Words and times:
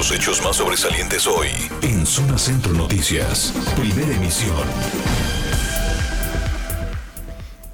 Los 0.00 0.12
hechos 0.12 0.42
más 0.42 0.56
sobresalientes 0.56 1.26
hoy 1.26 1.48
en 1.82 2.06
Zona 2.06 2.38
Centro 2.38 2.72
Noticias. 2.72 3.52
Primera 3.76 4.16
emisión. 4.16 4.56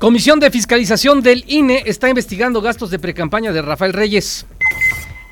Comisión 0.01 0.41
de 0.41 0.51
Fiscalización 0.51 1.23
del 1.23 1.45
INE 1.47 1.85
está 1.87 2.09
investigando 2.09 2.61
gastos 2.61 2.91
de 2.91 2.99
precampaña 2.99 3.53
de 3.53 3.63
Rafael 3.63 3.93
Reyes. 3.93 4.45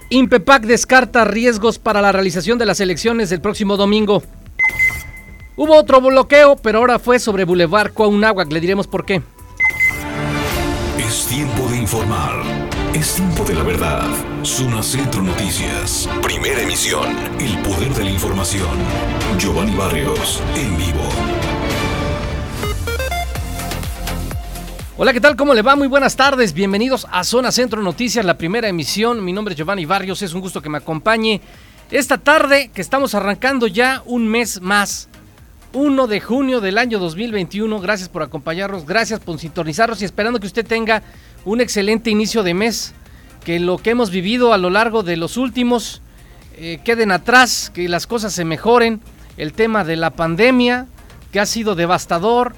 Impepac 0.08 0.62
descarta 0.62 1.24
riesgos 1.24 1.80
para 1.80 2.00
la 2.00 2.12
realización 2.12 2.58
de 2.58 2.66
las 2.66 2.78
elecciones 2.78 3.28
del 3.28 3.40
próximo 3.40 3.76
domingo. 3.76 4.22
Hubo 5.56 5.74
otro 5.74 6.00
bloqueo, 6.00 6.54
pero 6.54 6.78
ahora 6.78 7.00
fue 7.00 7.18
sobre 7.18 7.42
Boulevard 7.42 7.92
Cuauhnáhuac. 7.92 8.52
Le 8.52 8.60
diremos 8.60 8.86
por 8.86 9.04
qué. 9.04 9.20
Es 10.96 11.26
tiempo 11.26 11.66
de 11.70 11.76
informar. 11.76 12.40
Es 12.94 13.16
tiempo 13.16 13.42
de 13.42 13.54
la 13.54 13.64
verdad. 13.64 14.33
Zona 14.44 14.82
Centro 14.82 15.22
Noticias. 15.22 16.06
Primera 16.22 16.60
emisión. 16.60 17.16
El 17.40 17.56
poder 17.62 17.94
de 17.94 18.04
la 18.04 18.10
información. 18.10 18.68
Giovanni 19.38 19.74
Barrios, 19.74 20.42
en 20.54 20.76
vivo. 20.76 21.00
Hola, 24.98 25.14
¿qué 25.14 25.20
tal? 25.22 25.34
¿Cómo 25.34 25.54
le 25.54 25.62
va? 25.62 25.76
Muy 25.76 25.88
buenas 25.88 26.14
tardes. 26.14 26.52
Bienvenidos 26.52 27.06
a 27.10 27.24
Zona 27.24 27.50
Centro 27.52 27.80
Noticias, 27.80 28.22
la 28.22 28.36
primera 28.36 28.68
emisión. 28.68 29.24
Mi 29.24 29.32
nombre 29.32 29.54
es 29.54 29.58
Giovanni 29.58 29.86
Barrios. 29.86 30.20
Es 30.20 30.34
un 30.34 30.42
gusto 30.42 30.60
que 30.60 30.68
me 30.68 30.76
acompañe 30.76 31.40
esta 31.90 32.18
tarde 32.18 32.70
que 32.74 32.82
estamos 32.82 33.14
arrancando 33.14 33.66
ya 33.66 34.02
un 34.04 34.28
mes 34.28 34.60
más 34.60 35.08
1 35.72 36.06
de 36.06 36.20
junio 36.20 36.60
del 36.60 36.76
año 36.76 36.98
2021. 36.98 37.80
Gracias 37.80 38.10
por 38.10 38.22
acompañarnos, 38.22 38.84
gracias 38.84 39.20
por 39.20 39.38
sintonizarnos 39.38 40.02
y 40.02 40.04
esperando 40.04 40.38
que 40.38 40.46
usted 40.46 40.66
tenga 40.66 41.02
un 41.46 41.62
excelente 41.62 42.10
inicio 42.10 42.42
de 42.42 42.52
mes, 42.52 42.94
que 43.44 43.60
lo 43.60 43.78
que 43.78 43.90
hemos 43.90 44.10
vivido 44.10 44.52
a 44.52 44.58
lo 44.58 44.70
largo 44.70 45.02
de 45.02 45.16
los 45.16 45.36
últimos 45.36 46.00
eh, 46.56 46.80
queden 46.84 47.12
atrás, 47.12 47.70
que 47.72 47.88
las 47.88 48.06
cosas 48.06 48.32
se 48.32 48.44
mejoren. 48.44 49.00
El 49.36 49.52
tema 49.52 49.84
de 49.84 49.96
la 49.96 50.10
pandemia, 50.10 50.86
que 51.32 51.40
ha 51.40 51.46
sido 51.46 51.74
devastador 51.74 52.54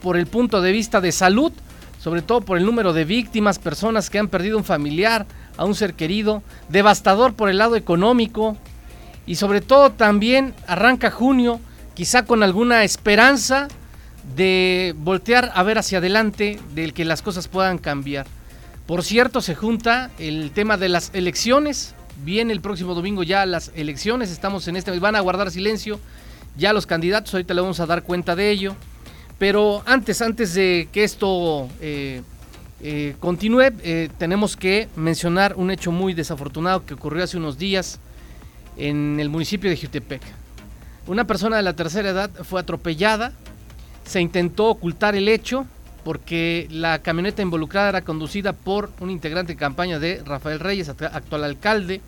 por 0.00 0.16
el 0.16 0.26
punto 0.26 0.60
de 0.60 0.72
vista 0.72 1.00
de 1.00 1.12
salud, 1.12 1.52
sobre 1.98 2.22
todo 2.22 2.40
por 2.40 2.56
el 2.56 2.64
número 2.64 2.92
de 2.92 3.04
víctimas, 3.04 3.58
personas 3.58 4.10
que 4.10 4.18
han 4.18 4.28
perdido 4.28 4.56
un 4.56 4.64
familiar, 4.64 5.26
a 5.56 5.64
un 5.64 5.74
ser 5.74 5.94
querido, 5.94 6.42
devastador 6.68 7.34
por 7.34 7.48
el 7.48 7.58
lado 7.58 7.76
económico 7.76 8.56
y 9.26 9.34
sobre 9.34 9.60
todo 9.60 9.92
también 9.92 10.54
arranca 10.66 11.10
junio 11.10 11.60
quizá 11.94 12.24
con 12.24 12.42
alguna 12.42 12.84
esperanza 12.84 13.68
de 14.34 14.94
voltear 14.96 15.52
a 15.54 15.62
ver 15.62 15.78
hacia 15.78 15.98
adelante, 15.98 16.58
del 16.74 16.94
que 16.94 17.04
las 17.04 17.22
cosas 17.22 17.48
puedan 17.48 17.78
cambiar. 17.78 18.26
Por 18.86 19.04
cierto, 19.04 19.40
se 19.40 19.54
junta 19.54 20.10
el 20.18 20.50
tema 20.50 20.76
de 20.76 20.88
las 20.88 21.10
elecciones. 21.14 21.94
Viene 22.24 22.52
el 22.52 22.60
próximo 22.60 22.94
domingo 22.94 23.22
ya 23.22 23.46
las 23.46 23.70
elecciones. 23.74 24.30
Estamos 24.30 24.66
en 24.68 24.76
este. 24.76 24.98
Van 24.98 25.16
a 25.16 25.20
guardar 25.20 25.50
silencio 25.50 26.00
ya 26.56 26.72
los 26.72 26.86
candidatos. 26.86 27.32
Ahorita 27.32 27.54
le 27.54 27.60
vamos 27.60 27.80
a 27.80 27.86
dar 27.86 28.02
cuenta 28.02 28.34
de 28.34 28.50
ello. 28.50 28.74
Pero 29.38 29.82
antes, 29.86 30.20
antes 30.22 30.54
de 30.54 30.88
que 30.92 31.04
esto 31.04 31.68
eh, 31.80 32.22
eh, 32.80 33.14
continúe, 33.20 33.72
eh, 33.82 34.08
tenemos 34.18 34.56
que 34.56 34.88
mencionar 34.96 35.54
un 35.56 35.70
hecho 35.70 35.90
muy 35.90 36.14
desafortunado 36.14 36.84
que 36.84 36.94
ocurrió 36.94 37.24
hace 37.24 37.36
unos 37.36 37.58
días 37.58 37.98
en 38.76 39.18
el 39.20 39.28
municipio 39.28 39.70
de 39.70 39.76
Jutepec. 39.76 40.22
Una 41.06 41.24
persona 41.26 41.56
de 41.56 41.62
la 41.62 41.74
tercera 41.74 42.10
edad 42.10 42.30
fue 42.44 42.60
atropellada, 42.60 43.32
se 44.04 44.20
intentó 44.20 44.66
ocultar 44.66 45.16
el 45.16 45.28
hecho 45.28 45.66
porque 46.04 46.66
la 46.70 47.00
camioneta 47.00 47.42
involucrada 47.42 47.90
era 47.90 48.02
conducida 48.02 48.52
por 48.52 48.90
un 49.00 49.10
integrante 49.10 49.52
de 49.52 49.58
campaña 49.58 49.98
de 49.98 50.22
Rafael 50.24 50.60
Reyes, 50.60 50.88
actual 50.88 51.44
alcalde. 51.44 52.00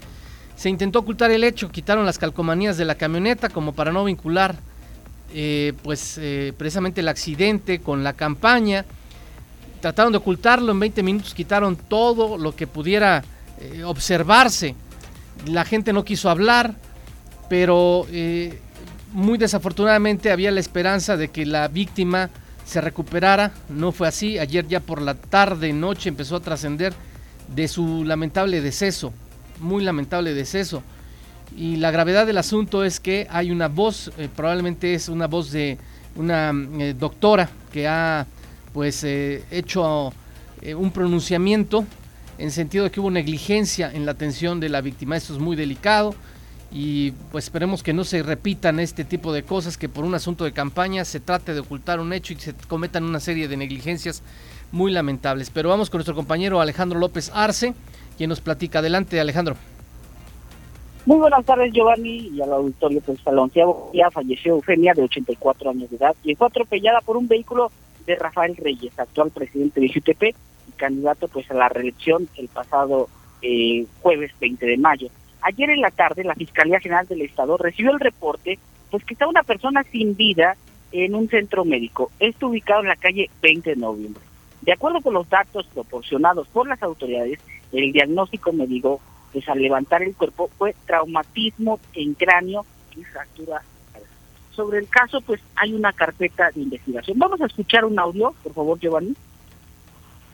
Se 0.57 0.69
intentó 0.69 1.01
ocultar 1.01 1.31
el 1.31 1.45
hecho, 1.45 1.71
quitaron 1.71 2.07
las 2.07 2.19
calcomanías 2.19 2.77
de 2.77 2.85
la 2.85 2.95
camioneta 2.95 3.49
como 3.49 3.73
para 3.73 3.93
no 3.93 4.05
vincular 4.05 4.57
eh, 5.37 5.73
pues 5.83 6.17
eh, 6.19 6.53
precisamente 6.57 7.01
el 7.01 7.09
accidente 7.09 7.81
con 7.81 8.05
la 8.05 8.13
campaña. 8.13 8.85
Trataron 9.81 10.13
de 10.13 10.19
ocultarlo, 10.19 10.71
en 10.71 10.79
20 10.79 11.03
minutos 11.03 11.35
quitaron 11.35 11.75
todo 11.75 12.39
lo 12.39 12.55
que 12.55 12.69
pudiera 12.69 13.25
eh, 13.61 13.83
observarse. 13.83 14.77
La 15.47 15.65
gente 15.65 15.93
no 15.93 16.05
quiso 16.05 16.31
hablar, 16.31 16.75
pero 17.49 18.07
muy 19.13 19.37
desafortunadamente 19.37 20.31
había 20.31 20.53
la 20.53 20.61
esperanza 20.61 21.17
de 21.17 21.29
que 21.29 21.45
la 21.45 21.67
víctima 21.67 22.31
se 22.65 22.81
recuperara, 22.81 23.53
no 23.69 23.93
fue 23.93 24.09
así, 24.09 24.39
ayer 24.39 24.67
ya 24.67 24.81
por 24.81 25.03
la 25.03 25.15
tarde, 25.15 25.73
noche 25.73 26.09
empezó 26.09 26.37
a 26.37 26.41
trascender 26.41 26.95
de 27.55 27.69
su 27.69 28.05
lamentable 28.05 28.61
deceso, 28.61 29.13
muy 29.61 29.85
lamentable 29.85 30.35
deceso. 30.35 30.83
Y 31.57 31.77
la 31.77 31.91
gravedad 31.91 32.27
del 32.27 32.39
asunto 32.39 32.85
es 32.85 33.01
que 33.01 33.27
hay 33.31 33.51
una 33.51 33.69
voz, 33.69 34.11
eh, 34.19 34.29
probablemente 34.35 34.95
es 34.95 35.09
una 35.09 35.27
voz 35.27 35.53
de 35.53 35.79
una 36.17 36.53
eh, 36.79 36.95
doctora 36.99 37.49
que 37.73 37.87
ha 37.87 38.27
pues 38.73 39.05
eh, 39.05 39.45
hecho 39.51 40.13
un 40.77 40.91
pronunciamiento 40.93 41.85
en 42.39 42.51
sentido 42.51 42.85
de 42.85 42.91
que 42.91 42.99
hubo 42.99 43.11
negligencia 43.11 43.91
en 43.93 44.07
la 44.07 44.13
atención 44.13 44.59
de 44.61 44.71
la 44.71 44.81
víctima. 44.81 45.15
Esto 45.15 45.35
es 45.35 45.39
muy 45.39 45.57
delicado 45.57 46.15
y 46.77 47.13
pues 47.31 47.45
esperemos 47.45 47.85
que 47.85 47.93
no 47.93 48.03
se 48.03 48.25
repitan 48.25 48.81
este 48.81 49.05
tipo 49.05 49.33
de 49.33 49.45
cosas, 49.45 49.79
que 49.79 49.89
por 49.89 50.05
un 50.05 50.17
asunto 50.17 50.43
de 50.43 50.53
campaña 50.53 51.05
se 51.05 51.21
trate 51.21 51.55
de 51.55 51.61
ocultar 51.61 52.01
un 52.01 52.13
hecho 52.13 52.33
y 52.33 52.37
se 52.37 52.53
cometan 52.67 53.05
una 53.05 53.21
serie 53.21 53.47
de 53.47 53.57
negligencias 53.57 54.25
muy 54.73 54.91
lamentables. 54.91 55.51
Pero 55.51 55.69
vamos 55.69 55.89
con 55.89 55.99
nuestro 55.99 56.17
compañero 56.17 56.61
Alejandro 56.61 56.99
López 56.99 57.31
Arce, 57.33 57.75
quien 58.17 58.29
nos 58.29 58.41
platica. 58.41 58.81
Adelante, 58.81 59.21
Alejandro. 59.21 59.55
Muy 61.07 61.19
buenas 61.19 61.45
tardes, 61.45 61.73
Giovanni, 61.73 62.33
y 62.35 62.43
al 62.43 62.53
auditorio 62.53 63.01
pues 63.03 63.21
onceavo 63.25 63.93
ya 63.95 64.11
falleció 64.11 64.55
Eufemia, 64.55 64.95
de 64.95 65.03
84 65.03 65.71
años 65.71 65.91
de 65.91 65.97
edad, 65.97 66.17
y 66.25 66.35
fue 66.35 66.49
atropellada 66.49 67.01
por 67.03 67.17
un 67.17 67.29
vehículo 67.29 67.71
de 68.05 68.17
Rafael 68.17 68.57
Reyes, 68.57 68.99
actual 68.99 69.31
presidente 69.31 69.81
de 69.81 69.93
UTP 69.95 70.23
y 70.69 70.73
candidato 70.77 71.29
pues 71.29 71.49
a 71.53 71.55
la 71.55 71.69
reelección 71.69 72.29
el 72.37 72.49
pasado 72.49 73.09
eh, 73.43 73.87
jueves 74.03 74.33
20 74.41 74.67
de 74.67 74.77
mayo. 74.77 75.09
Ayer 75.45 75.69
en 75.69 75.83
la 75.83 75.91
tarde 75.91 76.25
la 76.25 76.35
Fiscalía 76.35 76.81
General 76.81 77.07
del 77.07 77.21
Estado 77.21 77.59
recibió 77.59 77.93
el 77.93 78.01
reporte 78.01 78.59
pues 78.91 79.05
que 79.05 79.13
está 79.13 79.29
una 79.29 79.43
persona 79.43 79.83
sin 79.85 80.17
vida 80.17 80.57
en 80.91 81.15
un 81.15 81.29
centro 81.29 81.67
médico. 81.67 82.11
Esto 82.19 82.49
ubicado 82.49 82.81
en 82.81 82.89
la 82.89 82.97
calle 82.97 83.29
20 83.43 83.71
de 83.71 83.77
noviembre. 83.77 84.23
De 84.63 84.73
acuerdo 84.73 85.03
con 85.03 85.13
los 85.13 85.29
datos 85.29 85.67
proporcionados 85.67 86.49
por 86.49 86.67
las 86.67 86.83
autoridades, 86.83 87.41
el 87.73 87.93
diagnóstico 87.93 88.55
médico 88.55 89.01
pues 89.35 89.47
al 89.49 89.61
levantar 89.61 90.03
el 90.03 90.15
cuerpo 90.15 90.49
fue 90.57 90.75
traumatismo 90.87 91.79
en 91.93 92.15
cráneo 92.15 92.65
y 92.97 93.05
fractura. 93.05 93.63
Sobre 94.53 94.79
el 94.79 94.89
caso, 94.89 95.21
pues 95.21 95.43
hay 95.57 95.75
una 95.75 95.93
carpeta 95.93 96.51
de 96.55 96.63
investigación. 96.63 97.19
Vamos 97.19 97.41
a 97.43 97.47
escuchar 97.47 97.85
un 97.85 97.99
audio, 97.99 98.33
por 98.45 98.55
favor, 98.55 98.79
Giovanni. 98.79 99.15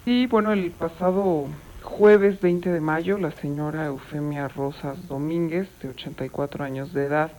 Sí, 0.04 0.26
bueno, 0.26 0.52
el 0.52 0.70
pasado 0.70 1.46
jueves 1.82 2.40
20 2.40 2.70
de 2.70 2.80
mayo, 2.80 3.18
la 3.18 3.30
señora 3.30 3.86
Eufemia 3.86 4.48
Rosas 4.48 5.06
Domínguez, 5.08 5.68
de 5.82 5.90
84 5.90 6.64
años 6.64 6.92
de 6.92 7.04
edad, 7.04 7.32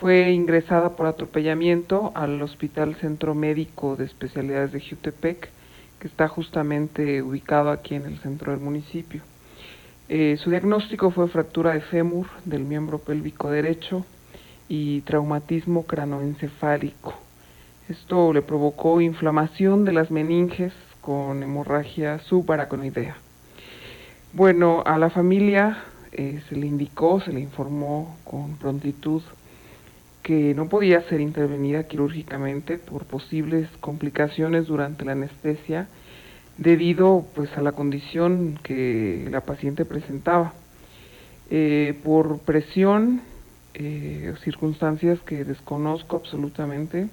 fue 0.00 0.30
ingresada 0.32 0.96
por 0.96 1.06
atropellamiento 1.06 2.12
al 2.14 2.40
Hospital 2.42 2.96
Centro 2.96 3.34
Médico 3.34 3.96
de 3.96 4.04
Especialidades 4.04 4.72
de 4.72 4.80
Jutepec, 4.80 5.48
que 5.98 6.08
está 6.08 6.28
justamente 6.28 7.22
ubicado 7.22 7.70
aquí 7.70 7.94
en 7.94 8.06
el 8.06 8.18
centro 8.18 8.52
del 8.52 8.60
municipio. 8.60 9.22
Eh, 10.08 10.36
su 10.42 10.50
diagnóstico 10.50 11.10
fue 11.10 11.28
fractura 11.28 11.72
de 11.74 11.80
fémur 11.80 12.26
del 12.44 12.64
miembro 12.64 12.98
pélvico 12.98 13.50
derecho 13.50 14.04
y 14.68 15.02
traumatismo 15.02 15.84
cranoencefálico. 15.84 17.14
Esto 17.88 18.32
le 18.32 18.42
provocó 18.42 19.00
inflamación 19.00 19.84
de 19.84 19.92
las 19.92 20.10
meninges 20.10 20.72
con 21.00 21.42
hemorragia 21.42 22.18
subaraconoidea. 22.20 23.16
Bueno, 24.34 24.82
a 24.86 24.96
la 24.96 25.10
familia 25.10 25.84
eh, 26.10 26.40
se 26.48 26.56
le 26.56 26.66
indicó, 26.66 27.20
se 27.20 27.34
le 27.34 27.40
informó 27.40 28.16
con 28.24 28.56
prontitud 28.56 29.20
que 30.22 30.54
no 30.54 30.70
podía 30.70 31.02
ser 31.02 31.20
intervenida 31.20 31.86
quirúrgicamente 31.86 32.78
por 32.78 33.04
posibles 33.04 33.68
complicaciones 33.80 34.68
durante 34.68 35.04
la 35.04 35.12
anestesia 35.12 35.86
debido 36.56 37.26
pues 37.34 37.54
a 37.58 37.60
la 37.60 37.72
condición 37.72 38.58
que 38.62 39.28
la 39.30 39.42
paciente 39.42 39.84
presentaba. 39.84 40.54
Eh, 41.50 41.94
por 42.02 42.38
presión, 42.38 43.20
eh, 43.74 44.32
circunstancias 44.42 45.20
que 45.20 45.44
desconozco 45.44 46.16
absolutamente, 46.16 47.08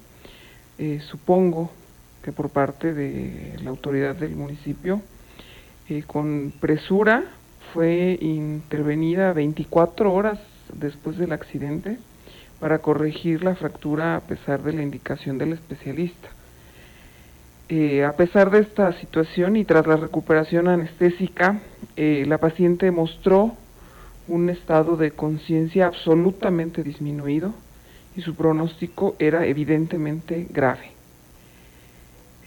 supongo 1.10 1.70
que 2.24 2.32
por 2.32 2.48
parte 2.48 2.94
de 2.94 3.58
la 3.62 3.68
autoridad 3.68 4.16
del 4.16 4.34
municipio, 4.34 5.02
con 6.06 6.52
presura 6.60 7.24
fue 7.74 8.16
intervenida 8.20 9.32
24 9.32 10.12
horas 10.12 10.38
después 10.72 11.18
del 11.18 11.32
accidente 11.32 11.98
para 12.60 12.78
corregir 12.78 13.42
la 13.42 13.56
fractura 13.56 14.14
a 14.14 14.20
pesar 14.20 14.62
de 14.62 14.72
la 14.72 14.82
indicación 14.82 15.36
del 15.38 15.54
especialista. 15.54 16.28
Eh, 17.68 18.04
a 18.04 18.12
pesar 18.12 18.50
de 18.50 18.60
esta 18.60 18.92
situación 19.00 19.56
y 19.56 19.64
tras 19.64 19.86
la 19.86 19.96
recuperación 19.96 20.68
anestésica, 20.68 21.60
eh, 21.96 22.24
la 22.26 22.38
paciente 22.38 22.90
mostró 22.92 23.56
un 24.28 24.48
estado 24.48 24.96
de 24.96 25.10
conciencia 25.10 25.86
absolutamente 25.86 26.84
disminuido 26.84 27.52
y 28.16 28.22
su 28.22 28.36
pronóstico 28.36 29.16
era 29.18 29.44
evidentemente 29.46 30.46
grave. 30.50 30.92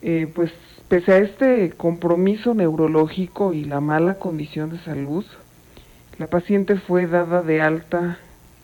Eh, 0.01 0.27
pues 0.33 0.51
pese 0.93 1.11
a 1.11 1.17
este 1.17 1.71
compromiso 1.71 2.53
neurológico 2.53 3.51
y 3.51 3.63
la 3.63 3.79
mala 3.79 4.19
condición 4.19 4.69
de 4.69 4.77
salud, 4.77 5.25
la 6.19 6.27
paciente 6.27 6.75
fue 6.75 7.07
dada 7.07 7.41
de 7.41 7.63
alta 7.63 8.19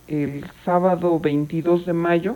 el 0.07 0.45
sábado 0.63 1.19
22 1.19 1.87
de 1.87 1.93
mayo, 1.93 2.35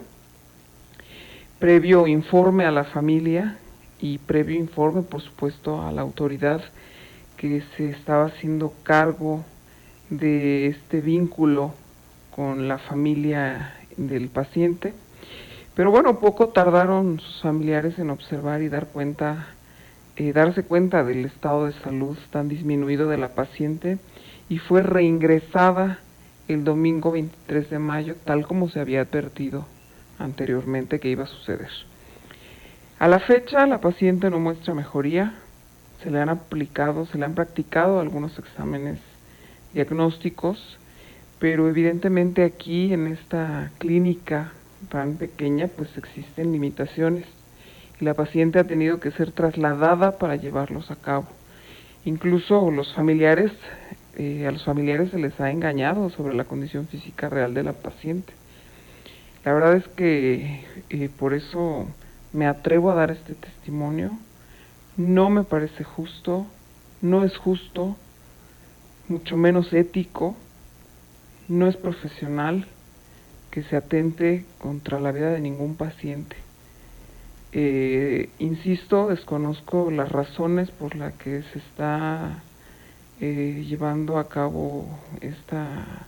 previo 1.60 2.08
informe 2.08 2.66
a 2.66 2.72
la 2.72 2.86
familia 2.86 3.60
y 4.00 4.18
previo 4.18 4.58
informe, 4.58 5.04
por 5.04 5.22
supuesto, 5.22 5.84
a 5.84 5.92
la 5.92 6.02
autoridad 6.02 6.64
que 7.38 7.62
se 7.78 7.92
estaba 7.92 8.26
haciendo 8.26 8.74
cargo 8.82 9.46
de 10.10 10.70
este 10.70 11.02
vínculo 11.02 11.76
con 12.36 12.68
la 12.68 12.80
familia 12.80 13.76
del 13.96 14.30
paciente. 14.30 14.96
Pero 15.76 15.92
bueno, 15.92 16.20
poco 16.20 16.48
tardaron 16.48 17.20
sus 17.20 17.44
familiares 17.44 18.00
en 18.00 18.10
observar 18.10 18.64
y 18.64 18.70
dar 18.70 18.88
cuenta, 18.88 19.50
eh, 20.16 20.32
darse 20.32 20.64
cuenta 20.64 21.04
del 21.04 21.26
estado 21.26 21.66
de 21.66 21.74
salud 21.74 22.18
tan 22.32 22.48
disminuido 22.48 23.10
de 23.10 23.18
la 23.18 23.30
paciente 23.30 23.98
y 24.48 24.60
fue 24.60 24.84
reingresada 24.84 26.00
el 26.48 26.64
domingo 26.64 27.12
23 27.12 27.70
de 27.70 27.80
mayo, 27.80 28.16
tal 28.24 28.46
como 28.46 28.70
se 28.70 28.80
había 28.80 29.02
advertido 29.02 29.66
anteriormente 30.20 31.00
que 31.00 31.10
iba 31.10 31.24
a 31.24 31.28
suceder. 31.28 31.70
A 33.00 33.08
la 33.08 33.20
fecha 33.20 33.66
la 33.66 33.82
paciente 33.82 34.30
no 34.30 34.40
muestra 34.40 34.74
mejoría, 34.74 35.34
se 36.04 36.12
le 36.12 36.20
han 36.20 36.30
aplicado, 36.30 37.06
se 37.08 37.18
le 37.18 37.26
han 37.26 37.34
practicado 37.34 38.00
algunos 38.00 38.38
exámenes 38.38 39.00
diagnósticos, 39.74 40.78
pero 41.40 41.68
evidentemente 41.68 42.44
aquí 42.44 42.94
en 42.94 43.08
esta 43.08 43.72
clínica 43.80 44.52
tan 44.90 45.16
pequeña 45.16 45.68
pues 45.68 45.98
existen 45.98 46.52
limitaciones 46.52 47.26
la 48.04 48.14
paciente 48.14 48.60
ha 48.60 48.64
tenido 48.64 49.00
que 49.00 49.12
ser 49.12 49.32
trasladada 49.32 50.18
para 50.18 50.36
llevarlos 50.36 50.92
a 50.92 50.96
cabo. 50.96 51.28
Incluso 52.06 52.70
los 52.72 52.94
familiares, 52.94 53.52
eh, 54.18 54.46
a 54.48 54.52
los 54.52 54.64
familiares 54.64 55.12
se 55.12 55.20
les 55.20 55.40
ha 55.40 55.52
engañado 55.52 56.10
sobre 56.10 56.36
la 56.36 56.44
condición 56.44 56.88
física 56.88 57.30
real 57.30 57.54
de 57.54 57.64
la 57.64 57.74
paciente. 57.74 58.34
La 59.46 59.54
verdad 59.54 59.76
es 59.76 59.88
que 59.90 60.66
eh, 60.90 61.10
por 61.18 61.34
eso 61.34 61.88
me 62.32 62.48
atrevo 62.48 62.92
a 62.92 62.96
dar 62.96 63.12
este 63.12 63.36
testimonio. 63.36 64.12
No 64.98 65.30
me 65.30 65.44
parece 65.44 65.84
justo, 65.84 66.46
no 67.02 67.24
es 67.24 67.36
justo 67.38 67.98
mucho 69.08 69.38
menos 69.38 69.74
ético, 69.74 70.36
no 71.48 71.68
es 71.68 71.76
profesional 71.78 72.66
que 73.52 73.64
se 73.64 73.76
atente 73.76 74.46
contra 74.60 75.00
la 75.00 75.12
vida 75.12 75.32
de 75.32 75.40
ningún 75.40 75.76
paciente. 75.76 76.43
Eh, 77.56 78.30
insisto, 78.40 79.10
desconozco 79.10 79.92
las 79.92 80.12
razones 80.12 80.72
por 80.72 80.96
las 80.96 81.14
que 81.14 81.44
se 81.44 81.60
está 81.60 82.42
eh, 83.22 83.64
llevando 83.68 84.18
a 84.18 84.28
cabo 84.28 84.88
esta 85.22 86.08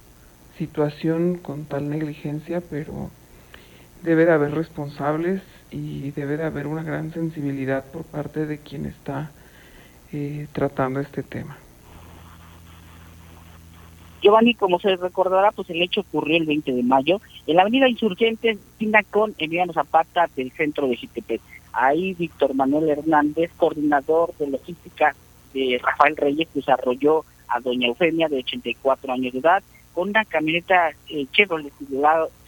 situación 0.57 1.37
con 1.37 1.65
tal 1.65 1.87
negligencia, 1.89 2.63
pero 2.67 3.11
debe 4.01 4.25
de 4.25 4.31
haber 4.31 4.55
responsables 4.55 5.43
y 5.69 6.11
debe 6.11 6.37
de 6.37 6.45
haber 6.45 6.65
una 6.65 6.81
gran 6.81 7.13
sensibilidad 7.13 7.85
por 7.85 8.05
parte 8.05 8.47
de 8.47 8.57
quien 8.57 8.87
está 8.87 9.29
eh, 10.11 10.47
tratando 10.51 10.99
este 10.99 11.21
tema. 11.21 11.57
Giovanni, 14.25 14.55
como 14.55 14.79
se 14.79 14.95
recordará, 14.95 15.51
pues 15.51 15.69
el 15.69 15.83
hecho 15.83 16.01
ocurrió 16.01 16.37
el 16.37 16.47
20 16.47 16.73
de 16.73 16.81
mayo 16.81 17.21
en 17.45 17.57
la 17.57 17.61
avenida 17.61 17.87
Insurgentes, 17.87 18.57
esquina 18.57 19.03
con 19.03 19.35
Emiliano 19.37 19.71
Zapata 19.71 20.27
del 20.35 20.51
centro 20.53 20.87
de 20.87 20.95
Jitepec. 20.95 21.41
Ahí 21.73 22.15
Víctor 22.15 22.55
Manuel 22.55 22.89
Hernández, 22.89 23.51
coordinador 23.55 24.35
de 24.37 24.47
logística 24.47 25.15
de 25.53 25.79
Rafael 25.79 26.17
Reyes, 26.17 26.47
desarrolló 26.55 27.23
a 27.49 27.59
doña 27.59 27.87
Eufemia, 27.87 28.27
de 28.27 28.37
84 28.37 29.13
años 29.13 29.31
de 29.31 29.39
edad, 29.39 29.61
con 29.93 30.09
una 30.09 30.25
camioneta 30.25 30.89
eh, 31.07 31.27
Chevrolet 31.31 31.71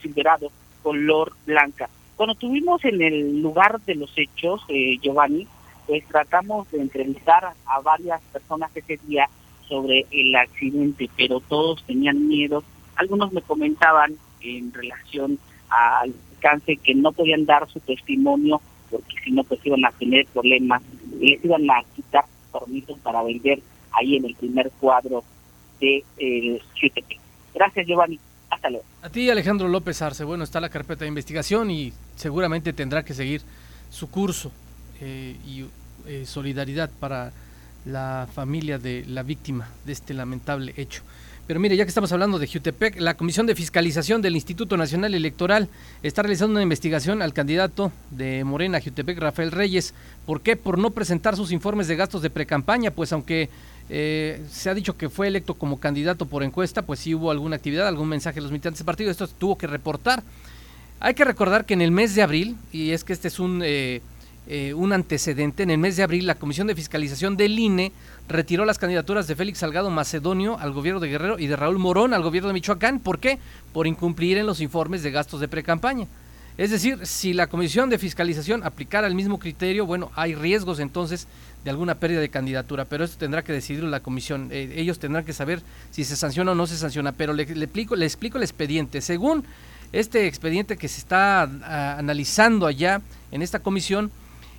Silverado 0.02 0.50
color 0.82 1.32
blanca. 1.46 1.88
Cuando 2.16 2.32
estuvimos 2.32 2.84
en 2.84 3.00
el 3.02 3.40
lugar 3.40 3.80
de 3.82 3.94
los 3.94 4.10
hechos, 4.16 4.62
eh, 4.66 4.98
Giovanni, 5.00 5.46
pues 5.86 6.04
tratamos 6.08 6.68
de 6.72 6.80
entrevistar 6.80 7.52
a 7.66 7.80
varias 7.80 8.20
personas 8.32 8.76
ese 8.76 8.98
día 9.06 9.28
sobre 9.68 10.06
el 10.10 10.34
accidente, 10.34 11.08
pero 11.16 11.40
todos 11.40 11.84
tenían 11.84 12.28
miedo. 12.28 12.64
Algunos 12.96 13.32
me 13.32 13.42
comentaban 13.42 14.16
en 14.40 14.72
relación 14.72 15.38
al 15.68 16.14
cáncer 16.40 16.78
que 16.78 16.94
no 16.94 17.12
podían 17.12 17.44
dar 17.44 17.68
su 17.68 17.80
testimonio 17.80 18.60
porque 18.90 19.16
si 19.24 19.30
no 19.30 19.44
pues 19.44 19.60
iban 19.64 19.84
a 19.84 19.92
tener 19.92 20.26
problemas, 20.26 20.82
les 21.20 21.44
iban 21.44 21.70
a 21.70 21.82
quitar 21.94 22.24
permisos 22.52 22.98
para 23.00 23.22
vender 23.22 23.60
ahí 23.92 24.16
en 24.16 24.24
el 24.24 24.34
primer 24.34 24.70
cuadro 24.80 25.24
de 25.80 26.04
el 26.18 26.62
Gracias 27.54 27.86
Giovanni, 27.86 28.18
hasta 28.50 28.70
luego. 28.70 28.84
A 29.02 29.10
ti 29.10 29.28
Alejandro 29.28 29.68
López 29.68 30.00
Arce, 30.02 30.24
bueno, 30.24 30.44
está 30.44 30.60
la 30.60 30.68
carpeta 30.68 31.00
de 31.00 31.08
investigación 31.08 31.70
y 31.70 31.92
seguramente 32.16 32.72
tendrá 32.72 33.04
que 33.04 33.14
seguir 33.14 33.42
su 33.90 34.10
curso 34.10 34.52
eh, 35.00 35.36
y 35.46 35.64
eh, 36.06 36.24
solidaridad 36.24 36.90
para 37.00 37.32
la 37.88 38.28
familia 38.32 38.78
de 38.78 39.04
la 39.06 39.22
víctima 39.22 39.68
de 39.84 39.92
este 39.92 40.14
lamentable 40.14 40.74
hecho. 40.76 41.02
Pero 41.46 41.60
mire, 41.60 41.76
ya 41.78 41.84
que 41.84 41.88
estamos 41.88 42.12
hablando 42.12 42.38
de 42.38 42.46
Jutepec, 42.46 43.00
la 43.00 43.14
Comisión 43.14 43.46
de 43.46 43.54
Fiscalización 43.54 44.20
del 44.20 44.36
Instituto 44.36 44.76
Nacional 44.76 45.14
Electoral 45.14 45.70
está 46.02 46.20
realizando 46.20 46.52
una 46.52 46.62
investigación 46.62 47.22
al 47.22 47.32
candidato 47.32 47.90
de 48.10 48.44
Morena, 48.44 48.82
Jutepec, 48.82 49.18
Rafael 49.18 49.50
Reyes. 49.50 49.94
¿Por 50.26 50.42
qué? 50.42 50.56
Por 50.56 50.76
no 50.76 50.90
presentar 50.90 51.36
sus 51.36 51.50
informes 51.50 51.88
de 51.88 51.96
gastos 51.96 52.20
de 52.20 52.28
precampaña, 52.28 52.90
pues 52.90 53.14
aunque 53.14 53.48
eh, 53.88 54.42
se 54.50 54.68
ha 54.68 54.74
dicho 54.74 54.98
que 54.98 55.08
fue 55.08 55.28
electo 55.28 55.54
como 55.54 55.80
candidato 55.80 56.26
por 56.26 56.42
encuesta, 56.42 56.82
pues 56.82 57.00
sí 57.00 57.14
hubo 57.14 57.30
alguna 57.30 57.56
actividad, 57.56 57.88
algún 57.88 58.10
mensaje 58.10 58.34
de 58.34 58.42
los 58.42 58.50
militantes 58.50 58.80
del 58.80 58.86
partido, 58.86 59.10
esto 59.10 59.26
tuvo 59.26 59.56
que 59.56 59.66
reportar. 59.66 60.22
Hay 61.00 61.14
que 61.14 61.24
recordar 61.24 61.64
que 61.64 61.72
en 61.72 61.80
el 61.80 61.92
mes 61.92 62.14
de 62.14 62.20
abril, 62.20 62.56
y 62.72 62.90
es 62.90 63.04
que 63.04 63.14
este 63.14 63.28
es 63.28 63.40
un... 63.40 63.62
Eh, 63.64 64.02
eh, 64.50 64.72
un 64.72 64.94
antecedente. 64.94 65.62
En 65.62 65.70
el 65.70 65.76
mes 65.76 65.96
de 65.96 66.02
abril, 66.02 66.26
la 66.26 66.34
Comisión 66.34 66.66
de 66.66 66.74
Fiscalización 66.74 67.36
del 67.36 67.58
INE 67.58 67.92
retiró 68.28 68.64
las 68.64 68.78
candidaturas 68.78 69.26
de 69.26 69.36
Félix 69.36 69.58
Salgado 69.58 69.90
Macedonio 69.90 70.58
al 70.58 70.72
gobierno 70.72 71.00
de 71.00 71.08
Guerrero 71.08 71.38
y 71.38 71.48
de 71.48 71.56
Raúl 71.56 71.78
Morón 71.78 72.14
al 72.14 72.22
gobierno 72.22 72.48
de 72.48 72.54
Michoacán. 72.54 72.98
¿Por 72.98 73.18
qué? 73.18 73.38
Por 73.74 73.86
incumplir 73.86 74.38
en 74.38 74.46
los 74.46 74.62
informes 74.62 75.02
de 75.02 75.10
gastos 75.10 75.40
de 75.40 75.48
precampaña. 75.48 76.06
Es 76.56 76.70
decir, 76.70 77.06
si 77.06 77.34
la 77.34 77.46
Comisión 77.46 77.90
de 77.90 77.98
Fiscalización 77.98 78.64
aplicara 78.64 79.06
el 79.06 79.14
mismo 79.14 79.38
criterio, 79.38 79.84
bueno, 79.84 80.10
hay 80.16 80.34
riesgos 80.34 80.80
entonces 80.80 81.28
de 81.62 81.68
alguna 81.68 81.96
pérdida 81.96 82.20
de 82.20 82.30
candidatura, 82.30 82.86
pero 82.86 83.04
esto 83.04 83.18
tendrá 83.18 83.44
que 83.44 83.52
decidirlo 83.52 83.90
la 83.90 84.00
Comisión. 84.00 84.48
Eh, 84.50 84.72
ellos 84.76 84.98
tendrán 84.98 85.26
que 85.26 85.34
saber 85.34 85.60
si 85.90 86.04
se 86.04 86.16
sanciona 86.16 86.52
o 86.52 86.54
no 86.54 86.66
se 86.66 86.78
sanciona, 86.78 87.12
pero 87.12 87.34
le, 87.34 87.42
explico, 87.42 87.96
le 87.96 88.06
explico 88.06 88.38
el 88.38 88.44
expediente. 88.44 89.02
Según 89.02 89.44
este 89.92 90.26
expediente 90.26 90.78
que 90.78 90.88
se 90.88 91.00
está 91.00 91.42
ah, 91.42 91.96
analizando 91.98 92.66
allá 92.66 93.02
en 93.30 93.42
esta 93.42 93.58
comisión, 93.58 94.10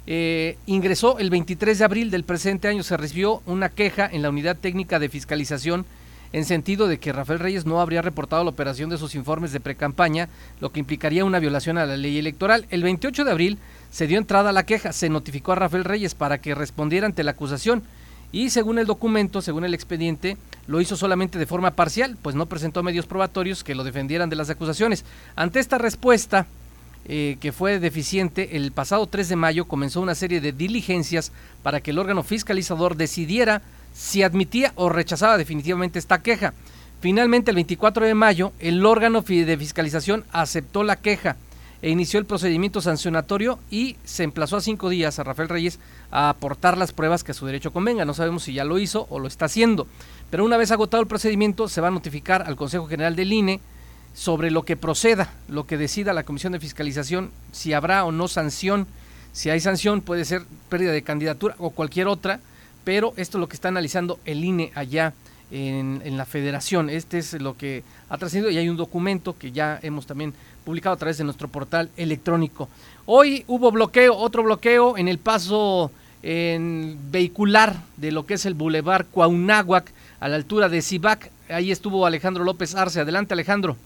eh, 0.08 0.58
ingresó 0.65 1.20
el 1.20 1.29
23 1.29 1.77
de 1.77 1.86
abril 1.86 2.12
del 2.12 2.24
presente 2.24 2.68
año, 2.68 2.84
se 2.84 2.98
recibió 2.98 3.41
una 3.46 3.70
queja 3.70 4.10
en 4.12 4.22
la 4.22 4.29
unidad 4.29 4.58
técnica 4.58 5.00
de 5.00 5.10
fiscalización 5.10 5.86
en 6.32 6.46
sentido 6.46 6.88
de 6.88 7.00
que 7.00 7.12
Rafael 7.12 7.39
Reyes 7.39 7.65
no 7.65 7.82
habría 7.82 8.01
reportado 8.01 8.44
la 8.44 8.51
operación 8.51 8.89
de 8.89 8.98
sus 8.98 9.15
informes 9.15 9.51
de 9.51 9.60
precampaña, 9.60 10.29
lo 10.60 10.72
que 10.72 10.79
implicaría 10.79 11.25
una 11.25 11.39
violación 11.39 11.77
a 11.77 11.86
la 11.86 11.98
ley 11.98 12.20
electoral. 12.20 12.68
El 12.70 12.84
28 12.84 13.25
de 13.25 13.32
abril 13.32 13.58
se 13.89 14.08
dio 14.08 14.18
entrada 14.18 14.51
a 14.51 14.53
la 14.53 14.65
queja, 14.65 14.94
se 14.94 15.10
notificó 15.10 15.53
a 15.53 15.56
Rafael 15.56 15.86
Reyes 15.86 16.15
para 16.15 16.39
que 16.39 16.53
respondiera 16.53 17.08
ante 17.08 17.24
la 17.24 17.32
acusación 17.32 17.84
y 18.32 18.51
según 18.51 18.77
el 18.77 18.86
documento, 18.86 19.41
según 19.41 19.65
el 19.65 19.74
expediente, 19.74 20.38
lo 20.68 20.82
hizo 20.82 20.96
solamente 20.96 21.39
de 21.39 21.48
forma 21.48 21.72
parcial, 21.72 22.15
pues 22.22 22.36
no 22.36 22.46
presentó 22.46 22.84
medios 22.84 23.08
probatorios 23.08 23.63
que 23.63 23.74
lo 23.74 23.84
defendieran 23.84 24.29
de 24.29 24.36
las 24.36 24.51
acusaciones. 24.51 25.03
Ante 25.36 25.60
esta 25.60 25.79
respuesta, 25.79 26.46
eh, 27.12 27.38
que 27.42 27.51
fue 27.51 27.80
deficiente, 27.80 28.56
el 28.56 28.72
pasado 28.72 29.08
3 29.08 29.30
de 29.30 29.36
mayo 29.36 29.66
comenzó 29.66 30.00
una 30.00 30.13
serie 30.13 30.42
de 30.42 30.51
diligencias 30.51 31.32
para 31.63 31.82
que 31.82 31.89
el 31.89 31.98
órgano 31.98 32.22
fiscalizador 32.22 32.96
decidiera 32.96 33.63
si 33.96 34.22
admitía 34.22 34.74
o 34.75 34.89
rechazaba 34.89 35.39
definitivamente 35.39 35.98
esta 35.98 36.22
queja. 36.22 36.54
Finalmente, 37.01 37.50
el 37.50 37.56
24 37.56 38.06
de 38.06 38.13
mayo, 38.13 38.54
el 38.60 38.86
órgano 38.86 39.24
de 39.24 39.58
fiscalización 39.58 40.24
aceptó 40.32 40.84
la 40.84 40.98
queja 40.98 41.36
e 41.82 41.89
inició 41.89 42.20
el 42.20 42.28
procedimiento 42.28 42.80
sancionatorio 42.80 43.58
y 43.72 43.96
se 44.04 44.22
emplazó 44.22 44.58
a 44.58 44.62
cinco 44.62 44.88
días 44.89 45.18
a 45.18 45.24
Rafael 45.24 45.50
Reyes 45.50 45.80
a 46.12 46.30
aportar 46.30 46.78
las 46.78 46.92
pruebas 46.92 47.24
que 47.24 47.32
a 47.32 47.34
su 47.34 47.48
derecho 47.48 47.74
convenga. 47.74 48.06
No 48.06 48.13
sabemos 48.13 48.44
si 48.44 48.54
ya 48.54 48.66
lo 48.66 48.78
hizo 48.78 49.08
o 49.10 49.18
lo 49.18 49.28
está 49.28 49.46
haciendo. 49.46 49.88
Pero 50.30 50.46
una 50.46 50.58
vez 50.58 50.70
agotado 50.70 51.01
el 51.01 51.08
procedimiento, 51.08 51.70
se 51.70 51.82
va 51.82 51.88
a 51.88 51.92
notificar 51.92 52.44
al 52.44 52.56
Consejo 52.56 52.86
General 52.86 53.16
del 53.16 53.34
INE 53.34 53.62
sobre 54.13 54.51
lo 54.51 54.63
que 54.63 54.75
proceda, 54.75 55.34
lo 55.48 55.66
que 55.66 55.78
decida 55.78 56.13
la 56.13 56.24
Comisión 56.24 56.54
de 56.54 56.60
Fiscalización, 56.60 57.32
si 57.51 57.74
habrá 57.74 58.06
o 58.06 58.12
no 58.12 58.28
sanción. 58.28 58.88
Si 59.32 59.50
hay 59.50 59.60
sanción 59.60 60.01
puede 60.01 60.25
ser 60.25 60.44
pérdida 60.70 60.92
de 60.92 61.04
candidatura 61.04 61.56
o 61.60 61.70
cualquier 61.70 62.08
otra, 62.08 62.39
pero 62.84 63.13
esto 63.18 63.38
es 63.38 63.39
lo 63.39 63.48
que 63.48 63.56
está 63.56 63.68
analizando 63.68 64.20
el 64.25 64.44
INE 64.44 64.72
allá 64.75 65.13
en, 65.51 66.01
en, 66.04 66.18
la 66.18 66.25
federación. 66.25 66.89
Este 66.89 67.18
es 67.20 67.34
lo 67.34 67.56
que 67.56 67.84
ha 68.10 68.18
trascendido 68.18 68.51
y 68.51 68.58
hay 68.58 68.70
un 68.70 68.78
documento 68.78 69.38
que 69.38 69.51
ya 69.51 69.80
hemos 69.82 70.06
también 70.06 70.34
publicado 70.66 70.96
a 70.96 70.98
través 70.98 71.18
de 71.18 71.24
nuestro 71.24 71.48
portal 71.48 71.89
electrónico. 71.98 72.70
Hoy 73.06 73.44
hubo 73.48 73.72
bloqueo, 73.72 74.16
otro 74.16 74.44
bloqueo 74.44 74.98
en 74.98 75.08
el 75.08 75.18
paso 75.18 75.92
en 76.22 76.98
vehicular 77.12 77.82
de 77.98 78.12
lo 78.12 78.25
que 78.25 78.34
es 78.36 78.46
el 78.46 78.54
Boulevard 78.54 79.06
Cuauhnáhuac 79.12 79.92
a 80.20 80.28
la 80.28 80.36
altura 80.36 80.70
de 80.70 80.82
Cibac. 80.82 81.32
Ahí 81.50 81.72
estuvo 81.72 82.06
Alejandro 82.06 82.44
López 82.44 82.75
Arce. 82.75 83.00
Adelante, 83.00 83.34
Alejandro. 83.34 83.78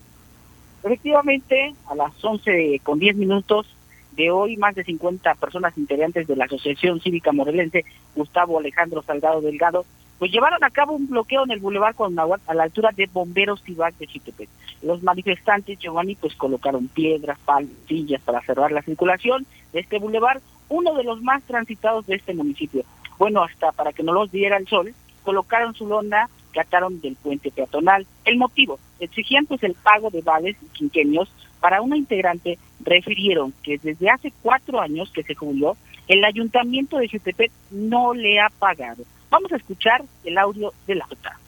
Efectivamente, 0.84 1.74
a 1.90 1.96
las 1.96 2.12
11 2.24 2.82
con 2.84 3.00
10 3.00 3.16
minutos 3.16 3.68
de 4.12 4.32
hoy, 4.32 4.58
más 4.58 4.76
de 4.76 4.84
50 4.84 5.36
personas 5.36 5.78
integrantes 5.78 6.28
de 6.28 6.36
la 6.36 6.46
Asociación 6.46 7.00
Cívica 7.00 7.32
Morelense 7.32 7.86
Gustavo 8.16 8.60
Alejandro 8.60 9.02
Salgado 9.02 9.42
Delgado 9.42 9.86
pues 10.24 10.32
llevaron 10.32 10.64
a 10.64 10.70
cabo 10.70 10.94
un 10.94 11.10
bloqueo 11.10 11.44
en 11.44 11.52
el 11.52 11.60
Boulevard 11.60 11.96
Cuauhnáhuac 11.96 12.40
a 12.48 12.54
la 12.54 12.64
altura 12.64 12.92
de 12.96 13.10
Bomberos 13.12 13.62
Cibac 13.64 13.94
de 13.98 14.08
Chitepec. 14.08 14.48
Los 14.82 15.04
manifestantes, 15.04 15.78
Giovanni, 15.80 16.16
pues 16.16 16.34
colocaron 16.36 16.88
piedras, 16.88 17.38
palos, 17.44 17.72
sillas 17.90 18.22
para 18.22 18.42
cerrar 18.42 18.72
la 18.72 18.82
circulación 18.84 19.46
de 19.74 19.82
este 19.82 20.00
boulevard, 20.00 20.42
uno 20.70 20.94
de 20.94 21.04
los 21.04 21.22
más 21.22 21.44
transitados 21.44 22.06
de 22.08 22.16
este 22.16 22.34
municipio. 22.34 22.86
Bueno, 23.18 23.44
hasta 23.44 23.74
para 23.74 23.92
que 23.92 24.04
no 24.04 24.14
los 24.14 24.32
diera 24.32 24.56
el 24.56 24.66
sol, 24.68 24.94
colocaron 25.24 25.74
su 25.76 25.88
lona 25.88 26.30
que 26.54 26.62
ataron 26.62 27.02
del 27.02 27.16
puente 27.16 27.52
peatonal. 27.52 28.06
El 28.24 28.38
motivo, 28.38 28.80
exigían 29.00 29.46
pues 29.46 29.64
el 29.64 29.74
pago 29.74 30.10
de 30.10 30.22
vales 30.22 30.56
y 30.62 30.68
quinquenios 30.68 31.30
para 31.60 31.82
una 31.82 31.98
integrante, 31.98 32.58
refirieron 32.82 33.54
que 33.64 33.78
desde 33.82 34.10
hace 34.10 34.32
cuatro 34.42 34.80
años 34.80 35.12
que 35.12 35.24
se 35.24 35.36
jubiló, 35.36 35.76
el 36.08 36.24
ayuntamiento 36.24 36.98
de 36.98 37.10
Jutepec 37.10 37.52
no 37.72 38.14
le 38.14 38.40
ha 38.40 38.50
pagado. 38.50 39.04
Vamos 39.30 39.52
a 39.52 39.56
escuchar 39.56 40.04
el 40.24 40.38
audio 40.38 40.74
de 40.86 40.96
la 40.96 41.06
Jota. 41.06 41.40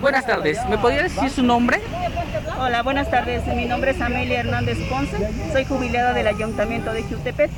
Buenas 0.00 0.24
tardes, 0.24 0.58
¿me 0.68 0.78
podría 0.78 1.02
decir 1.02 1.28
su 1.30 1.42
nombre? 1.42 1.80
Hola, 2.60 2.82
buenas 2.82 3.10
tardes. 3.10 3.44
Mi 3.48 3.64
nombre 3.64 3.90
es 3.90 4.00
Amelia 4.00 4.40
Hernández 4.40 4.78
Ponce, 4.88 5.16
soy 5.52 5.64
jubilada 5.64 6.12
del 6.12 6.28
Ayuntamiento 6.28 6.92
de 6.92 7.02
Jutepec. 7.02 7.50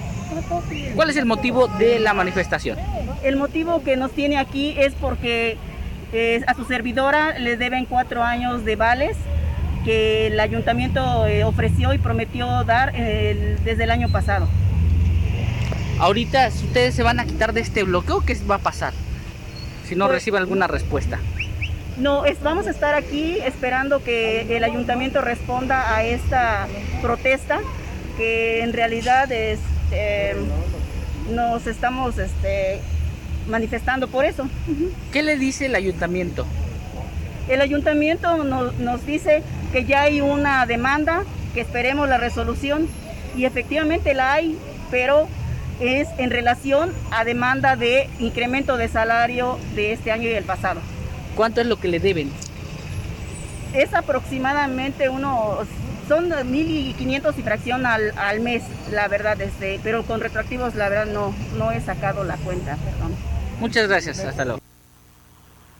¿Cuál 0.94 1.10
es 1.10 1.16
el 1.16 1.26
motivo 1.26 1.68
de 1.68 1.98
la 2.00 2.14
manifestación? 2.14 2.78
El 3.22 3.36
motivo 3.36 3.82
que 3.82 3.96
nos 3.96 4.12
tiene 4.12 4.38
aquí 4.38 4.74
es 4.78 4.94
porque 4.94 5.58
eh, 6.12 6.42
a 6.46 6.54
su 6.54 6.64
servidora 6.64 7.38
le 7.38 7.56
deben 7.56 7.84
cuatro 7.86 8.22
años 8.22 8.64
de 8.64 8.76
vales 8.76 9.16
que 9.84 10.26
el 10.26 10.38
ayuntamiento 10.40 11.26
eh, 11.26 11.44
ofreció 11.44 11.94
y 11.94 11.98
prometió 11.98 12.64
dar 12.64 12.92
eh, 12.94 13.56
desde 13.64 13.84
el 13.84 13.90
año 13.90 14.08
pasado. 14.10 14.48
Ahorita, 15.98 16.48
ustedes 16.48 16.94
se 16.94 17.02
van 17.02 17.20
a 17.20 17.24
quitar 17.24 17.52
de 17.52 17.60
este 17.60 17.82
bloqueo, 17.84 18.20
¿qué 18.22 18.36
va 18.50 18.56
a 18.56 18.58
pasar? 18.58 18.92
Si 19.86 19.94
no 19.94 20.06
Pues- 20.06 20.16
reciben 20.16 20.40
alguna 20.40 20.66
respuesta. 20.66 21.18
No, 21.98 22.24
es- 22.24 22.40
vamos 22.42 22.66
a 22.66 22.70
estar 22.70 22.94
aquí 22.94 23.36
esperando 23.44 24.02
que 24.02 24.56
el 24.56 24.64
ayuntamiento 24.64 25.20
responda 25.20 25.94
a 25.94 26.02
esta 26.02 26.66
protesta, 27.02 27.60
que 28.16 28.62
en 28.62 28.72
realidad 28.72 29.30
este, 29.30 30.34
nos 31.30 31.66
estamos 31.66 32.16
este, 32.18 32.80
manifestando 33.50 34.08
por 34.08 34.24
eso. 34.24 34.48
¿Qué 35.12 35.22
le 35.22 35.36
dice 35.36 35.66
el 35.66 35.74
ayuntamiento? 35.74 36.46
El 37.48 37.60
ayuntamiento 37.60 38.44
nos, 38.44 38.78
nos 38.78 39.04
dice 39.04 39.42
que 39.72 39.84
ya 39.84 40.02
hay 40.02 40.20
una 40.20 40.64
demanda, 40.66 41.24
que 41.52 41.60
esperemos 41.60 42.08
la 42.08 42.16
resolución 42.16 42.88
y 43.36 43.44
efectivamente 43.44 44.14
la 44.14 44.32
hay, 44.32 44.56
pero 44.90 45.28
es 45.80 46.08
en 46.18 46.30
relación 46.30 46.92
a 47.10 47.24
demanda 47.24 47.76
de 47.76 48.08
incremento 48.18 48.76
de 48.76 48.88
salario 48.88 49.58
de 49.74 49.92
este 49.92 50.12
año 50.12 50.28
y 50.28 50.32
el 50.32 50.44
pasado. 50.44 50.80
¿Cuánto 51.34 51.60
es 51.60 51.66
lo 51.66 51.80
que 51.80 51.88
le 51.88 52.00
deben? 52.00 52.30
Es 53.72 53.94
aproximadamente 53.94 55.08
unos, 55.08 55.66
son 56.08 56.30
1.500 56.30 57.34
y 57.38 57.42
fracción 57.42 57.86
al, 57.86 58.12
al 58.18 58.40
mes, 58.40 58.62
la 58.90 59.08
verdad, 59.08 59.40
este, 59.40 59.80
pero 59.82 60.02
con 60.04 60.20
retroactivos 60.20 60.74
la 60.74 60.88
verdad 60.88 61.12
no, 61.12 61.34
no 61.56 61.72
he 61.72 61.80
sacado 61.80 62.24
la 62.24 62.36
cuenta, 62.36 62.76
perdón. 62.76 63.14
Muchas 63.60 63.88
gracias, 63.88 64.18
hasta 64.20 64.44
luego. 64.44 64.60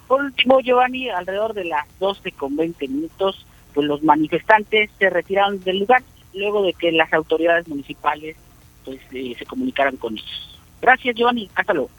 Por 0.06 0.22
último, 0.22 0.60
Giovanni, 0.60 1.08
alrededor 1.08 1.54
de 1.54 1.64
las 1.64 1.86
12 1.98 2.32
con 2.32 2.56
20 2.56 2.88
minutos, 2.88 3.46
pues 3.74 3.86
los 3.86 4.02
manifestantes 4.02 4.90
se 4.98 5.08
retiraron 5.08 5.62
del 5.62 5.80
lugar 5.80 6.02
luego 6.34 6.62
de 6.62 6.72
que 6.74 6.92
las 6.92 7.12
autoridades 7.12 7.66
municipales 7.68 8.36
pues 8.84 9.00
eh, 9.12 9.34
se 9.38 9.46
comunicaran 9.46 9.96
con 9.96 10.14
ellos. 10.14 10.58
Gracias, 10.80 11.14
Giovanni. 11.14 11.48
Hasta 11.54 11.74
luego. 11.74 11.90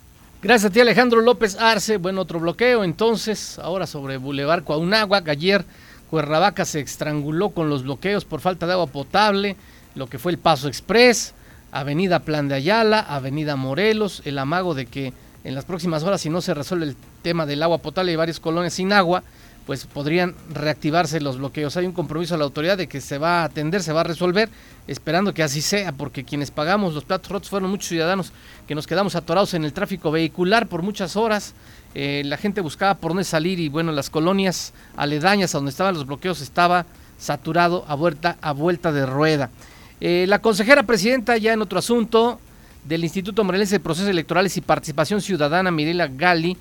Gracias 0.41 0.71
a 0.71 0.73
ti, 0.73 0.79
Alejandro 0.79 1.21
López 1.21 1.55
Arce. 1.59 1.97
Bueno, 1.97 2.21
otro 2.21 2.39
bloqueo 2.39 2.83
entonces, 2.83 3.59
ahora 3.59 3.85
sobre 3.85 4.17
Boulevard 4.17 4.63
Cuauhnáhuac. 4.63 5.27
Ayer 5.29 5.65
Cuernavaca 6.09 6.65
se 6.65 6.79
estranguló 6.79 7.51
con 7.51 7.69
los 7.69 7.83
bloqueos 7.83 8.25
por 8.25 8.41
falta 8.41 8.65
de 8.65 8.73
agua 8.73 8.88
potable, 8.88 9.55
lo 9.95 10.07
que 10.07 10.17
fue 10.17 10.31
el 10.31 10.39
Paso 10.39 10.67
Express, 10.67 11.33
Avenida 11.71 12.19
Plan 12.19 12.47
de 12.47 12.55
Ayala, 12.55 13.00
Avenida 13.00 13.55
Morelos, 13.55 14.21
el 14.25 14.38
amago 14.38 14.73
de 14.73 14.88
que 14.88 15.13
en 15.43 15.55
las 15.55 15.65
próximas 15.65 16.03
horas, 16.03 16.21
si 16.21 16.29
no 16.29 16.41
se 16.41 16.53
resuelve 16.53 16.86
el 16.86 16.95
tema 17.21 17.45
del 17.45 17.63
agua 17.63 17.79
potable 17.79 18.12
y 18.12 18.15
varias 18.15 18.39
colonias 18.39 18.74
sin 18.74 18.93
agua, 18.93 19.24
pues 19.65 19.86
podrían 19.86 20.36
reactivarse 20.53 21.21
los 21.21 21.38
bloqueos. 21.38 21.77
Hay 21.77 21.86
un 21.86 21.91
compromiso 21.91 22.33
de 22.33 22.39
la 22.39 22.45
autoridad 22.45 22.77
de 22.77 22.88
que 22.88 23.00
se 23.00 23.17
va 23.17 23.41
a 23.41 23.45
atender, 23.45 23.83
se 23.83 23.93
va 23.93 24.01
a 24.01 24.03
resolver, 24.03 24.50
esperando 24.88 25.33
que 25.33 25.43
así 25.43 25.62
sea, 25.62 25.91
porque 25.91 26.24
quienes 26.24 26.51
pagamos 26.51 26.93
los 26.93 27.05
platos 27.05 27.31
rotos 27.31 27.50
fueron 27.50 27.69
muchos 27.69 27.89
ciudadanos 27.89 28.33
que 28.67 28.75
nos 28.75 28.88
quedamos 28.88 29.15
atorados 29.15 29.53
en 29.53 29.63
el 29.63 29.74
tráfico 29.74 30.12
vehicular 30.12 30.67
por 30.67 30.81
muchas 30.81 31.15
horas. 31.15 31.53
Eh, 31.93 32.24
la 32.25 32.38
gente 32.38 32.62
buscaba 32.62 32.95
por 32.95 33.12
dónde 33.12 33.24
salir 33.24 33.60
y 33.60 33.69
bueno, 33.69 33.91
las 33.91 34.10
colonias 34.10 34.74
aledañas 34.95 35.53
a 35.53 35.60
donde 35.60 35.71
estaban 35.71 35.93
los 35.93 36.07
bloqueos 36.07 36.41
estaba 36.41 36.86
saturado 37.17 37.86
a 37.88 37.95
vuelta, 37.95 38.38
a 38.41 38.51
vuelta 38.53 38.91
de 38.91 39.05
rueda. 39.05 39.51
Eh, 40.00 40.25
la 40.27 40.39
consejera 40.39 40.83
presidenta, 40.83 41.38
ya 41.38 41.53
en 41.53 41.62
otro 41.62 41.77
asunto, 41.77 42.39
del 42.83 43.03
Instituto 43.03 43.43
Morelense 43.43 43.75
de 43.75 43.79
Procesos 43.79 44.09
Electorales 44.09 44.57
y 44.57 44.61
Participación 44.61 45.21
Ciudadana, 45.21 45.71
Mirela 45.71 46.07
Gali, 46.07 46.57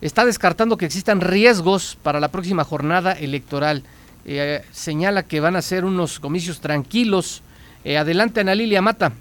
está 0.00 0.24
descartando 0.24 0.76
que 0.76 0.86
existan 0.86 1.20
riesgos 1.20 1.98
para 2.02 2.20
la 2.20 2.28
próxima 2.28 2.64
jornada 2.64 3.12
electoral. 3.12 3.82
Eh, 4.24 4.62
señala 4.72 5.22
que 5.22 5.40
van 5.40 5.56
a 5.56 5.62
ser 5.62 5.84
unos 5.84 6.20
comicios 6.20 6.60
tranquilos. 6.60 7.42
Eh, 7.84 7.96
adelante, 7.96 8.40
Ana 8.40 8.54
Lilia 8.54 8.82
Mata. 8.82 9.12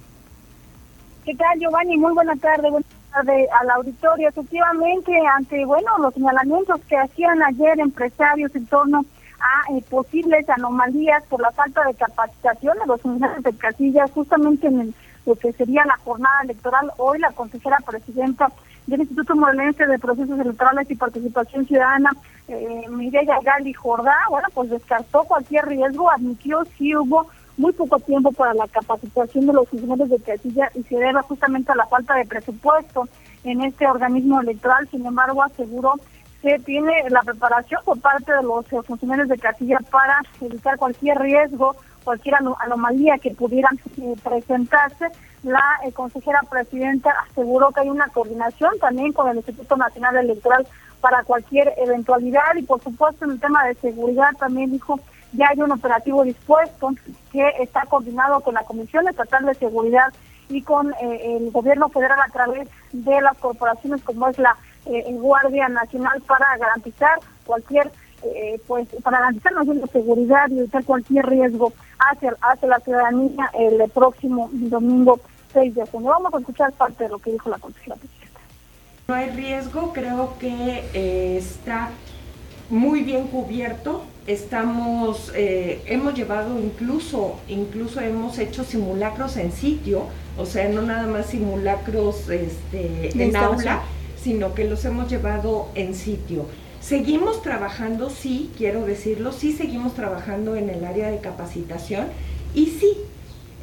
¿Qué 1.24 1.36
tal, 1.36 1.60
Giovanni? 1.60 1.98
Muy 1.98 2.14
buena 2.14 2.36
tarde. 2.36 2.70
Buenas 2.70 2.90
tardes 3.12 3.48
al 3.62 3.70
auditorio. 3.72 4.30
Efectivamente, 4.30 5.12
ante 5.36 5.66
bueno 5.66 5.98
los 6.00 6.14
señalamientos 6.14 6.80
que 6.88 6.98
hacían 6.98 7.42
ayer 7.44 7.80
empresarios 7.80 8.56
en 8.56 8.66
torno 8.68 9.06
a 9.40 9.74
eh, 9.74 9.84
posibles 9.90 10.48
anomalías 10.50 11.24
por 11.26 11.42
la 11.42 11.52
falta 11.52 11.84
de 11.86 11.94
capacitación 11.94 12.78
de 12.80 12.86
los 12.88 13.02
funcionarios 13.02 13.44
de 13.44 13.58
casillas, 13.58 14.12
justamente 14.12 14.68
en 14.68 14.82
el, 14.82 14.94
lo 15.26 15.36
que 15.36 15.54
sería 15.54 15.86
la 15.86 15.98
jornada 15.98 16.42
electoral, 16.44 16.92
hoy 16.98 17.20
la 17.20 17.32
consejera 17.32 17.78
presidenta 17.86 18.52
del 18.88 19.02
Instituto 19.02 19.36
Morelense 19.36 19.86
de 19.86 20.00
Procesos 20.00 20.40
Electorales 20.40 20.90
y 20.90 20.96
Participación 20.96 21.66
Ciudadana, 21.66 22.12
eh, 22.48 22.86
Mireya 22.90 23.40
Gali 23.44 23.74
Jordá, 23.74 24.16
bueno, 24.30 24.48
pues 24.54 24.70
descartó 24.70 25.24
cualquier 25.24 25.66
riesgo, 25.66 26.12
admitió 26.12 26.64
si 26.78 26.96
hubo 26.96 27.28
muy 27.58 27.72
poco 27.72 28.00
tiempo 28.00 28.32
para 28.32 28.54
la 28.54 28.68
capacitación 28.68 29.48
de 29.48 29.54
los 29.54 29.68
funcionarios 29.70 30.10
de 30.10 30.20
casilla 30.20 30.70
y 30.76 30.84
se 30.84 30.98
debe 30.98 31.22
justamente 31.22 31.72
a 31.72 31.76
la 31.76 31.86
falta 31.88 32.14
de 32.16 32.26
presupuesto 32.26 33.08
en 33.44 33.62
este 33.62 33.88
organismo 33.88 34.42
electoral. 34.42 34.88
Sin 34.90 35.06
embargo, 35.06 35.42
aseguró 35.42 35.94
que 36.42 36.60
tiene 36.60 36.92
la 37.10 37.22
preparación 37.22 37.82
por 37.86 38.00
parte 38.02 38.32
de 38.32 38.44
los 38.44 38.66
funcionarios 38.86 39.30
de 39.30 39.38
casilla 39.38 39.80
para 39.90 40.22
evitar 40.42 40.78
cualquier 40.78 41.18
riesgo, 41.18 41.76
cualquier 42.06 42.36
ano- 42.36 42.56
anomalía 42.62 43.18
que 43.18 43.32
pudiera 43.32 43.70
eh, 43.98 44.16
presentarse. 44.24 45.08
La 45.44 45.62
eh, 45.84 45.92
consejera 45.92 46.40
presidenta 46.50 47.12
aseguró 47.30 47.72
que 47.72 47.82
hay 47.82 47.90
una 47.90 48.08
coordinación 48.08 48.72
también 48.80 49.12
con 49.12 49.28
el 49.28 49.38
Instituto 49.38 49.76
Nacional 49.76 50.16
Electoral 50.16 50.66
para 51.02 51.24
cualquier 51.24 51.74
eventualidad 51.78 52.56
y 52.56 52.64
por 52.64 52.82
supuesto 52.82 53.26
en 53.26 53.32
el 53.32 53.40
tema 53.40 53.66
de 53.66 53.76
seguridad 53.76 54.30
también 54.40 54.72
dijo 54.72 55.00
ya 55.34 55.50
hay 55.50 55.62
un 55.62 55.72
operativo 55.72 56.24
dispuesto 56.24 56.92
que 57.32 57.48
está 57.60 57.82
coordinado 57.82 58.40
con 58.40 58.54
la 58.54 58.64
Comisión 58.64 59.08
Estatal 59.08 59.46
de 59.46 59.54
Seguridad 59.56 60.14
y 60.50 60.62
con 60.62 60.94
eh, 60.94 61.38
el 61.38 61.52
gobierno 61.52 61.90
federal 61.90 62.20
a 62.22 62.32
través 62.32 62.70
de 62.94 63.22
las 63.22 63.38
corporaciones 63.38 64.02
como 64.04 64.30
es 64.30 64.40
la 64.40 64.56
Guardia 64.86 65.68
Nacional 65.68 66.22
para 66.28 66.58
garantizar 66.58 67.18
cualquier 67.44 67.92
eh, 68.36 68.60
pues 68.68 68.88
para 69.04 69.20
garantizar 69.20 69.54
la 69.54 69.88
seguridad 69.88 70.50
y 70.50 70.60
evitar 70.60 70.84
cualquier 70.84 71.26
riesgo 71.26 71.74
hacia 72.00 72.36
hacia 72.42 72.68
la 72.68 72.80
ciudadanía 72.80 73.50
el 73.54 73.90
próximo 73.90 74.50
domingo 74.52 75.20
6 75.54 75.76
de 75.76 75.86
junio. 75.86 76.10
Vamos 76.10 76.34
a 76.34 76.40
escuchar 76.40 76.72
parte 76.74 77.06
de 77.06 77.10
lo 77.10 77.20
que 77.20 77.32
dijo 77.32 77.50
la 77.50 77.58
consejera 77.58 77.96
presidenta. 77.96 78.40
No 79.08 79.16
hay 79.16 79.30
riesgo, 79.30 79.94
creo 79.94 80.38
que 80.40 80.84
eh, 80.94 81.38
está 81.38 81.92
muy 82.70 83.02
bien 83.02 83.28
cubierto. 83.28 84.04
Estamos, 84.28 85.32
eh, 85.36 85.84
hemos 85.86 86.16
llevado 86.16 86.60
incluso, 86.60 87.40
incluso 87.48 88.02
hemos 88.02 88.40
hecho 88.40 88.64
simulacros 88.64 89.38
en 89.38 89.52
sitio, 89.52 90.08
o 90.38 90.48
sea, 90.48 90.68
no 90.70 90.82
nada 90.82 91.06
más 91.06 91.28
simulacros 91.28 92.28
este, 92.30 93.24
en 93.24 93.36
aula, 93.36 93.84
sino 94.20 94.56
que 94.56 94.64
los 94.64 94.84
hemos 94.86 95.10
llevado 95.10 95.68
en 95.76 95.94
sitio. 95.94 96.48
Seguimos 96.88 97.42
trabajando, 97.42 98.12
sí, 98.12 98.52
quiero 98.56 98.86
decirlo, 98.86 99.32
sí 99.32 99.54
seguimos 99.54 99.96
trabajando 99.96 100.56
en 100.56 100.70
el 100.70 100.86
área 100.86 101.10
de 101.10 101.18
capacitación 101.18 102.06
y 102.54 102.68
sí, 102.68 102.94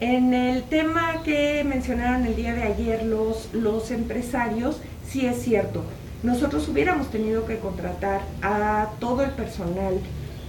en 0.01 0.35
el 0.35 0.65
tema 0.65 1.23
que 1.23 1.63
mencionaron 1.63 2.27
el 2.27 2.35
día 2.35 2.53
de 2.53 2.65
ayer 2.65 3.05
los, 3.05 3.55
los 3.55 3.93
empresarios, 3.93 4.81
sí 5.09 5.25
es 5.25 5.41
cierto, 5.41 5.85
nosotros 6.25 6.69
hubiéramos 6.69 7.13
tenido 7.13 7.47
que 7.47 7.61
contratar 7.61 8.23
a 8.43 8.91
todo 8.99 9.23
el 9.23 9.31
personal 9.31 10.01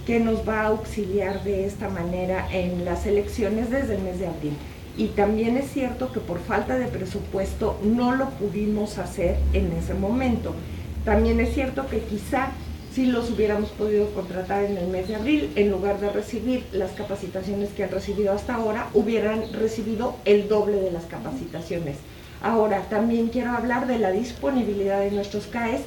que 0.04 0.18
nos 0.18 0.40
va 0.40 0.62
a 0.62 0.66
auxiliar 0.66 1.44
de 1.44 1.66
esta 1.66 1.88
manera 1.88 2.48
en 2.50 2.84
las 2.84 3.06
elecciones 3.06 3.70
desde 3.70 3.94
el 3.94 4.02
mes 4.02 4.18
de 4.18 4.26
abril. 4.26 4.56
Y 4.96 5.08
también 5.08 5.56
es 5.58 5.70
cierto 5.70 6.10
que 6.10 6.18
por 6.18 6.40
falta 6.40 6.76
de 6.76 6.88
presupuesto 6.88 7.78
no 7.84 8.16
lo 8.16 8.30
pudimos 8.30 8.98
hacer 8.98 9.38
en 9.52 9.70
ese 9.70 9.94
momento. 9.94 10.56
También 11.04 11.38
es 11.38 11.52
cierto 11.52 11.86
que 11.86 12.00
quizá 12.00 12.48
si 12.94 13.06
los 13.06 13.28
hubiéramos 13.30 13.70
podido 13.70 14.08
contratar 14.14 14.62
en 14.62 14.76
el 14.76 14.86
mes 14.86 15.08
de 15.08 15.16
abril, 15.16 15.50
en 15.56 15.70
lugar 15.72 15.98
de 15.98 16.10
recibir 16.10 16.64
las 16.70 16.92
capacitaciones 16.92 17.70
que 17.70 17.82
han 17.82 17.90
recibido 17.90 18.32
hasta 18.32 18.54
ahora, 18.54 18.88
hubieran 18.94 19.52
recibido 19.52 20.14
el 20.24 20.48
doble 20.48 20.76
de 20.76 20.92
las 20.92 21.04
capacitaciones. 21.06 21.96
Ahora, 22.40 22.82
también 22.90 23.28
quiero 23.28 23.50
hablar 23.50 23.88
de 23.88 23.98
la 23.98 24.12
disponibilidad 24.12 25.00
de 25.00 25.10
nuestros 25.10 25.48
CAES, 25.48 25.80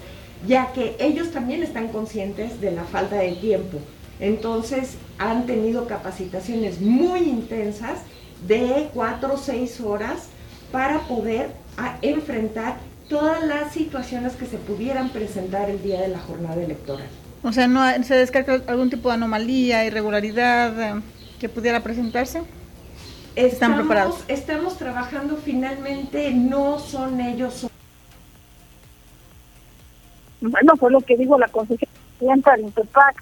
ya 0.45 0.73
que 0.73 0.97
ellos 0.99 1.31
también 1.31 1.63
están 1.63 1.87
conscientes 1.87 2.59
de 2.59 2.71
la 2.71 2.83
falta 2.83 3.15
de 3.15 3.33
tiempo. 3.33 3.77
Entonces, 4.19 4.95
han 5.17 5.45
tenido 5.45 5.87
capacitaciones 5.87 6.81
muy 6.81 7.21
intensas 7.21 7.99
de 8.45 8.89
cuatro 8.93 9.35
o 9.35 9.37
seis 9.37 9.79
horas 9.79 10.27
para 10.73 10.99
poder 11.07 11.51
enfrentar 12.01 12.75
todas 13.09 13.43
las 13.43 13.73
situaciones 13.73 14.33
que 14.33 14.45
se 14.45 14.57
pudieran 14.57 15.09
presentar 15.09 15.69
el 15.69 15.81
día 15.81 16.01
de 16.01 16.09
la 16.09 16.19
jornada 16.19 16.61
electoral. 16.61 17.07
O 17.43 17.51
sea, 17.51 17.67
¿no 17.67 17.81
se 18.03 18.15
descarga 18.15 18.61
algún 18.67 18.89
tipo 18.89 19.09
de 19.09 19.15
anomalía, 19.15 19.85
irregularidad 19.85 20.81
eh, 20.81 21.01
que 21.39 21.47
pudiera 21.49 21.81
presentarse? 21.81 22.41
¿Están 23.35 23.75
preparados? 23.75 24.23
Estamos 24.27 24.77
trabajando 24.77 25.37
finalmente, 25.37 26.31
no 26.33 26.79
son 26.79 27.21
ellos. 27.21 27.67
Bueno, 30.41 30.75
fue 30.77 30.91
lo 30.91 31.01
que 31.01 31.15
dijo 31.15 31.37
la 31.37 31.47
consejera 31.47 31.91
presidenta 32.17 32.55
del 32.55 32.73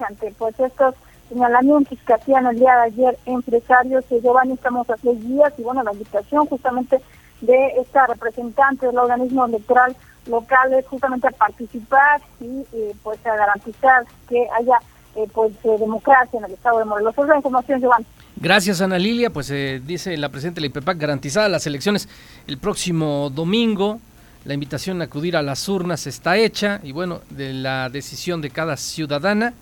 ante 0.08 0.32
pues 0.38 0.58
estos 0.60 0.96
señalamientos 1.30 1.98
que 2.06 2.14
hacían 2.14 2.46
el 2.46 2.58
día 2.58 2.76
de 2.78 2.82
ayer 2.84 3.18
empresarios. 3.26 4.06
que 4.06 4.22
Giovanni, 4.22 4.54
estamos 4.54 4.90
a 4.90 4.96
seis 4.98 5.20
días 5.28 5.54
y 5.58 5.64
bueno, 5.64 5.84
la 5.84 5.92
invitación 5.92 6.46
justamente 6.46 7.02
de 7.42 7.68
esta 7.80 8.08
representante 8.08 8.86
del 8.88 8.98
organismo 8.98 9.46
electoral 9.46 9.96
local 10.28 10.74
es 10.74 10.86
justamente 10.88 11.28
a 11.28 11.32
participar 11.32 12.22
y 12.40 12.66
eh, 12.74 12.96
pues 13.04 13.24
a 13.26 13.36
garantizar 13.36 14.06
que 14.28 14.48
haya 14.58 14.80
eh, 15.16 15.28
pues 15.34 15.54
eh, 15.64 15.78
democracia 15.80 16.38
en 16.38 16.46
el 16.46 16.52
estado 16.52 16.80
de 16.80 16.86
Morelos. 16.86 17.16
Esa 17.18 17.36
información, 17.36 17.80
Giovanni. 17.80 18.06
Gracias, 18.38 18.82
Ana 18.82 18.98
Lilia. 18.98 19.30
Pues 19.30 19.48
dice 19.86 20.18
la 20.18 20.30
presidenta 20.30 20.56
de 20.56 20.62
la 20.62 20.68
IPEPAC, 20.68 20.98
garantizadas 20.98 21.50
las 21.50 21.66
elecciones 21.68 22.10
el 22.48 22.58
próximo 22.58 23.30
domingo. 23.30 24.00
La 24.44 24.54
invitación 24.54 25.02
a 25.02 25.06
acudir 25.06 25.38
a 25.38 25.42
las 25.42 25.68
urnas 25.70 26.06
está 26.06 26.38
hecha 26.38 26.80
y 26.84 26.92
bueno, 26.92 27.22
de 27.30 27.54
la 27.54 27.90
decisión 27.90 28.42
de 28.42 28.52
cada 28.52 28.78
ciudadana 28.78 29.54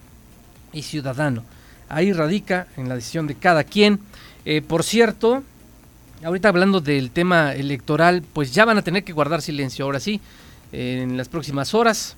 y 0.73 0.81
ciudadano. 0.81 1.43
Ahí 1.87 2.11
radica 2.11 2.67
en 2.75 2.89
la 2.89 2.95
decisión 2.95 3.27
de 3.27 3.35
cada 3.35 3.63
quien. 3.63 3.99
por 4.67 4.83
cierto, 4.83 5.43
ahorita 6.23 6.49
hablando 6.49 6.79
del 6.79 7.11
tema 7.11 7.53
electoral, 7.53 8.23
pues 8.33 8.53
ya 8.53 8.65
van 8.65 8.77
a 8.77 8.81
tener 8.81 9.03
que 9.03 9.13
guardar 9.13 9.41
silencio 9.41 9.85
ahora 9.85 9.99
sí, 9.99 10.21
en 10.71 11.17
las 11.17 11.29
próximas 11.29 11.73
horas. 11.73 12.15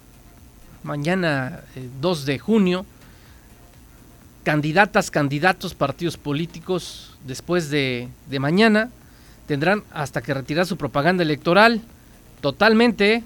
Mañana 0.84 1.62
2 2.02 2.22
eh, 2.22 2.26
de 2.26 2.40
junio, 2.40 2.86
candidatas, 4.44 5.10
candidatos, 5.10 5.74
partidos 5.74 6.18
políticos, 6.18 7.18
después 7.26 7.70
de, 7.70 8.10
mañana, 8.40 8.90
tendrán 9.48 9.84
hasta 9.92 10.22
que 10.22 10.34
retirar 10.34 10.66
su 10.66 10.78
propaganda 10.78 11.24
electoral 11.24 11.82
totalmente, 12.42 13.24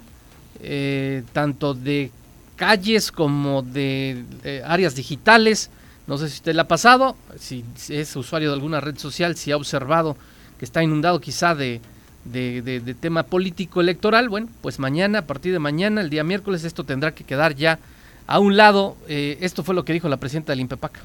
eh, 0.61 1.23
tanto 1.33 1.73
de 1.73 2.11
calles 2.55 3.11
como 3.11 3.61
de 3.61 4.23
eh, 4.43 4.61
áreas 4.65 4.95
digitales. 4.95 5.69
No 6.07 6.17
sé 6.17 6.29
si 6.29 6.35
usted 6.35 6.55
la 6.55 6.63
ha 6.63 6.67
pasado, 6.67 7.17
si 7.37 7.63
es 7.89 8.15
usuario 8.15 8.49
de 8.49 8.55
alguna 8.55 8.79
red 8.79 8.97
social, 8.97 9.35
si 9.35 9.51
ha 9.51 9.57
observado 9.57 10.15
que 10.59 10.65
está 10.65 10.83
inundado 10.83 11.19
quizá 11.19 11.55
de, 11.55 11.81
de, 12.25 12.95
tema 12.99 13.23
político 13.23 13.81
electoral, 13.81 14.29
bueno, 14.29 14.47
pues 14.61 14.77
mañana, 14.77 15.19
a 15.19 15.21
partir 15.23 15.53
de 15.53 15.59
mañana, 15.59 16.01
el 16.01 16.09
día 16.09 16.23
miércoles, 16.23 16.63
esto 16.63 16.83
tendrá 16.83 17.15
que 17.15 17.23
quedar 17.23 17.55
ya 17.55 17.79
a 18.27 18.39
un 18.39 18.57
lado. 18.57 18.95
Eh, 19.07 19.37
esto 19.41 19.63
fue 19.63 19.73
lo 19.73 19.85
que 19.85 19.93
dijo 19.93 20.09
la 20.09 20.17
presidenta 20.17 20.51
del 20.51 20.59
INPEPAC. 20.59 20.99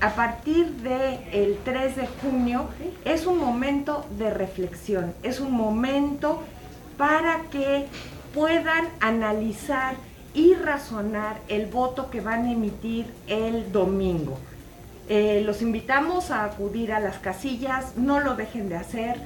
A 0.00 0.14
partir 0.14 0.66
del 0.76 1.18
el 1.32 1.58
3 1.64 1.96
de 1.96 2.08
junio 2.22 2.68
es 3.04 3.26
un 3.26 3.38
momento 3.38 4.06
de 4.18 4.30
reflexión, 4.30 5.12
es 5.22 5.38
un 5.38 5.52
momento 5.52 6.42
para 6.96 7.42
que 7.50 7.86
puedan 8.32 8.88
analizar 9.00 9.96
y 10.34 10.54
razonar 10.54 11.40
el 11.48 11.66
voto 11.66 12.10
que 12.10 12.22
van 12.22 12.46
a 12.46 12.52
emitir 12.52 13.06
el 13.26 13.70
domingo. 13.70 14.38
Eh, 15.08 15.42
los 15.44 15.62
invitamos 15.62 16.30
a 16.30 16.44
acudir 16.44 16.92
a 16.92 17.00
las 17.00 17.18
casillas, 17.18 17.96
no 17.96 18.20
lo 18.20 18.34
dejen 18.34 18.68
de 18.68 18.76
hacer. 18.76 19.16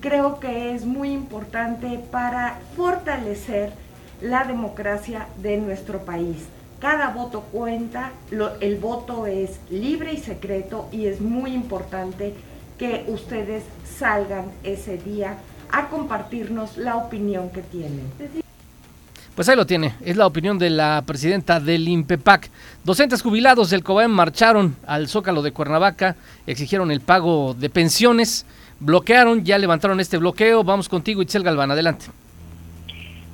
Creo 0.00 0.38
que 0.40 0.74
es 0.74 0.84
muy 0.84 1.10
importante 1.10 1.98
para 2.10 2.58
fortalecer 2.76 3.72
la 4.20 4.44
democracia 4.44 5.26
de 5.42 5.56
nuestro 5.56 6.04
país. 6.04 6.46
Cada 6.80 7.10
voto 7.10 7.42
cuenta, 7.52 8.12
el 8.60 8.76
voto 8.76 9.26
es 9.26 9.58
libre 9.70 10.12
y 10.12 10.18
secreto 10.18 10.88
y 10.92 11.06
es 11.06 11.20
muy 11.20 11.52
importante 11.52 12.34
que 12.78 13.04
ustedes 13.08 13.64
salgan 13.98 14.52
ese 14.62 14.98
día 14.98 15.38
a 15.70 15.88
compartirnos 15.88 16.76
la 16.76 16.96
opinión 16.96 17.50
que 17.50 17.62
tienen. 17.62 18.45
Pues 19.36 19.50
ahí 19.50 19.56
lo 19.56 19.66
tiene, 19.66 19.94
es 20.00 20.16
la 20.16 20.26
opinión 20.26 20.58
de 20.58 20.70
la 20.70 21.04
presidenta 21.06 21.60
del 21.60 21.86
INPEPAC. 21.86 22.48
Docentes 22.84 23.20
jubilados 23.20 23.68
del 23.68 23.84
COBAEM 23.84 24.10
marcharon 24.10 24.76
al 24.86 25.08
Zócalo 25.08 25.42
de 25.42 25.52
Cuernavaca, 25.52 26.16
exigieron 26.46 26.90
el 26.90 27.02
pago 27.02 27.52
de 27.52 27.68
pensiones, 27.68 28.46
bloquearon, 28.80 29.44
ya 29.44 29.58
levantaron 29.58 30.00
este 30.00 30.16
bloqueo. 30.16 30.64
Vamos 30.64 30.88
contigo, 30.88 31.20
Itzel 31.20 31.42
Galván, 31.42 31.70
adelante. 31.70 32.06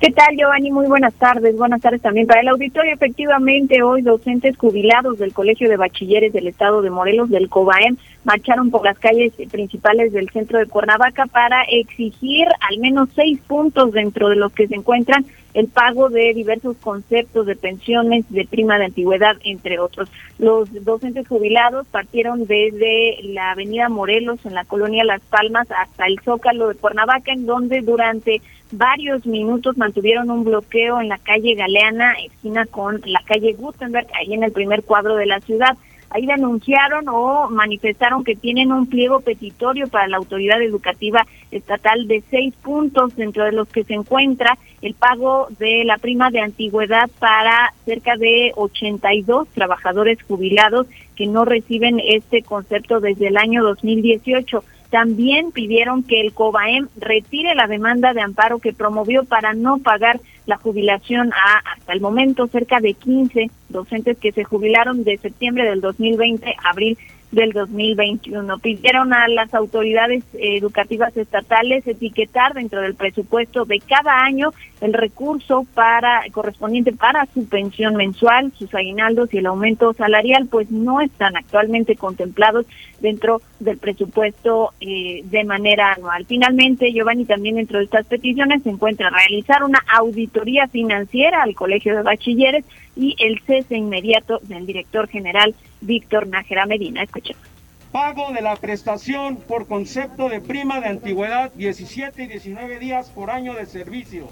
¿Qué 0.02 0.10
tal, 0.10 0.36
Giovanni? 0.36 0.72
Muy 0.72 0.86
buenas 0.86 1.14
tardes. 1.14 1.56
Buenas 1.56 1.80
tardes 1.80 2.02
también 2.02 2.26
para 2.26 2.40
el 2.40 2.48
auditorio. 2.48 2.92
Efectivamente, 2.92 3.84
hoy 3.84 4.02
docentes 4.02 4.56
jubilados 4.56 5.16
del 5.18 5.32
Colegio 5.32 5.68
de 5.68 5.76
Bachilleres 5.76 6.32
del 6.32 6.48
Estado 6.48 6.82
de 6.82 6.90
Morelos, 6.90 7.30
del 7.30 7.48
COBAEM, 7.48 7.96
marcharon 8.24 8.72
por 8.72 8.84
las 8.84 8.98
calles 8.98 9.32
principales 9.52 10.12
del 10.12 10.28
centro 10.30 10.58
de 10.58 10.66
Cuernavaca 10.66 11.26
para 11.26 11.62
exigir 11.62 12.48
al 12.68 12.78
menos 12.78 13.10
seis 13.14 13.38
puntos 13.46 13.92
dentro 13.92 14.28
de 14.28 14.34
los 14.34 14.52
que 14.52 14.66
se 14.66 14.74
encuentran 14.74 15.24
el 15.54 15.68
pago 15.68 16.08
de 16.08 16.32
diversos 16.34 16.76
conceptos 16.78 17.46
de 17.46 17.56
pensiones, 17.56 18.24
de 18.30 18.46
prima 18.46 18.78
de 18.78 18.86
antigüedad, 18.86 19.36
entre 19.44 19.78
otros. 19.78 20.10
Los 20.38 20.68
docentes 20.84 21.28
jubilados 21.28 21.86
partieron 21.88 22.46
desde 22.46 23.18
la 23.22 23.52
avenida 23.52 23.88
Morelos, 23.88 24.44
en 24.46 24.54
la 24.54 24.64
colonia 24.64 25.04
Las 25.04 25.20
Palmas, 25.20 25.68
hasta 25.70 26.06
el 26.06 26.18
Zócalo 26.24 26.68
de 26.68 26.74
Cuernavaca, 26.74 27.32
en 27.32 27.46
donde 27.46 27.82
durante 27.82 28.40
varios 28.72 29.26
minutos 29.26 29.76
mantuvieron 29.76 30.30
un 30.30 30.44
bloqueo 30.44 31.00
en 31.00 31.08
la 31.08 31.18
calle 31.18 31.54
Galeana, 31.54 32.14
esquina 32.24 32.66
con 32.66 33.00
la 33.04 33.20
calle 33.24 33.52
Gutenberg, 33.52 34.08
ahí 34.14 34.34
en 34.34 34.42
el 34.42 34.52
primer 34.52 34.82
cuadro 34.82 35.16
de 35.16 35.26
la 35.26 35.40
ciudad. 35.40 35.76
Ahí 36.10 36.26
denunciaron 36.26 37.08
o 37.08 37.48
manifestaron 37.48 38.22
que 38.22 38.36
tienen 38.36 38.70
un 38.70 38.86
pliego 38.86 39.20
petitorio 39.20 39.88
para 39.88 40.08
la 40.08 40.18
autoridad 40.18 40.60
educativa 40.60 41.26
estatal 41.50 42.06
de 42.06 42.22
seis 42.30 42.54
puntos, 42.62 43.16
dentro 43.16 43.44
de 43.44 43.52
los 43.52 43.66
que 43.68 43.84
se 43.84 43.94
encuentra 43.94 44.58
el 44.82 44.94
pago 44.94 45.48
de 45.58 45.84
la 45.84 45.96
prima 45.96 46.30
de 46.30 46.40
antigüedad 46.40 47.08
para 47.18 47.72
cerca 47.86 48.16
de 48.16 48.52
82 48.56 49.48
trabajadores 49.54 50.18
jubilados 50.22 50.86
que 51.16 51.26
no 51.26 51.46
reciben 51.46 51.98
este 51.98 52.42
concepto 52.42 53.00
desde 53.00 53.28
el 53.28 53.38
año 53.38 53.62
2018. 53.62 54.62
También 54.92 55.52
pidieron 55.52 56.02
que 56.02 56.20
el 56.20 56.34
COBAEM 56.34 56.86
retire 56.96 57.54
la 57.54 57.66
demanda 57.66 58.12
de 58.12 58.20
amparo 58.20 58.58
que 58.58 58.74
promovió 58.74 59.24
para 59.24 59.54
no 59.54 59.78
pagar 59.78 60.20
la 60.44 60.58
jubilación 60.58 61.32
a 61.32 61.62
hasta 61.72 61.94
el 61.94 62.02
momento 62.02 62.46
cerca 62.46 62.78
de 62.78 62.92
15 62.92 63.50
docentes 63.70 64.18
que 64.18 64.32
se 64.32 64.44
jubilaron 64.44 65.02
de 65.02 65.16
septiembre 65.16 65.64
del 65.64 65.80
2020 65.80 66.46
a 66.62 66.68
abril 66.68 66.98
del 67.32 67.52
2021. 67.52 68.58
Pidieron 68.58 69.12
a 69.12 69.26
las 69.26 69.52
autoridades 69.54 70.22
educativas 70.34 71.16
estatales 71.16 71.86
etiquetar 71.86 72.52
dentro 72.54 72.82
del 72.82 72.94
presupuesto 72.94 73.64
de 73.64 73.80
cada 73.80 74.22
año 74.22 74.52
el 74.80 74.92
recurso 74.92 75.66
para 75.74 76.22
correspondiente 76.30 76.92
para 76.92 77.26
su 77.32 77.48
pensión 77.48 77.96
mensual, 77.96 78.52
sus 78.58 78.74
aguinaldos 78.74 79.32
y 79.32 79.38
el 79.38 79.46
aumento 79.46 79.92
salarial, 79.94 80.46
pues 80.50 80.70
no 80.70 81.00
están 81.00 81.36
actualmente 81.36 81.96
contemplados 81.96 82.66
dentro 83.00 83.40
del 83.60 83.78
presupuesto 83.78 84.72
eh, 84.80 85.22
de 85.24 85.44
manera 85.44 85.92
anual. 85.92 86.26
Finalmente, 86.26 86.92
Giovanni, 86.92 87.24
también 87.24 87.56
dentro 87.56 87.78
de 87.78 87.84
estas 87.84 88.06
peticiones 88.06 88.62
se 88.62 88.70
encuentra 88.70 89.10
realizar 89.10 89.64
una 89.64 89.82
auditoría 89.98 90.68
financiera 90.68 91.42
al 91.42 91.54
Colegio 91.54 91.96
de 91.96 92.02
Bachilleres 92.02 92.64
y 92.94 93.16
el 93.18 93.40
cese 93.40 93.76
inmediato 93.76 94.40
del 94.42 94.66
director 94.66 95.08
general 95.08 95.54
Víctor 95.82 96.26
Nájera 96.28 96.66
Medina. 96.66 97.02
Escuchemos. 97.02 97.42
Pago 97.90 98.32
de 98.32 98.40
la 98.40 98.56
prestación 98.56 99.36
por 99.36 99.66
concepto 99.66 100.30
de 100.30 100.40
prima 100.40 100.80
de 100.80 100.88
antigüedad 100.88 101.52
17 101.52 102.22
y 102.22 102.26
19 102.26 102.78
días 102.78 103.10
por 103.10 103.30
año 103.30 103.54
de 103.54 103.66
servicio. 103.66 104.28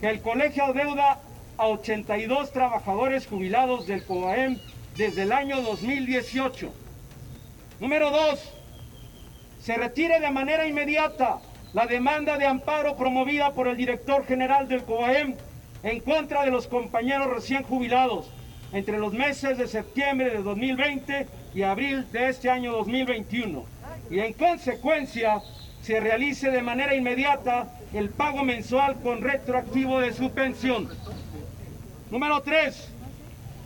El 0.00 0.20
colegio 0.20 0.72
deuda 0.72 1.20
a 1.58 1.66
82 1.68 2.52
trabajadores 2.52 3.28
jubilados 3.28 3.86
del 3.86 4.04
COAEM 4.04 4.58
desde 4.96 5.22
el 5.22 5.32
año 5.32 5.62
2018. 5.62 6.72
Número 7.78 8.10
2. 8.10 8.52
Se 9.60 9.76
retire 9.76 10.18
de 10.18 10.30
manera 10.30 10.66
inmediata 10.66 11.38
la 11.72 11.86
demanda 11.86 12.36
de 12.36 12.46
amparo 12.46 12.96
promovida 12.96 13.52
por 13.52 13.68
el 13.68 13.76
director 13.76 14.26
general 14.26 14.66
del 14.66 14.82
COAEM 14.82 15.36
en 15.84 16.00
contra 16.00 16.44
de 16.44 16.50
los 16.50 16.66
compañeros 16.66 17.28
recién 17.28 17.62
jubilados 17.62 18.28
entre 18.72 18.98
los 18.98 19.12
meses 19.12 19.58
de 19.58 19.66
septiembre 19.66 20.30
de 20.30 20.42
2020 20.42 21.26
y 21.54 21.62
abril 21.62 22.06
de 22.10 22.28
este 22.28 22.50
año 22.50 22.72
2021. 22.72 23.64
Y 24.10 24.20
en 24.20 24.32
consecuencia 24.32 25.42
se 25.82 26.00
realice 26.00 26.50
de 26.50 26.62
manera 26.62 26.94
inmediata 26.94 27.68
el 27.92 28.08
pago 28.10 28.44
mensual 28.44 28.96
con 29.02 29.20
retroactivo 29.20 30.00
de 30.00 30.12
su 30.12 30.30
pensión. 30.30 30.88
Número 32.10 32.40
3. 32.42 32.88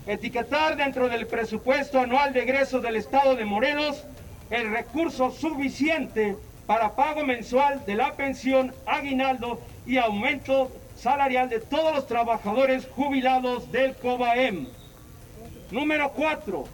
Etiquetar 0.07 0.77
dentro 0.77 1.09
del 1.09 1.27
presupuesto 1.27 2.01
anual 2.01 2.33
de 2.33 2.43
egresos 2.43 2.83
del 2.83 2.97
Estado 2.97 3.35
de 3.35 3.45
Morelos 3.45 4.05
el 4.51 4.71
recurso 4.71 5.31
suficiente 5.31 6.37
para 6.67 6.95
pago 6.95 7.25
mensual 7.25 7.85
de 7.87 7.95
la 7.95 8.15
pensión, 8.15 8.73
aguinaldo 8.87 9.61
y 9.87 9.99
aumento 9.99 10.71
salarial 10.97 11.49
de 11.49 11.61
todos 11.61 11.95
los 11.95 12.07
trabajadores 12.07 12.87
jubilados 12.95 13.71
del 13.71 13.95
COBAEM. 13.97 14.67
Número 15.71 16.13
4. 16.13 16.65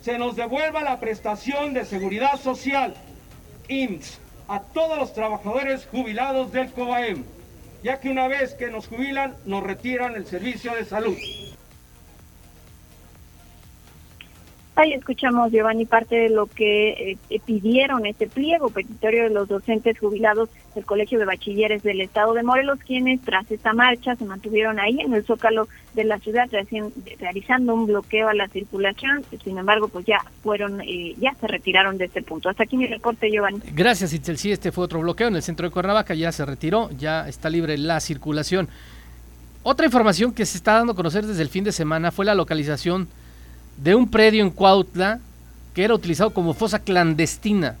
Se 0.00 0.18
nos 0.18 0.36
devuelva 0.36 0.82
la 0.82 1.00
prestación 1.00 1.74
de 1.74 1.84
seguridad 1.84 2.36
social, 2.40 2.94
IMSS, 3.68 4.20
a 4.48 4.60
todos 4.60 4.98
los 4.98 5.12
trabajadores 5.12 5.86
jubilados 5.86 6.52
del 6.52 6.70
COBAEM, 6.72 7.24
ya 7.82 8.00
que 8.00 8.08
una 8.08 8.26
vez 8.26 8.54
que 8.54 8.70
nos 8.70 8.88
jubilan, 8.88 9.36
nos 9.44 9.62
retiran 9.62 10.14
el 10.14 10.26
servicio 10.26 10.74
de 10.74 10.86
salud. 10.86 11.16
Ahí 14.78 14.92
escuchamos, 14.92 15.50
Giovanni, 15.50 15.86
parte 15.86 16.14
de 16.14 16.28
lo 16.28 16.46
que 16.46 17.18
eh, 17.30 17.40
pidieron 17.44 18.06
este 18.06 18.28
pliego 18.28 18.70
petitorio 18.70 19.24
de 19.24 19.30
los 19.30 19.48
docentes 19.48 19.98
jubilados 19.98 20.50
del 20.76 20.84
Colegio 20.84 21.18
de 21.18 21.24
Bachilleres 21.24 21.82
del 21.82 22.00
Estado 22.00 22.32
de 22.32 22.44
Morelos, 22.44 22.78
quienes 22.86 23.20
tras 23.22 23.50
esta 23.50 23.72
marcha 23.72 24.14
se 24.14 24.24
mantuvieron 24.24 24.78
ahí 24.78 25.00
en 25.00 25.14
el 25.14 25.24
zócalo 25.24 25.66
de 25.94 26.04
la 26.04 26.20
ciudad 26.20 26.48
realizando 27.18 27.74
un 27.74 27.88
bloqueo 27.88 28.28
a 28.28 28.34
la 28.34 28.46
circulación. 28.46 29.24
Sin 29.42 29.58
embargo, 29.58 29.88
pues 29.88 30.06
ya 30.06 30.20
fueron, 30.44 30.80
eh, 30.82 31.16
ya 31.18 31.34
se 31.34 31.48
retiraron 31.48 31.98
de 31.98 32.04
este 32.04 32.22
punto. 32.22 32.48
Hasta 32.48 32.62
aquí 32.62 32.76
mi 32.76 32.86
reporte, 32.86 33.28
Giovanni. 33.32 33.58
Gracias, 33.72 34.12
Itzel. 34.12 34.38
Sí, 34.38 34.52
este 34.52 34.70
fue 34.70 34.84
otro 34.84 35.00
bloqueo 35.00 35.26
en 35.26 35.34
el 35.34 35.42
centro 35.42 35.66
de 35.66 35.72
Cuernavaca, 35.72 36.14
ya 36.14 36.30
se 36.30 36.46
retiró, 36.46 36.88
ya 36.96 37.28
está 37.28 37.50
libre 37.50 37.76
la 37.78 37.98
circulación. 37.98 38.68
Otra 39.64 39.86
información 39.86 40.32
que 40.32 40.46
se 40.46 40.56
está 40.56 40.74
dando 40.74 40.92
a 40.92 40.94
conocer 40.94 41.26
desde 41.26 41.42
el 41.42 41.48
fin 41.48 41.64
de 41.64 41.72
semana 41.72 42.12
fue 42.12 42.24
la 42.24 42.36
localización 42.36 43.08
de 43.78 43.94
un 43.94 44.10
predio 44.10 44.42
en 44.42 44.50
Cuautla 44.50 45.20
que 45.74 45.84
era 45.84 45.94
utilizado 45.94 46.30
como 46.30 46.54
fosa 46.54 46.80
clandestina. 46.80 47.76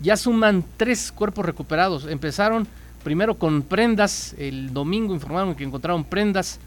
Ya 0.00 0.16
suman 0.16 0.64
tres 0.76 1.10
cuerpos 1.10 1.44
recuperados. 1.44 2.06
Empezaron 2.06 2.68
primero 3.02 3.38
con 3.38 3.62
prendas, 3.62 4.34
el 4.38 4.72
domingo 4.72 5.14
informaron 5.14 5.54
que 5.54 5.64
encontraron 5.64 6.04
prendas, 6.04 6.60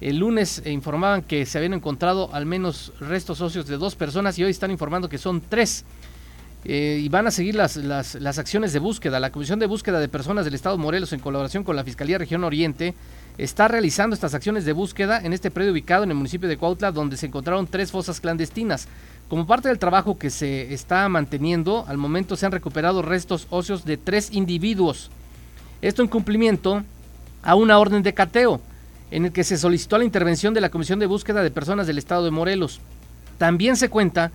el 0.00 0.18
lunes 0.18 0.62
informaban 0.64 1.22
que 1.22 1.44
se 1.44 1.58
habían 1.58 1.74
encontrado 1.74 2.32
al 2.32 2.46
menos 2.46 2.92
restos 3.00 3.40
óseos 3.40 3.66
de 3.66 3.76
dos 3.76 3.96
personas 3.96 4.38
y 4.38 4.44
hoy 4.44 4.50
están 4.50 4.70
informando 4.70 5.08
que 5.08 5.18
son 5.18 5.40
tres. 5.40 5.84
Eh, 6.64 7.00
y 7.02 7.08
van 7.08 7.26
a 7.26 7.30
seguir 7.30 7.54
las, 7.54 7.76
las, 7.76 8.14
las, 8.16 8.38
acciones 8.38 8.72
de 8.74 8.78
búsqueda. 8.78 9.18
La 9.18 9.32
Comisión 9.32 9.58
de 9.58 9.66
Búsqueda 9.66 9.98
de 9.98 10.08
Personas 10.08 10.44
del 10.44 10.54
Estado 10.54 10.76
Morelos, 10.76 11.12
en 11.14 11.20
colaboración 11.20 11.64
con 11.64 11.74
la 11.74 11.84
Fiscalía 11.84 12.18
Región 12.18 12.44
Oriente, 12.44 12.94
está 13.38 13.68
realizando 13.68 14.14
estas 14.14 14.34
acciones 14.34 14.64
de 14.64 14.72
búsqueda 14.72 15.20
en 15.22 15.32
este 15.32 15.50
predio 15.50 15.72
ubicado 15.72 16.04
en 16.04 16.10
el 16.10 16.16
municipio 16.16 16.48
de 16.48 16.56
Cuautla, 16.56 16.92
donde 16.92 17.16
se 17.16 17.26
encontraron 17.26 17.66
tres 17.66 17.90
fosas 17.90 18.20
clandestinas. 18.20 18.88
Como 19.28 19.46
parte 19.46 19.68
del 19.68 19.78
trabajo 19.78 20.18
que 20.18 20.30
se 20.30 20.74
está 20.74 21.08
manteniendo, 21.08 21.84
al 21.88 21.96
momento 21.96 22.36
se 22.36 22.46
han 22.46 22.52
recuperado 22.52 23.02
restos 23.02 23.46
óseos 23.50 23.84
de 23.84 23.96
tres 23.96 24.32
individuos. 24.32 25.10
Esto 25.82 26.02
en 26.02 26.08
cumplimiento 26.08 26.82
a 27.42 27.54
una 27.54 27.78
orden 27.78 28.02
de 28.02 28.12
cateo, 28.12 28.60
en 29.10 29.26
el 29.26 29.32
que 29.32 29.44
se 29.44 29.56
solicitó 29.56 29.98
la 29.98 30.04
intervención 30.04 30.54
de 30.54 30.60
la 30.60 30.70
Comisión 30.70 30.98
de 30.98 31.06
Búsqueda 31.06 31.42
de 31.42 31.50
Personas 31.50 31.86
del 31.86 31.98
Estado 31.98 32.24
de 32.24 32.30
Morelos. 32.30 32.80
También 33.38 33.76
se 33.76 33.88
cuenta 33.88 34.30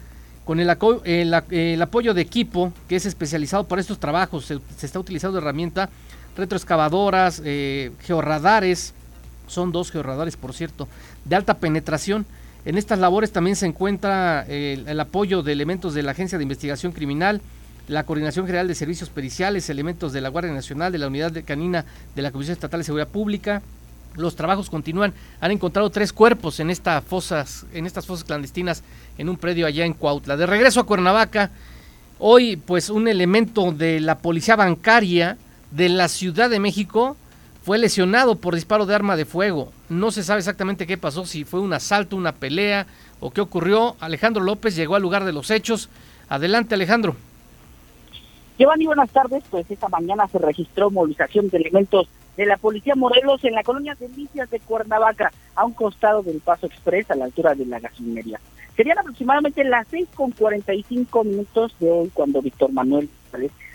con 0.46 0.60
el, 0.60 0.70
apoyo 0.70 2.14
de 2.14 2.22
equipo 2.22 2.72
que 2.88 2.96
es 2.96 3.06
especializado 3.06 3.68
para 3.68 3.82
estos 3.82 4.00
trabajos. 4.00 4.46
Se, 4.46 4.60
está 4.86 5.00
utilizando 5.00 5.40
herramienta 5.40 5.90
retroexcavadoras, 6.36 7.42
eh, 7.46 7.92
georradares, 8.02 8.94
son 9.48 9.72
dos 9.72 9.92
georradares 9.92 10.38
por 10.38 10.54
cierto, 10.54 10.88
de 11.24 11.36
alta 11.36 11.56
penetración. 11.56 12.26
En 12.66 12.78
estas 12.78 13.00
labores 13.00 13.32
también 13.32 13.56
se 13.56 13.68
encuentra 13.68 14.44
el, 14.48 14.88
el, 14.88 15.00
apoyo 15.00 15.44
de 15.44 15.52
elementos 15.52 15.94
de 15.94 16.02
la 16.02 16.12
Agencia 16.12 16.38
de 16.38 16.44
Investigación 16.44 16.92
Criminal, 16.92 17.42
la 17.88 18.04
Coordinación 18.04 18.48
General 18.48 18.68
de 18.68 18.76
Servicios 18.76 19.10
Periciales, 19.10 19.70
elementos 19.70 20.14
de 20.14 20.22
la 20.22 20.30
Guardia 20.30 20.52
Nacional, 20.52 20.92
de 20.92 20.98
la 20.98 21.08
Unidad 21.08 21.32
de 21.32 21.44
Canina 21.44 21.86
de 22.16 22.22
la 22.22 22.32
Comisión 22.32 22.54
Estatal 22.54 22.80
de 22.80 22.86
Seguridad 22.86 23.08
Pública. 23.08 23.62
Los 24.16 24.36
trabajos 24.36 24.70
continúan. 24.70 25.14
Han 25.42 25.52
encontrado 25.52 25.90
tres 25.90 26.14
cuerpos 26.14 26.60
en, 26.60 26.70
esta 26.70 27.02
fosas, 27.02 27.66
en 27.74 27.86
estas 27.86 28.06
fosas 28.06 28.24
clandestinas 28.24 28.82
en 29.18 29.30
un 29.30 29.38
predio 29.38 29.68
allá 29.68 29.86
en 29.86 29.94
Cuautla. 29.94 30.38
De 30.38 30.46
regreso 30.46 30.80
a 30.80 30.86
Cuernavaca, 30.86 31.52
hoy 32.18 32.56
pues 32.56 32.90
un 32.90 33.08
elemento 33.08 33.72
de 33.72 34.00
la 34.00 34.18
policía 34.18 34.56
bancaria 34.56 35.38
de 35.76 35.90
la 35.90 36.08
Ciudad 36.08 36.50
de 36.50 36.60
México 36.60 37.18
fue 37.64 37.78
lesionado 37.78 38.38
por 38.38 38.56
disparo 38.56 38.86
de 38.86 38.96
arma 38.96 39.18
de 39.18 39.26
fuego. 39.26 39.74
No 39.90 40.12
se 40.12 40.24
sabe 40.24 40.40
exactamente 40.40 40.88
qué 40.88 40.98
pasó, 40.98 41.26
si 41.26 41.44
fue 41.44 41.60
un 41.60 41.74
asalto, 41.74 42.16
una 42.16 42.32
pelea 42.32 42.88
o 43.20 43.32
qué 43.32 43.42
ocurrió. 43.42 43.96
Alejandro 44.00 44.44
López 44.44 44.76
llegó 44.76 44.96
al 44.96 45.02
lugar 45.02 45.26
de 45.26 45.34
los 45.34 45.52
hechos. 45.52 45.90
Adelante, 46.30 46.76
Alejandro. 46.76 47.16
Giovanni, 48.58 48.86
buenas 48.86 49.10
tardes. 49.10 49.44
Pues 49.50 49.70
esta 49.70 49.90
mañana 49.90 50.28
se 50.28 50.38
registró 50.38 50.90
movilización 50.90 51.50
de 51.50 51.58
elementos 51.58 52.08
de 52.38 52.46
la 52.46 52.58
Policía 52.58 52.96
Morelos 52.96 53.44
en 53.44 53.54
la 53.54 53.64
colonia 53.64 53.96
Delicias 54.00 54.50
de 54.50 54.60
Cuernavaca, 54.60 55.32
a 55.56 55.66
un 55.66 55.74
costado 55.74 56.22
del 56.22 56.40
Paso 56.40 56.68
Express 56.68 57.12
a 57.12 57.16
la 57.16 57.26
altura 57.26 57.56
de 57.56 57.66
la 57.66 57.80
gasolinería. 57.80 58.40
Serían 58.76 59.00
aproximadamente 59.00 59.64
las 59.64 59.88
seis 59.90 60.08
con 60.14 60.32
cuarenta 60.32 60.74
y 60.74 60.84
cinco 60.84 61.24
minutos 61.24 61.74
de 61.80 61.90
hoy 61.90 62.12
cuando 62.14 62.42
Víctor 62.42 62.72
Manuel 62.72 63.10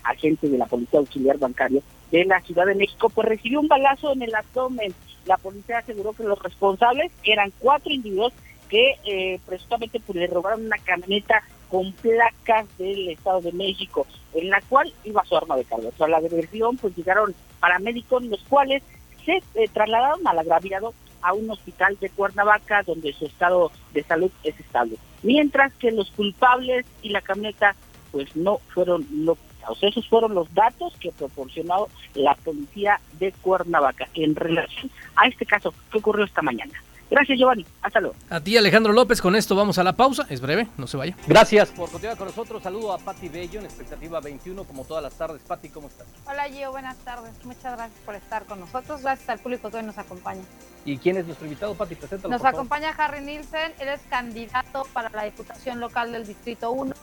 agente 0.04 0.48
de 0.48 0.58
la 0.58 0.66
Policía 0.66 1.00
Auxiliar 1.00 1.38
Bancario 1.38 1.82
de 2.10 2.24
la 2.24 2.40
Ciudad 2.40 2.66
de 2.66 2.74
México, 2.74 3.08
pues 3.08 3.28
recibió 3.28 3.60
un 3.60 3.68
balazo 3.68 4.12
en 4.12 4.22
el 4.22 4.34
abdomen. 4.34 4.94
La 5.26 5.36
policía 5.36 5.78
aseguró 5.78 6.12
que 6.12 6.24
los 6.24 6.42
responsables 6.42 7.12
eran 7.24 7.52
cuatro 7.58 7.92
individuos 7.92 8.32
que 8.68 8.94
eh, 9.04 9.40
presuntamente 9.46 10.00
pues, 10.00 10.16
le 10.16 10.26
robaron 10.26 10.66
una 10.66 10.78
camioneta 10.78 11.42
con 11.68 11.92
placas 11.92 12.66
del 12.78 13.10
Estado 13.10 13.40
de 13.40 13.52
México, 13.52 14.06
en 14.34 14.50
la 14.50 14.60
cual 14.62 14.92
iba 15.04 15.24
su 15.24 15.36
arma 15.36 15.56
de 15.56 15.64
carga. 15.64 15.90
Tras 15.96 16.10
la 16.10 16.16
agresión, 16.16 16.76
pues 16.76 16.96
llegaron 16.96 17.34
paramédicos, 17.60 18.24
los 18.24 18.42
cuales 18.48 18.82
se 19.24 19.42
eh, 19.54 19.68
trasladaron 19.72 20.26
al 20.26 20.38
agraviado 20.38 20.94
a 21.22 21.32
un 21.32 21.50
hospital 21.50 21.96
de 22.00 22.10
Cuernavaca, 22.10 22.82
donde 22.82 23.12
su 23.12 23.26
estado 23.26 23.70
de 23.92 24.02
salud 24.02 24.30
es 24.42 24.58
estable. 24.58 24.96
Mientras 25.22 25.72
que 25.74 25.90
los 25.90 26.10
culpables 26.12 26.86
y 27.02 27.10
la 27.10 27.20
camioneta, 27.20 27.76
pues 28.10 28.34
no 28.34 28.58
fueron 28.72 29.06
lo 29.12 29.36
esos 29.82 30.08
fueron 30.08 30.34
los 30.34 30.52
datos 30.54 30.94
que 30.98 31.12
proporcionó 31.12 31.88
la 32.14 32.34
policía 32.34 33.00
de 33.18 33.32
Cuernavaca 33.32 34.08
en 34.14 34.34
relación 34.34 34.90
a 35.16 35.26
este 35.26 35.46
caso 35.46 35.74
que 35.90 35.98
ocurrió 35.98 36.24
esta 36.24 36.42
mañana. 36.42 36.72
Gracias, 37.10 37.38
Giovanni. 37.38 37.66
Hasta 37.82 37.98
luego. 37.98 38.14
A 38.30 38.40
ti, 38.40 38.56
Alejandro 38.56 38.92
López. 38.92 39.20
Con 39.20 39.34
esto 39.34 39.56
vamos 39.56 39.78
a 39.78 39.82
la 39.82 39.96
pausa. 39.96 40.26
Es 40.30 40.40
breve, 40.40 40.68
no 40.78 40.86
se 40.86 40.96
vaya. 40.96 41.16
Gracias 41.26 41.70
por 41.70 41.90
continuar 41.90 42.16
con 42.16 42.28
nosotros. 42.28 42.62
Saludo 42.62 42.92
a 42.92 42.98
Pati 42.98 43.28
Bello 43.28 43.58
en 43.58 43.66
Expectativa 43.66 44.20
21, 44.20 44.62
como 44.62 44.84
todas 44.84 45.02
las 45.02 45.14
tardes. 45.14 45.42
Pati, 45.42 45.70
¿cómo 45.70 45.88
estás? 45.88 46.06
Hola, 46.24 46.44
Gio. 46.44 46.70
Buenas 46.70 46.96
tardes. 46.98 47.32
Muchas 47.44 47.76
gracias 47.76 48.00
por 48.06 48.14
estar 48.14 48.44
con 48.44 48.60
nosotros. 48.60 49.02
Gracias 49.02 49.28
al 49.28 49.40
público 49.40 49.70
que 49.70 49.78
hoy 49.78 49.82
nos 49.82 49.98
acompaña. 49.98 50.42
¿Y 50.84 50.98
quién 50.98 51.16
es 51.16 51.26
nuestro 51.26 51.46
invitado, 51.46 51.74
Pati? 51.74 51.96
Preséntalo, 51.96 52.32
Nos 52.32 52.44
acompaña 52.44 52.90
Harry 52.96 53.22
Nielsen. 53.22 53.72
Él 53.80 53.88
es 53.88 54.00
candidato 54.08 54.86
para 54.92 55.10
la 55.10 55.24
Diputación 55.24 55.80
Local 55.80 56.12
del 56.12 56.26
Distrito 56.26 56.70
1 56.70 56.94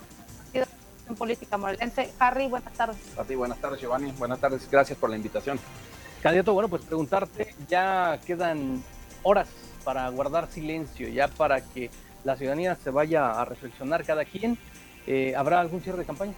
política 1.15 1.57
morelense. 1.57 2.11
Harry, 2.19 2.47
buenas 2.47 2.73
tardes. 2.73 2.97
A 3.17 3.23
ti, 3.23 3.35
buenas 3.35 3.59
tardes, 3.59 3.79
Giovanni. 3.79 4.11
Buenas 4.11 4.39
tardes, 4.39 4.67
gracias 4.69 4.97
por 4.97 5.09
la 5.09 5.15
invitación. 5.15 5.59
Candidato, 6.21 6.53
bueno, 6.53 6.67
pues 6.67 6.83
preguntarte, 6.83 7.55
ya 7.67 8.19
quedan 8.25 8.83
horas 9.23 9.47
para 9.83 10.09
guardar 10.09 10.49
silencio, 10.51 11.07
ya 11.07 11.27
para 11.27 11.61
que 11.61 11.89
la 12.23 12.35
ciudadanía 12.35 12.75
se 12.75 12.89
vaya 12.89 13.31
a 13.31 13.45
reflexionar 13.45 14.03
cada 14.03 14.25
quien. 14.25 14.57
Eh, 15.05 15.33
¿Habrá 15.37 15.61
algún 15.61 15.81
cierre 15.81 15.99
de 15.99 16.05
campaña? 16.05 16.33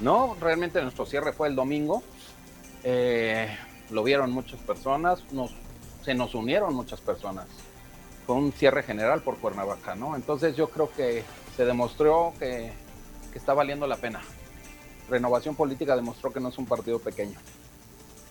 No, 0.00 0.36
realmente 0.40 0.82
nuestro 0.82 1.06
cierre 1.06 1.32
fue 1.32 1.48
el 1.48 1.54
domingo. 1.54 2.02
Eh, 2.82 3.48
lo 3.90 4.02
vieron 4.02 4.32
muchas 4.32 4.58
personas, 4.60 5.22
nos, 5.32 5.54
se 6.04 6.14
nos 6.14 6.34
unieron 6.34 6.74
muchas 6.74 7.00
personas. 7.00 7.46
Fue 8.26 8.34
un 8.34 8.52
cierre 8.52 8.82
general 8.82 9.22
por 9.22 9.38
Cuernavaca, 9.38 9.94
¿no? 9.94 10.16
Entonces 10.16 10.56
yo 10.56 10.68
creo 10.70 10.90
que 10.90 11.22
se 11.56 11.64
demostró 11.64 12.32
que, 12.38 12.72
que 13.32 13.38
está 13.38 13.54
valiendo 13.54 13.86
la 13.86 13.96
pena. 13.96 14.20
Renovación 15.08 15.54
Política 15.54 15.96
demostró 15.96 16.32
que 16.32 16.40
no 16.40 16.48
es 16.48 16.58
un 16.58 16.66
partido 16.66 16.98
pequeño. 16.98 17.38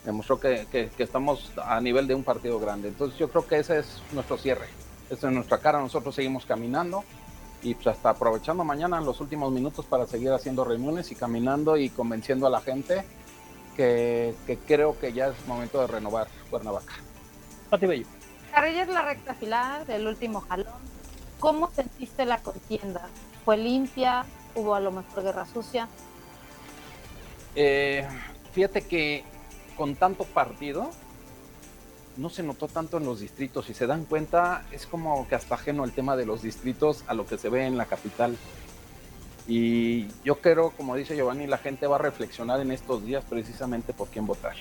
Demostró 0.05 0.39
que, 0.39 0.67
que, 0.71 1.03
estamos 1.03 1.51
a 1.63 1.79
nivel 1.79 2.07
de 2.07 2.15
un 2.15 2.23
partido 2.23 2.59
grande. 2.59 2.87
Entonces 2.87 3.19
yo 3.19 3.29
creo 3.29 3.45
que 3.45 3.59
ese 3.59 3.79
es 3.79 4.01
nuestro 4.13 4.37
cierre. 4.37 4.67
Esa 5.09 5.27
es 5.27 5.33
nuestra 5.33 5.59
cara. 5.59 5.79
Nosotros 5.79 6.15
seguimos 6.15 6.45
caminando 6.45 7.03
y 7.61 7.75
pues 7.75 7.87
hasta 7.87 8.09
aprovechando 8.09 8.63
mañana 8.63 8.99
los 9.01 9.19
últimos 9.21 9.51
minutos 9.51 9.85
para 9.85 10.07
seguir 10.07 10.31
haciendo 10.31 10.63
reuniones 10.63 11.11
y 11.11 11.15
caminando 11.15 11.77
y 11.77 11.89
convenciendo 11.89 12.47
a 12.47 12.49
la 12.49 12.61
gente 12.61 13.03
que, 13.75 14.33
que 14.47 14.57
creo 14.57 14.97
que 14.99 15.13
ya 15.13 15.27
es 15.27 15.47
momento 15.47 15.81
de 15.81 15.87
renovar 15.87 16.27
Cuernavaca. 16.49 16.93
Pati 17.69 17.85
Bello. 17.85 18.07
Harry, 18.53 18.73
ya 18.73 18.83
es 18.83 18.89
la 18.89 19.03
recta 19.03 19.33
final 19.35 19.85
del 19.85 20.07
último 20.07 20.41
jalón. 20.41 20.73
¿Cómo 21.39 21.69
sentiste 21.71 22.25
la 22.25 22.39
contienda? 22.39 23.07
¿Fue 23.45 23.57
limpia? 23.57 24.25
¿Hubo 24.55 24.75
a 24.75 24.79
lo 24.79 24.91
mejor 24.91 25.23
guerra 25.23 25.45
sucia? 25.45 25.87
Eh, 27.55 28.07
fíjate 28.53 28.81
que 28.81 29.23
con 29.77 29.95
tanto 29.95 30.25
partido 30.25 30.89
no 32.17 32.29
se 32.29 32.43
notó 32.43 32.67
tanto 32.67 32.97
en 32.97 33.05
los 33.05 33.19
distritos. 33.19 33.65
Si 33.65 33.73
se 33.73 33.87
dan 33.87 34.05
cuenta, 34.05 34.65
es 34.71 34.85
como 34.85 35.27
que 35.27 35.35
hasta 35.35 35.55
ajeno 35.55 35.83
el 35.85 35.91
tema 35.91 36.15
de 36.15 36.25
los 36.25 36.41
distritos 36.41 37.03
a 37.07 37.13
lo 37.13 37.25
que 37.25 37.37
se 37.37 37.49
ve 37.49 37.65
en 37.65 37.77
la 37.77 37.85
capital. 37.85 38.37
Y 39.47 40.07
yo 40.23 40.39
creo, 40.39 40.71
como 40.71 40.95
dice 40.95 41.15
Giovanni, 41.15 41.47
la 41.47 41.57
gente 41.57 41.87
va 41.87 41.95
a 41.95 41.99
reflexionar 41.99 42.59
en 42.59 42.71
estos 42.71 43.03
días 43.05 43.23
precisamente 43.27 43.93
por 43.93 44.07
quién 44.09 44.27
votar. 44.27 44.55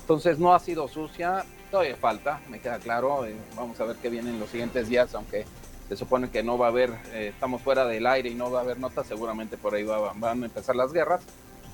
Entonces 0.00 0.38
no 0.38 0.54
ha 0.54 0.60
sido 0.60 0.86
sucia, 0.88 1.44
todavía 1.70 1.96
falta, 1.96 2.40
me 2.48 2.60
queda 2.60 2.78
claro. 2.78 3.24
eh, 3.24 3.34
vamos 3.56 3.80
a 3.80 3.84
ver 3.84 3.96
qué 3.96 4.08
viene 4.08 4.30
en 4.30 4.38
los 4.38 4.50
siguientes 4.50 4.88
días, 4.88 5.14
aunque 5.14 5.46
se 5.88 5.96
supone 5.96 6.30
que 6.30 6.42
no 6.42 6.58
va 6.58 6.66
a 6.66 6.70
haber, 6.70 6.90
eh, 7.12 7.28
estamos 7.32 7.62
fuera 7.62 7.84
del 7.84 8.06
aire 8.06 8.28
y 8.30 8.34
no 8.34 8.50
va 8.50 8.60
a 8.60 8.62
haber 8.62 8.78
notas, 8.78 9.06
seguramente 9.06 9.56
por 9.56 9.74
ahí 9.74 9.84
va- 9.84 10.12
van 10.14 10.42
a 10.42 10.46
empezar 10.46 10.74
las 10.76 10.92
guerras. 10.92 11.22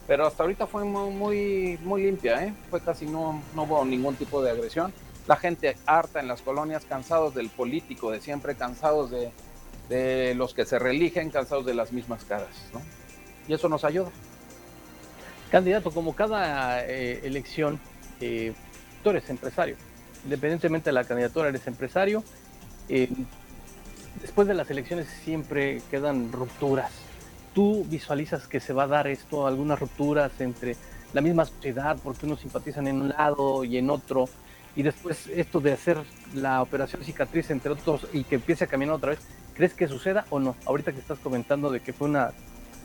Pero 0.06 0.26
hasta 0.26 0.42
ahorita 0.42 0.66
fue 0.66 0.84
muy, 0.84 1.10
muy, 1.10 1.78
muy 1.82 2.02
limpia, 2.02 2.44
¿eh? 2.44 2.52
fue 2.70 2.80
casi 2.80 3.06
no, 3.06 3.40
no 3.54 3.62
hubo 3.62 3.84
ningún 3.84 4.16
tipo 4.16 4.42
de 4.42 4.50
agresión. 4.50 4.92
La 5.28 5.36
gente 5.36 5.76
harta 5.86 6.18
en 6.20 6.26
las 6.28 6.42
colonias, 6.42 6.84
cansados 6.84 7.34
del 7.34 7.48
político 7.48 8.10
de 8.10 8.20
siempre, 8.20 8.56
cansados 8.56 9.10
de, 9.12 9.30
de 9.88 10.34
los 10.34 10.52
que 10.54 10.64
se 10.66 10.78
reeligen, 10.80 11.30
cansados 11.30 11.64
de 11.64 11.74
las 11.74 11.92
mismas 11.92 12.24
caras. 12.24 12.48
¿no? 12.74 12.82
Y 13.46 13.54
eso 13.54 13.68
nos 13.68 13.84
ayuda. 13.84 14.10
Candidato, 15.50 15.90
como 15.90 16.14
cada 16.16 16.84
eh, 16.86 17.20
elección, 17.24 17.78
eh, 18.20 18.54
tú 19.04 19.10
eres 19.10 19.28
empresario. 19.30 19.76
Independientemente 20.24 20.90
de 20.90 20.94
la 20.94 21.04
candidatura, 21.04 21.48
eres 21.48 21.66
empresario. 21.66 22.24
Después 24.22 24.46
de 24.46 24.54
las 24.54 24.70
elecciones 24.70 25.08
siempre 25.24 25.82
quedan 25.90 26.30
rupturas. 26.30 26.92
¿Tú 27.54 27.84
visualizas 27.88 28.46
que 28.46 28.60
se 28.60 28.72
va 28.72 28.84
a 28.84 28.86
dar 28.86 29.08
esto, 29.08 29.46
algunas 29.46 29.78
rupturas 29.80 30.30
entre 30.40 30.76
la 31.12 31.20
misma 31.20 31.44
sociedad, 31.44 31.98
porque 32.02 32.26
unos 32.26 32.40
simpatizan 32.40 32.86
en 32.86 33.02
un 33.02 33.08
lado 33.10 33.64
y 33.64 33.76
en 33.76 33.90
otro? 33.90 34.28
Y 34.76 34.84
después 34.84 35.26
esto 35.26 35.60
de 35.60 35.72
hacer 35.72 35.98
la 36.34 36.62
operación 36.62 37.02
cicatriz 37.02 37.50
entre 37.50 37.72
otros 37.72 38.06
y 38.12 38.22
que 38.24 38.36
empiece 38.36 38.64
a 38.64 38.66
caminar 38.68 38.94
otra 38.94 39.10
vez, 39.10 39.18
¿crees 39.54 39.74
que 39.74 39.88
suceda 39.88 40.24
o 40.30 40.38
no? 40.38 40.54
Ahorita 40.64 40.92
que 40.92 41.00
estás 41.00 41.18
comentando 41.18 41.68
de 41.68 41.80
que 41.80 41.92
fue 41.92 42.08
una 42.08 42.30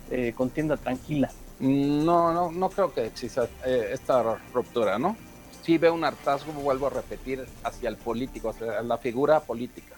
eh, 0.10 0.34
contienda 0.36 0.76
tranquila. 0.76 1.32
No, 1.60 2.34
no, 2.34 2.52
no 2.52 2.70
creo 2.70 2.94
que 2.94 3.06
exista 3.06 3.48
eh, 3.64 3.92
esta 3.94 4.38
ruptura, 4.54 4.98
¿no? 4.98 5.16
Sí 5.62 5.78
veo 5.78 5.94
un 5.94 6.04
hartazgo, 6.04 6.52
vuelvo 6.54 6.88
a 6.88 6.90
repetir, 6.90 7.46
hacia 7.64 7.90
el 7.90 7.98
político, 7.98 8.50
hacia 8.50 8.82
la 8.82 8.98
figura 8.98 9.40
política. 9.42 9.97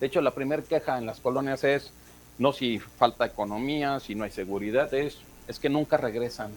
De 0.00 0.06
hecho, 0.06 0.20
la 0.20 0.32
primera 0.32 0.62
queja 0.62 0.98
en 0.98 1.06
las 1.06 1.20
colonias 1.20 1.64
es 1.64 1.92
no 2.38 2.52
si 2.52 2.78
falta 2.78 3.26
economía, 3.26 4.00
si 4.00 4.14
no 4.14 4.24
hay 4.24 4.30
seguridad, 4.30 4.92
es, 4.92 5.18
es 5.48 5.58
que 5.58 5.68
nunca 5.68 5.96
regresan. 5.96 6.50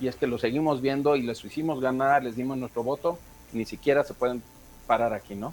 Y 0.00 0.08
es 0.08 0.16
que 0.16 0.26
lo 0.26 0.38
seguimos 0.38 0.80
viendo 0.80 1.16
y 1.16 1.22
les 1.22 1.44
hicimos 1.44 1.80
ganar, 1.80 2.24
les 2.24 2.36
dimos 2.36 2.56
nuestro 2.56 2.82
voto, 2.82 3.18
ni 3.52 3.64
siquiera 3.64 4.02
se 4.02 4.14
pueden 4.14 4.42
parar 4.86 5.12
aquí, 5.12 5.34
¿no? 5.34 5.52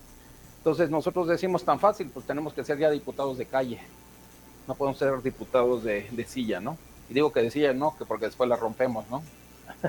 Entonces 0.58 0.90
nosotros 0.90 1.28
decimos 1.28 1.64
tan 1.64 1.80
fácil, 1.80 2.10
pues 2.14 2.26
tenemos 2.26 2.54
que 2.54 2.64
ser 2.64 2.78
ya 2.78 2.90
diputados 2.90 3.38
de 3.38 3.46
calle, 3.46 3.80
no 4.68 4.76
podemos 4.76 4.98
ser 4.98 5.22
diputados 5.22 5.84
de, 5.84 6.08
de 6.12 6.26
silla, 6.26 6.60
¿no? 6.60 6.78
Y 7.10 7.14
digo 7.14 7.32
que 7.32 7.42
de 7.42 7.52
silla 7.52 7.74
no, 7.74 7.96
que 7.98 8.06
porque 8.06 8.26
después 8.26 8.50
la 8.50 8.56
rompemos, 8.56 9.08
¿no? 9.10 9.22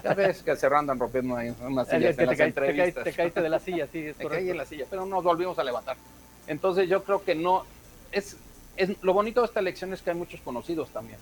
Ya 0.05 0.15
ves 0.15 0.43
que 0.43 0.55
se 0.57 0.67
andan 0.67 0.99
rompiendo 0.99 1.37
que 1.39 1.47
en 1.47 1.55
te, 1.55 1.77
las 1.77 1.89
caíste, 1.89 3.13
te, 3.13 3.31
te 3.31 3.41
de 3.43 3.49
la 3.49 3.59
silla, 3.59 3.87
sí, 3.91 4.01
es 4.01 4.17
caí 4.17 4.27
correcto. 4.27 4.51
en 4.51 4.57
la 4.57 4.67
silla, 4.67 4.87
pero 4.91 5.07
nos 5.07 5.25
volvimos 5.25 5.59
a 5.59 5.65
levantar. 5.65 5.97
Entonces 6.49 6.89
yo 6.89 7.05
creo 7.05 7.23
que 7.23 7.35
no, 7.35 7.65
es, 8.11 8.37
es 8.77 8.91
lo 9.03 9.13
bonito 9.13 9.41
de 9.41 9.47
esta 9.47 9.61
elección 9.61 9.93
es 9.93 10.03
que 10.03 10.11
hay 10.11 10.17
muchos 10.17 10.41
conocidos 10.41 10.89
también. 10.91 11.19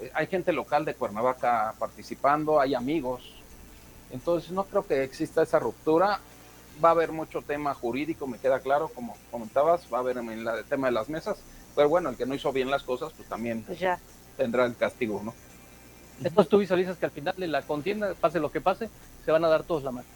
Eh, 0.00 0.10
Hay 0.14 0.26
gente 0.28 0.52
local 0.52 0.84
de 0.84 0.94
Cuernavaca 0.94 1.74
participando, 1.78 2.60
hay 2.60 2.74
amigos. 2.74 3.34
Entonces 4.10 4.50
no 4.52 4.64
creo 4.64 4.86
que 4.86 5.02
exista 5.02 5.42
esa 5.42 5.58
ruptura. 5.58 6.20
Va 6.82 6.90
a 6.90 6.92
haber 6.92 7.10
mucho 7.10 7.42
tema 7.42 7.74
jurídico, 7.74 8.26
me 8.28 8.38
queda 8.38 8.60
claro, 8.60 8.88
como 8.94 9.16
comentabas, 9.32 9.82
va 9.92 9.98
a 9.98 10.00
haber 10.00 10.18
en 10.18 10.44
la- 10.44 10.56
el 10.58 10.64
tema 10.64 10.86
de 10.86 10.92
las 10.92 11.08
mesas. 11.08 11.38
Pero 11.74 11.88
bueno, 11.88 12.08
el 12.08 12.16
que 12.16 12.24
no 12.24 12.34
hizo 12.34 12.52
bien 12.52 12.70
las 12.70 12.84
cosas, 12.84 13.12
pues 13.16 13.28
también 13.28 13.64
Pues 13.64 13.80
ya. 13.80 13.98
tendrá 14.36 14.64
el 14.64 14.76
castigo, 14.76 15.20
¿no? 15.24 15.34
Entonces 16.22 16.48
tú 16.48 16.58
visualizas 16.58 16.96
que 16.96 17.06
al 17.06 17.12
final 17.12 17.34
de 17.36 17.46
la 17.48 17.62
contienda, 17.62 18.14
pase 18.20 18.38
lo 18.40 18.50
que 18.50 18.60
pase, 18.60 18.88
se 19.24 19.30
van 19.32 19.44
a 19.44 19.48
dar 19.48 19.62
todos 19.64 19.82
la 19.82 19.90
mano. 19.90 20.06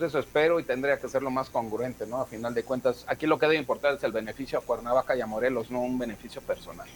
Eso 0.00 0.18
espero 0.18 0.58
y 0.60 0.64
tendría 0.64 0.98
que 0.98 1.08
ser 1.08 1.22
lo 1.22 1.30
más 1.30 1.50
congruente, 1.50 2.06
¿no? 2.06 2.20
A 2.20 2.26
final 2.26 2.54
de 2.54 2.62
cuentas, 2.62 3.04
aquí 3.06 3.26
lo 3.26 3.38
que 3.38 3.46
debe 3.46 3.58
importar 3.58 3.94
es 3.94 4.02
el 4.02 4.12
beneficio 4.12 4.58
a 4.58 4.62
Cuernavaca 4.62 5.14
y 5.14 5.20
a 5.20 5.26
Morelos, 5.26 5.70
no 5.70 5.80
un 5.80 5.98
beneficio 5.98 6.40
personal. 6.42 6.88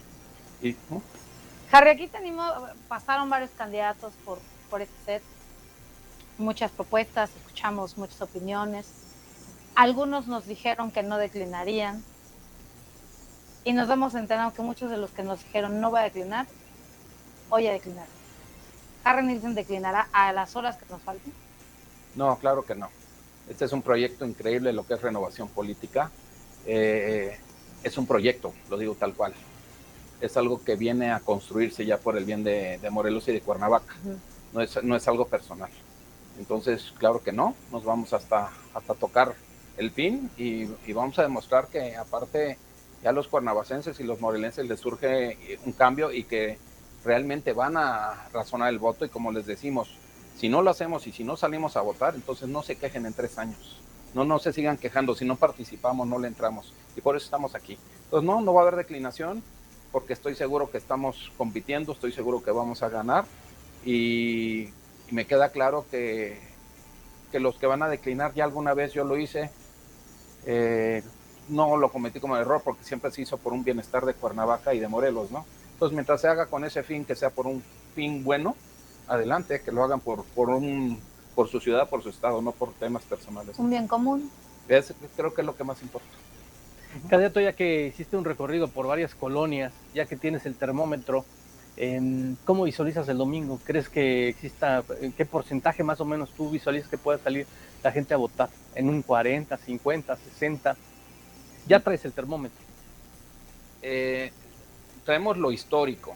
Y. 0.63 0.75
Harry, 1.71 1.91
aquí 1.91 2.09
tenemos, 2.09 2.51
pasaron 2.89 3.29
varios 3.29 3.51
candidatos 3.51 4.13
por, 4.25 4.39
por 4.71 4.81
este 4.81 4.95
set, 5.05 5.23
muchas 6.39 6.71
propuestas, 6.71 7.31
escuchamos 7.37 7.99
muchas 7.99 8.21
opiniones. 8.23 8.87
Algunos 9.75 10.27
nos 10.27 10.47
dijeron 10.47 10.91
que 10.91 11.03
no 11.03 11.19
declinarían 11.19 12.03
y 13.65 13.73
nos 13.73 13.89
damos 13.89 14.15
enterado 14.15 14.53
que 14.55 14.63
muchos 14.63 14.91
de 14.91 14.97
los 14.97 15.11
que 15.11 15.23
nos 15.23 15.43
dijeron 15.43 15.81
no 15.81 15.91
va 15.91 16.01
a 16.01 16.05
declinar, 16.05 16.47
hoy 17.51 17.67
a 17.67 17.73
declinar. 17.73 18.07
Harry 19.05 19.27
Nielsen 19.27 19.55
declinará 19.55 20.09
a 20.13 20.33
las 20.33 20.57
horas 20.57 20.77
que 20.77 20.87
nos 20.91 21.03
falten. 21.03 21.44
No, 22.17 22.39
claro 22.39 22.65
que 22.65 22.75
no. 22.75 22.89
Este 23.49 23.65
es 23.65 23.73
un 23.73 23.83
proyecto 23.83 24.25
increíble, 24.25 24.73
lo 24.73 24.87
que 24.87 24.95
es 24.95 25.03
renovación 25.03 25.49
política. 25.49 26.11
Eh, 26.67 27.37
es 27.83 27.99
un 27.99 28.07
proyecto, 28.07 28.55
lo 28.71 28.79
digo 28.79 28.95
tal 28.95 29.15
cual. 29.15 29.35
Es 30.21 30.37
algo 30.37 30.63
que 30.65 30.77
viene 30.77 31.13
a 31.13 31.21
construirse 31.21 31.85
ya 31.85 31.99
por 31.99 32.17
el 32.17 32.25
bien 32.25 32.45
de, 32.45 32.79
de 32.79 32.91
Morelos 32.91 33.29
y 33.29 33.33
de 33.33 33.41
Cuernavaca. 33.41 33.95
No 34.53 34.61
es, 34.61 34.83
no 34.83 34.97
es 34.97 35.07
algo 35.09 35.27
personal. 35.27 35.71
Entonces, 36.39 36.93
claro 36.99 37.23
que 37.23 37.33
no, 37.33 37.55
nos 37.71 37.85
vamos 37.85 38.13
hasta, 38.13 38.51
hasta 38.73 38.95
tocar 38.95 39.35
el 39.77 39.91
fin 39.91 40.31
y, 40.37 40.69
y 40.87 40.93
vamos 40.93 41.19
a 41.19 41.23
demostrar 41.23 41.69
que 41.69 41.97
aparte 41.97 42.59
ya 43.03 43.13
los 43.13 43.29
cuernavacenses 43.29 44.01
y 44.01 44.05
los 44.05 44.21
morelenses 44.21 44.67
les 44.67 44.81
surge 44.81 45.59
un 45.67 45.73
cambio 45.73 46.11
y 46.13 46.25
que 46.25 46.59
realmente 47.05 47.53
van 47.53 47.77
a 47.77 48.29
razonar 48.33 48.71
el 48.71 48.79
voto 48.79 49.05
y 49.05 49.11
como 49.11 49.31
les 49.31 49.47
decimos, 49.47 49.91
si 50.37 50.49
no 50.49 50.63
lo 50.63 50.71
hacemos 50.71 51.07
y 51.07 51.13
si 51.13 51.25
no 51.25 51.37
salimos 51.37 51.77
a 51.77 51.81
votar, 51.81 52.15
entonces 52.15 52.49
no 52.49 52.63
se 52.63 52.77
quejen 52.77 53.07
en 53.07 53.13
tres 53.13 53.39
años. 53.39 53.81
No, 54.15 54.25
no 54.25 54.39
se 54.39 54.53
sigan 54.53 54.77
quejando, 54.77 55.15
si 55.15 55.25
no 55.25 55.37
participamos, 55.37 56.07
no 56.07 56.19
le 56.19 56.29
entramos. 56.29 56.73
Y 56.97 57.01
por 57.01 57.17
eso 57.17 57.25
estamos 57.25 57.55
aquí. 57.55 57.79
Entonces, 58.05 58.27
no, 58.27 58.41
no 58.41 58.55
va 58.55 58.61
a 58.61 58.63
haber 58.63 58.77
declinación, 58.77 59.43
porque 59.91 60.13
estoy 60.13 60.35
seguro 60.35 60.71
que 60.71 60.79
estamos 60.79 61.33
compitiendo, 61.37 61.93
estoy 61.93 62.13
seguro 62.13 62.43
que 62.43 62.53
vamos 62.53 62.83
a 62.83 62.89
ganar. 62.89 63.25
Y, 63.85 64.69
y 65.09 65.13
me 65.13 65.27
queda 65.27 65.51
claro 65.51 65.85
que, 65.91 66.39
que 67.33 67.41
los 67.41 67.57
que 67.57 67.67
van 67.67 67.83
a 67.83 67.89
declinar, 67.89 68.33
ya 68.35 68.45
alguna 68.45 68.75
vez 68.75 68.93
yo 68.93 69.03
lo 69.03 69.19
hice, 69.19 69.51
eh, 70.47 71.03
no 71.49 71.77
lo 71.77 71.91
cometí 71.91 72.21
como 72.21 72.37
error, 72.37 72.63
porque 72.65 72.85
siempre 72.85 73.11
se 73.11 73.23
hizo 73.23 73.39
por 73.39 73.53
un 73.53 73.65
bienestar 73.65 74.05
de 74.07 74.15
Cuernavaca 74.15 74.73
y 74.75 74.79
de 74.79 74.89
Morelos, 74.89 75.33
¿no? 75.33 75.45
Entonces, 75.73 75.95
mientras 75.95 76.21
se 76.21 76.29
haga 76.29 76.47
con 76.47 76.65
ese 76.65 76.85
fin, 76.85 77.05
que 77.05 77.17
sea 77.17 77.31
por 77.31 77.49
un 77.49 77.63
fin 77.95 78.23
bueno, 78.23 78.55
adelante, 79.07 79.61
que 79.63 79.73
lo 79.73 79.83
hagan 79.85 80.01
por, 80.01 80.25
por, 80.25 80.51
un, 80.51 81.01
por 81.35 81.49
su 81.49 81.61
ciudad, 81.61 81.89
por 81.89 82.03
su 82.03 82.09
estado, 82.11 82.41
no 82.43 82.53
por 82.53 82.73
temas 82.75 83.03
personales. 83.05 83.59
Un 83.59 83.71
bien 83.71 83.87
común. 83.87 84.31
Es- 84.69 84.95
creo 85.17 85.35
que 85.35 85.43
es 85.43 85.47
lo 85.47 85.57
que 85.57 85.65
más 85.65 85.83
importa. 85.83 86.09
Candidato, 87.09 87.41
ya 87.41 87.55
que 87.55 87.89
hiciste 87.89 88.17
un 88.17 88.25
recorrido 88.25 88.69
por 88.69 88.87
varias 88.87 89.15
colonias, 89.15 89.73
ya 89.95 90.07
que 90.07 90.17
tienes 90.17 90.47
el 90.47 90.55
termómetro, 90.55 91.25
¿Cómo 92.45 92.63
visualizas 92.63 93.09
el 93.09 93.19
domingo? 93.19 93.59
¿Crees 93.65 93.89
que 93.89 94.29
exista, 94.29 94.85
en 95.01 95.11
qué 95.11 95.27
porcentaje 95.27 95.83
más 95.83 96.01
o 96.01 96.05
menos 96.05 96.31
tú 96.31 96.49
visualizas 96.49 96.89
que 96.89 96.99
pueda 96.99 97.19
salir 97.19 97.49
la 97.83 97.91
gente 97.91 98.15
a 98.15 98.17
votar? 98.17 98.49
¿En 98.77 98.89
un 98.89 99.03
40, 99.03 99.57
50, 99.57 100.17
60? 100.17 100.77
Ya 101.67 101.81
traes 101.81 102.05
el 102.05 102.13
termómetro. 102.13 102.57
Eh, 103.83 104.31
traemos 105.05 105.37
lo 105.37 105.51
histórico. 105.51 106.15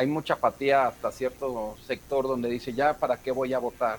Hay 0.00 0.06
mucha 0.06 0.32
apatía 0.32 0.86
hasta 0.86 1.12
cierto 1.12 1.76
sector 1.86 2.26
donde 2.26 2.48
dice, 2.48 2.72
ya, 2.72 2.94
¿para 2.94 3.18
qué 3.18 3.32
voy 3.32 3.52
a 3.52 3.58
votar? 3.58 3.98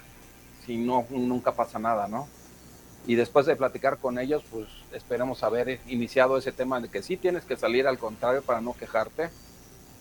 Si 0.66 0.76
no, 0.76 1.06
nunca 1.12 1.52
pasa 1.52 1.78
nada, 1.78 2.08
¿no? 2.08 2.28
Y 3.06 3.14
después 3.14 3.46
de 3.46 3.56
platicar 3.56 4.00
con 4.00 4.18
ellos, 4.18 4.44
pues 4.50 4.66
esperemos 4.94 5.44
haber 5.44 5.80
iniciado 5.86 6.40
ese 6.40 6.52
tema 6.52 6.80
de 6.80 6.90
que 6.90 7.04
sí 7.04 7.18
tienes 7.18 7.46
que 7.46 7.56
salir 7.56 7.86
al 7.86 8.00
contrario 8.00 8.42
para 8.42 8.62
no 8.62 8.74
quejarte, 8.74 9.30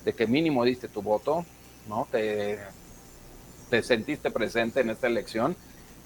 de 0.02 0.14
que 0.14 0.26
mínimo 0.26 0.64
diste 0.64 0.88
tu 0.88 1.02
voto, 1.02 1.44
¿no? 1.86 2.08
Te, 2.10 2.58
te 3.68 3.82
sentiste 3.82 4.30
presente 4.30 4.80
en 4.80 4.88
esta 4.88 5.06
elección 5.06 5.54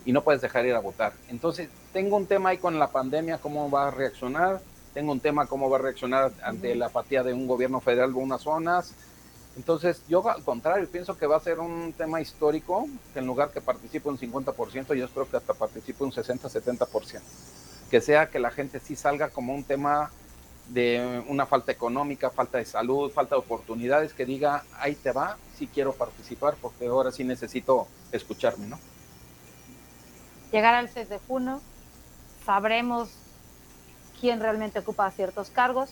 y 0.05 0.11
no 0.11 0.25
puedes 0.25 0.43
dejar 0.43 0.67
ir 0.67 0.75
a 0.75 0.81
votar. 0.81 1.13
Entonces, 1.29 1.69
tengo 1.93 2.17
un 2.17 2.27
tema 2.27 2.49
ahí 2.49 2.59
con 2.59 2.81
la 2.81 2.91
pandemia, 2.91 3.39
cómo 3.39 3.71
va 3.71 3.87
a 3.87 3.91
reaccionar, 3.93 4.61
tengo 4.93 5.13
un 5.13 5.21
tema 5.21 5.47
cómo 5.47 5.71
va 5.71 5.79
a 5.79 5.83
reaccionar 5.83 6.33
ante 6.43 6.75
la 6.75 6.87
apatía 6.87 7.23
de 7.23 7.33
un 7.33 7.47
gobierno 7.47 7.81
federal 7.81 8.11
en 8.11 8.17
unas 8.17 8.43
zonas. 8.43 8.93
Entonces, 9.57 10.03
yo 10.09 10.29
al 10.29 10.43
contrario, 10.43 10.89
pienso 10.91 11.17
que 11.17 11.27
va 11.27 11.37
a 11.37 11.41
ser 11.41 11.61
un 11.61 11.93
tema 11.93 12.21
histórico, 12.21 12.89
que 13.13 13.21
en 13.21 13.27
lugar 13.27 13.51
que 13.51 13.61
participe 13.61 14.09
un 14.09 14.19
50%, 14.19 14.95
yo 14.95 15.05
espero 15.05 15.31
que 15.31 15.37
hasta 15.37 15.55
participe 15.55 16.03
un 16.03 16.11
60-70%. 16.11 17.21
Que 17.91 18.01
sea 18.01 18.31
que 18.31 18.41
la 18.41 18.51
gente 18.51 18.81
sí 18.81 18.97
salga 18.97 19.31
como 19.31 19.55
un 19.55 19.63
tema 19.63 20.11
de 20.69 21.23
una 21.29 21.47
falta 21.47 21.71
económica, 21.71 22.31
falta 22.31 22.59
de 22.59 22.65
salud, 22.65 23.13
falta 23.13 23.37
de 23.37 23.41
oportunidades, 23.41 24.15
que 24.15 24.25
diga, 24.25 24.65
ahí 24.79 24.95
te 24.95 25.13
va, 25.13 25.37
sí 25.57 25.69
quiero 25.73 25.93
participar, 25.93 26.57
porque 26.61 26.87
ahora 26.87 27.13
sí 27.13 27.23
necesito 27.23 27.87
escucharme, 28.13 28.67
¿no? 28.67 28.79
Llegar 30.51 30.75
al 30.75 30.89
6 30.89 31.09
de 31.09 31.19
junio, 31.19 31.61
sabremos 32.45 33.11
quién 34.21 34.41
realmente 34.41 34.79
ocupa 34.79 35.11
ciertos 35.11 35.51
cargos. 35.51 35.91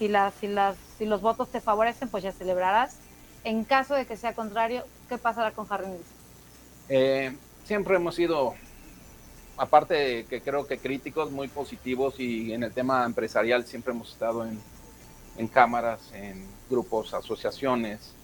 Si, 0.00 0.08
las, 0.08 0.32
si, 0.32 0.48
las, 0.48 0.78
si 0.96 1.04
los 1.04 1.20
votos 1.20 1.50
te 1.50 1.60
favorecen, 1.60 2.08
pues 2.08 2.24
ya 2.24 2.32
celebrarás. 2.32 2.96
En 3.44 3.64
caso 3.64 3.94
de 3.94 4.06
que 4.06 4.16
sea 4.16 4.34
contrario, 4.34 4.82
¿qué 5.10 5.18
pasará 5.18 5.50
con 5.50 5.66
Harry 5.68 5.88
Nilsson? 5.88 6.16
Eh, 6.88 7.36
siempre 7.64 7.96
hemos 7.96 8.14
sido 8.14 8.54
aparte 9.58 9.92
de 9.92 10.24
que 10.24 10.40
creo 10.40 10.66
que 10.66 10.78
críticos 10.78 11.30
muy 11.30 11.48
positivos 11.48 12.18
y 12.18 12.54
en 12.54 12.62
el 12.62 12.72
tema 12.72 13.04
empresarial 13.04 13.66
siempre 13.66 13.92
hemos 13.92 14.12
estado 14.12 14.46
en, 14.46 14.58
en 15.36 15.48
cámaras, 15.48 16.00
en 16.14 16.46
grupos, 16.70 17.12
asociaciones. 17.12 18.14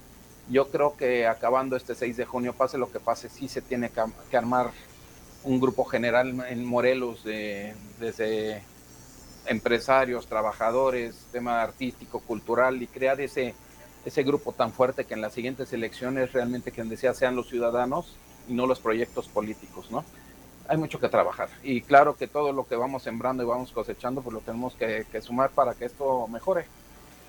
Yo 0.49 0.71
creo 0.71 0.97
que 0.97 1.27
acabando 1.27 1.77
este 1.77 1.95
6 1.95 2.17
de 2.17 2.25
junio, 2.25 2.55
pase 2.55 2.79
lo 2.79 2.91
que 2.91 3.01
pase, 3.01 3.29
sí 3.29 3.49
se 3.49 3.61
tiene 3.61 3.91
que, 4.31 4.35
armar 4.35 4.71
un 5.45 5.61
grupo 5.61 5.85
general 5.85 6.43
en 6.49 6.65
Morelos 6.65 7.23
de, 7.23 7.75
desde 8.01 8.63
empresarios, 9.49 10.27
trabajadores, 10.27 11.27
tema 11.33 11.63
artístico, 11.63 12.21
cultural 12.21 12.83
y 12.83 12.87
crear 12.87 13.21
ese, 13.21 13.55
ese 14.05 14.23
grupo 14.23 14.53
tan 14.53 14.73
fuerte 14.73 15.05
que 15.05 15.15
en 15.15 15.21
las 15.21 15.35
siguientes 15.35 15.73
elecciones 15.73 16.33
realmente 16.33 16.73
quien 16.73 16.89
desea 16.89 17.15
sean 17.15 17.37
los 17.37 17.49
ciudadanos 17.49 18.17
y 18.49 18.55
no 18.55 18.67
los 18.67 18.81
proyectos 18.81 19.29
políticos, 19.29 19.91
¿no? 19.91 20.05
hay 20.69 20.77
mucho 20.77 20.99
que 20.99 21.09
trabajar. 21.09 21.49
Y 21.63 21.81
claro 21.81 22.17
que 22.17 22.27
todo 22.27 22.53
lo 22.53 22.67
que 22.67 22.77
vamos 22.77 23.03
sembrando 23.03 23.43
y 23.43 23.47
vamos 23.47 23.73
cosechando, 23.73 24.23
pues 24.23 24.35
lo 24.35 24.41
tenemos 24.41 24.75
que, 24.75 25.05
sumar 25.21 25.51
para 25.51 25.75
que 25.75 25.85
esto 25.85 26.27
mejore. 26.29 26.67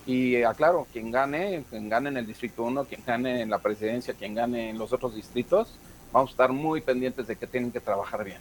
Y 0.05 0.41
aclaro, 0.43 0.87
quien 0.91 1.11
gane, 1.11 1.63
quien 1.69 1.89
gane 1.89 2.09
en 2.09 2.17
el 2.17 2.25
Distrito 2.25 2.63
1, 2.63 2.85
quien 2.85 3.03
gane 3.05 3.41
en 3.41 3.49
la 3.49 3.59
presidencia, 3.59 4.13
quien 4.13 4.35
gane 4.35 4.69
en 4.69 4.77
los 4.77 4.93
otros 4.93 5.15
distritos, 5.15 5.73
vamos 6.13 6.31
a 6.31 6.33
estar 6.33 6.53
muy 6.53 6.81
pendientes 6.81 7.27
de 7.27 7.35
que 7.35 7.47
tienen 7.47 7.71
que 7.71 7.81
trabajar 7.81 8.23
bien. 8.23 8.39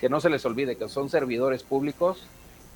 Que 0.00 0.08
no 0.08 0.20
se 0.20 0.28
les 0.28 0.44
olvide 0.44 0.76
que 0.76 0.88
son 0.88 1.08
servidores 1.08 1.62
públicos, 1.62 2.26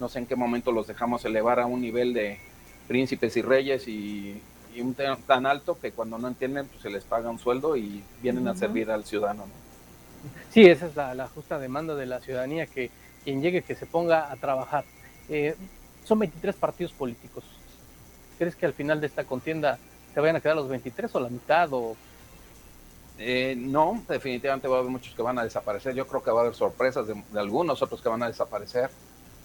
no 0.01 0.09
sé 0.09 0.21
en 0.21 0.27
qué 0.27 0.37
momento 0.37 0.73
los 0.73 0.87
dejamos 0.87 1.25
elevar 1.25 1.61
a 1.61 1.67
un 1.67 1.81
nivel 1.81 2.13
de 2.15 2.39
príncipes 2.87 3.37
y 3.37 3.43
reyes 3.43 3.87
y, 3.89 4.41
un 4.81 4.95
tan 4.95 5.45
alto 5.45 5.77
que 5.81 5.91
cuando 5.91 6.19
no 6.19 6.29
entienden, 6.29 6.69
pues 6.69 6.83
se 6.83 6.89
les 6.89 7.03
paga 7.03 7.29
un 7.29 7.41
sueldo 7.41 7.77
y 7.77 8.01
vienen 8.23 8.47
a 8.47 8.55
servir 8.55 8.93
al 8.93 9.05
ciudadano. 9.05 9.45
Sí, 10.51 10.67
esa 10.67 10.87
es 10.87 10.95
la, 10.95 11.29
justa 11.35 11.59
demanda 11.59 11.97
de 11.97 12.07
la 12.07 12.21
ciudadanía, 12.21 12.67
que 12.67 12.91
quien 13.25 13.43
llegue, 13.43 13.63
que 13.63 13.75
se 13.75 13.87
ponga 13.87 14.31
a 14.31 14.37
trabajar. 14.37 14.85
Eh, 15.29 15.57
son 16.05 16.21
23 16.21 16.55
partidos 16.57 16.93
políticos. 16.93 17.45
¿Crees 18.39 18.57
que 18.57 18.67
al 18.67 18.73
final 18.73 19.01
de 19.01 19.09
esta 19.09 19.25
contienda 19.25 19.79
se 20.15 20.21
vayan 20.21 20.37
a 20.37 20.41
quedar 20.41 20.57
los 20.57 20.69
23 20.69 21.13
o 21.15 21.21
la 21.21 21.29
mitad? 21.29 21.69
O... 21.73 21.97
Eh, 23.19 23.55
no, 23.59 24.03
definitivamente 24.09 24.69
va 24.69 24.77
a 24.77 24.79
haber 24.79 24.91
muchos 24.91 25.15
que 25.15 25.23
van 25.23 25.39
a 25.39 25.45
desaparecer. 25.45 25.95
Yo 25.95 26.07
creo 26.07 26.23
que 26.23 26.31
va 26.31 26.39
a 26.39 26.43
haber 26.45 26.55
sorpresas 26.55 27.07
de, 27.07 27.21
algunos 27.35 27.83
otros 27.83 28.01
que 28.01 28.09
van 28.09 28.23
a 28.23 28.29
desaparecer. 28.29 28.91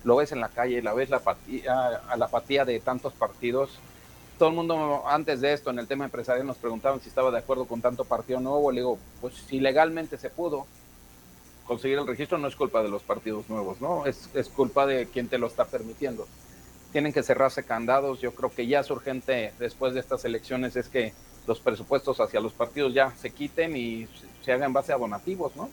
Lo 0.04 0.18
ves 0.18 0.32
en 0.32 0.42
la 0.42 0.50
calle, 0.50 0.82
la 0.82 0.94
ves 0.94 1.10
la 1.10 1.18
apatía, 1.18 2.02
a 2.08 2.18
la 2.18 2.26
apatía 2.26 2.66
de 2.66 2.80
tantos 2.80 3.14
partidos. 3.14 3.80
Todo 4.38 4.50
el 4.50 4.56
mundo 4.56 5.04
antes 5.08 5.40
de 5.42 5.54
esto 5.54 5.70
en 5.70 5.80
el 5.80 5.88
tema 5.88 6.06
empresarial 6.06 6.46
nos 6.46 6.58
preguntaban 6.58 7.00
si 7.00 7.08
estaba 7.08 7.32
de 7.32 7.38
acuerdo 7.38 7.66
con 7.66 7.82
tanto 7.82 8.04
partido 8.04 8.40
nuevo. 8.40 8.72
Le 8.72 8.82
digo, 8.82 8.98
pues 9.22 9.36
si 9.36 9.60
legalmente 9.60 10.18
se 10.18 10.30
pudo, 10.30 10.66
conseguir 11.66 11.98
el 12.00 12.08
registro 12.08 12.38
no 12.38 12.48
es 12.48 12.56
culpa 12.56 12.84
de 12.84 12.90
los 12.90 13.04
partidos 13.04 13.50
nuevos, 13.50 13.80
¿no? 13.80 14.06
Es, 14.06 14.30
es 14.34 14.50
culpa 14.50 14.86
de 14.86 15.08
quien 15.08 15.30
te 15.30 15.38
lo 15.38 15.48
está 15.48 15.66
permitiendo. 15.66 16.28
Tienen 16.92 17.14
que 17.14 17.24
cerrarse 17.24 17.64
candados. 17.64 18.20
Yo 18.20 18.34
creo 18.34 18.52
que 18.52 18.68
ya 18.68 18.82
es 18.82 18.92
urgente 18.92 19.54
después 19.60 19.94
de 19.94 20.02
estas 20.02 20.26
elecciones 20.26 20.76
es 20.76 20.90
que 20.90 21.14
los 21.48 21.60
presupuestos 21.60 22.20
hacia 22.20 22.42
los 22.42 22.54
partidos 22.54 22.94
ya 22.94 23.12
se 23.16 23.30
quiten 23.30 23.76
y 23.76 24.08
se 24.44 24.52
hagan 24.52 24.68
en 24.68 24.74
base 24.74 24.92
a 24.92 24.98
donativos, 24.98 25.56
¿no? 25.56 25.70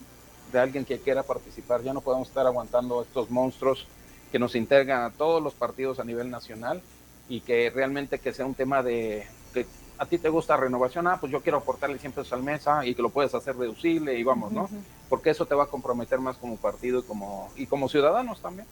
De 0.53 0.61
alguien 0.61 0.85
que 0.85 0.99
quiera 0.99 1.23
participar. 1.25 1.83
Ya 1.83 1.93
no 1.93 2.01
podemos 2.01 2.29
estar 2.29 2.47
aguantando 2.47 3.03
estos 3.03 3.31
monstruos 3.31 3.87
que 4.31 4.39
nos 4.39 4.55
integran 4.55 5.03
a 5.03 5.11
todos 5.11 5.43
los 5.43 5.55
partidos 5.55 6.01
a 6.01 6.05
nivel 6.05 6.31
nacional 6.31 6.83
y 7.29 7.41
que 7.41 7.71
realmente 7.71 8.19
que 8.19 8.33
sea 8.33 8.47
un 8.47 8.55
tema 8.55 8.83
de 8.83 9.27
que 9.53 9.67
a 9.99 10.07
ti 10.07 10.19
te 10.19 10.29
gusta 10.29 10.57
renovación, 10.57 11.07
ah, 11.07 11.19
pues 11.21 11.31
yo 11.31 11.43
quiero 11.43 11.59
aportarle 11.59 11.99
100 11.99 12.13
pesos 12.13 12.33
al 12.33 12.43
mes 12.43 12.65
y 12.85 12.95
que 12.95 13.03
lo 13.03 13.11
puedes 13.11 13.35
hacer 13.35 13.57
reducible 13.57 14.19
y 14.19 14.23
vamos, 14.23 14.51
¿no? 14.51 14.69
Porque 15.09 15.31
eso 15.31 15.45
te 15.45 15.55
va 15.55 15.65
a 15.65 15.67
comprometer 15.67 16.19
más 16.19 16.39
como 16.39 16.57
partido 16.57 17.01
y 17.01 17.03
como, 17.03 17.51
y 17.55 17.67
como 17.67 17.89
ciudadanos 17.89 18.41
también. 18.41 18.67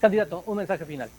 Candidato, 0.00 0.42
un 0.46 0.56
mensaje 0.56 0.86
final. 0.86 1.10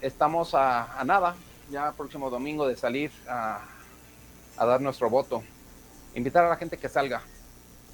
Estamos 0.00 0.52
a, 0.54 1.00
nada, 1.06 1.36
ya 1.70 1.92
próximo 1.92 2.28
domingo, 2.28 2.66
de 2.66 2.76
salir 2.76 3.12
a, 3.28 3.60
a, 4.56 4.66
dar 4.66 4.80
nuestro 4.80 5.08
voto. 5.08 5.44
Invitar 6.16 6.44
a 6.44 6.48
la 6.48 6.56
gente 6.56 6.76
que 6.76 6.88
salga, 6.88 7.22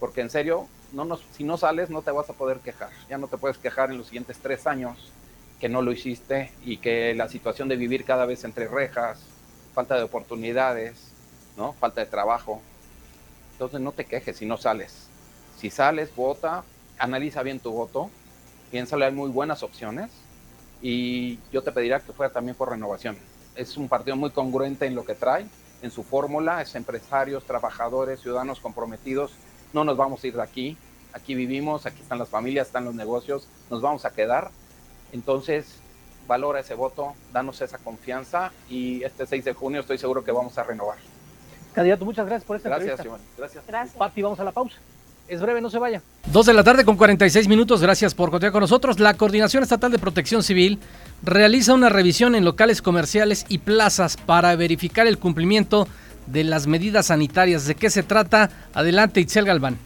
porque 0.00 0.22
en 0.22 0.30
serio, 0.30 0.68
no 0.92 1.18
si 1.32 1.44
no 1.44 1.56
sales 1.56 1.90
no 1.90 2.02
te 2.02 2.10
vas 2.10 2.28
a 2.30 2.34
poder 2.34 2.58
quejar. 2.58 2.90
Ya 3.08 3.18
no 3.18 3.28
te 3.28 3.38
puedes 3.38 3.58
quejar 3.58 3.90
en 3.90 3.98
los 3.98 4.06
siguientes 4.06 4.38
tres 4.38 4.66
años 4.66 5.12
que 5.60 5.68
no 5.68 5.80
lo 5.80 5.92
hiciste 5.92 6.52
y 6.64 6.78
que 6.78 7.14
la 7.14 7.28
situación 7.28 7.68
de 7.68 7.76
vivir 7.76 8.04
cada 8.04 8.26
vez 8.26 8.44
entre 8.44 8.66
rejas, 8.66 9.20
falta 9.74 9.96
de 9.96 10.02
oportunidades, 10.02 11.12
¿no? 11.56 11.72
Falta 11.74 12.00
de 12.00 12.06
trabajo. 12.06 12.60
Entonces 13.52 13.80
no 13.80 13.92
te 13.92 14.04
quejes 14.04 14.36
si 14.36 14.46
no 14.46 14.56
sales. 14.56 15.06
Si 15.58 15.70
sales, 15.70 16.14
vota, 16.16 16.64
analiza 16.98 17.42
bien 17.42 17.60
tu 17.60 17.70
voto, 17.70 18.10
piénsale, 18.70 19.04
hay 19.04 19.12
muy 19.12 19.30
buenas 19.30 19.62
opciones 19.62 20.10
y 20.80 21.38
yo 21.52 21.62
te 21.62 21.70
pediría 21.70 22.00
que 22.00 22.12
fuera 22.12 22.32
también 22.32 22.56
por 22.56 22.70
renovación. 22.70 23.16
Es 23.54 23.76
un 23.76 23.88
partido 23.88 24.16
muy 24.16 24.30
congruente 24.30 24.86
en 24.86 24.94
lo 24.94 25.04
que 25.04 25.14
trae, 25.14 25.46
en 25.82 25.90
su 25.90 26.02
fórmula, 26.02 26.62
es 26.62 26.74
empresarios, 26.74 27.44
trabajadores, 27.44 28.20
ciudadanos 28.20 28.60
comprometidos. 28.60 29.32
No 29.72 29.84
nos 29.84 29.96
vamos 29.96 30.22
a 30.22 30.26
ir 30.26 30.34
de 30.34 30.42
aquí, 30.42 30.76
aquí 31.12 31.34
vivimos, 31.34 31.86
aquí 31.86 32.00
están 32.00 32.18
las 32.18 32.28
familias, 32.28 32.66
están 32.66 32.84
los 32.84 32.94
negocios, 32.94 33.48
nos 33.70 33.80
vamos 33.80 34.04
a 34.04 34.10
quedar. 34.10 34.50
Entonces, 35.12 35.66
valora 36.26 36.60
ese 36.60 36.74
voto, 36.74 37.14
danos 37.32 37.60
esa 37.60 37.78
confianza 37.78 38.52
y 38.68 39.02
este 39.02 39.26
6 39.26 39.44
de 39.44 39.52
junio 39.52 39.80
estoy 39.80 39.98
seguro 39.98 40.24
que 40.24 40.32
vamos 40.32 40.56
a 40.58 40.62
renovar. 40.62 40.98
Candidato, 41.74 42.04
muchas 42.04 42.26
gracias 42.26 42.46
por 42.46 42.56
esta 42.56 42.68
gracias, 42.68 43.00
entrevista. 43.00 43.24
Gracias, 43.38 43.64
gracias. 43.66 43.96
Pati, 43.96 44.22
vamos 44.22 44.40
a 44.40 44.44
la 44.44 44.52
pausa. 44.52 44.76
Es 45.28 45.40
breve, 45.40 45.60
no 45.60 45.70
se 45.70 45.78
vaya. 45.78 46.02
Dos 46.26 46.46
de 46.46 46.52
la 46.52 46.64
tarde 46.64 46.84
con 46.84 46.96
46 46.96 47.48
minutos. 47.48 47.80
Gracias 47.80 48.14
por 48.14 48.30
continuar 48.30 48.52
con 48.52 48.60
nosotros. 48.60 49.00
La 49.00 49.14
Coordinación 49.14 49.62
Estatal 49.62 49.90
de 49.90 49.98
Protección 49.98 50.42
Civil 50.42 50.78
realiza 51.22 51.72
una 51.72 51.88
revisión 51.88 52.34
en 52.34 52.44
locales 52.44 52.82
comerciales 52.82 53.46
y 53.48 53.58
plazas 53.58 54.16
para 54.16 54.54
verificar 54.56 55.06
el 55.06 55.18
cumplimiento 55.18 55.86
de 56.26 56.44
las 56.44 56.66
medidas 56.66 57.06
sanitarias. 57.06 57.66
¿De 57.66 57.74
qué 57.74 57.90
se 57.90 58.02
trata? 58.02 58.50
Adelante, 58.74 59.20
Itzel 59.20 59.44
Galván. 59.44 59.78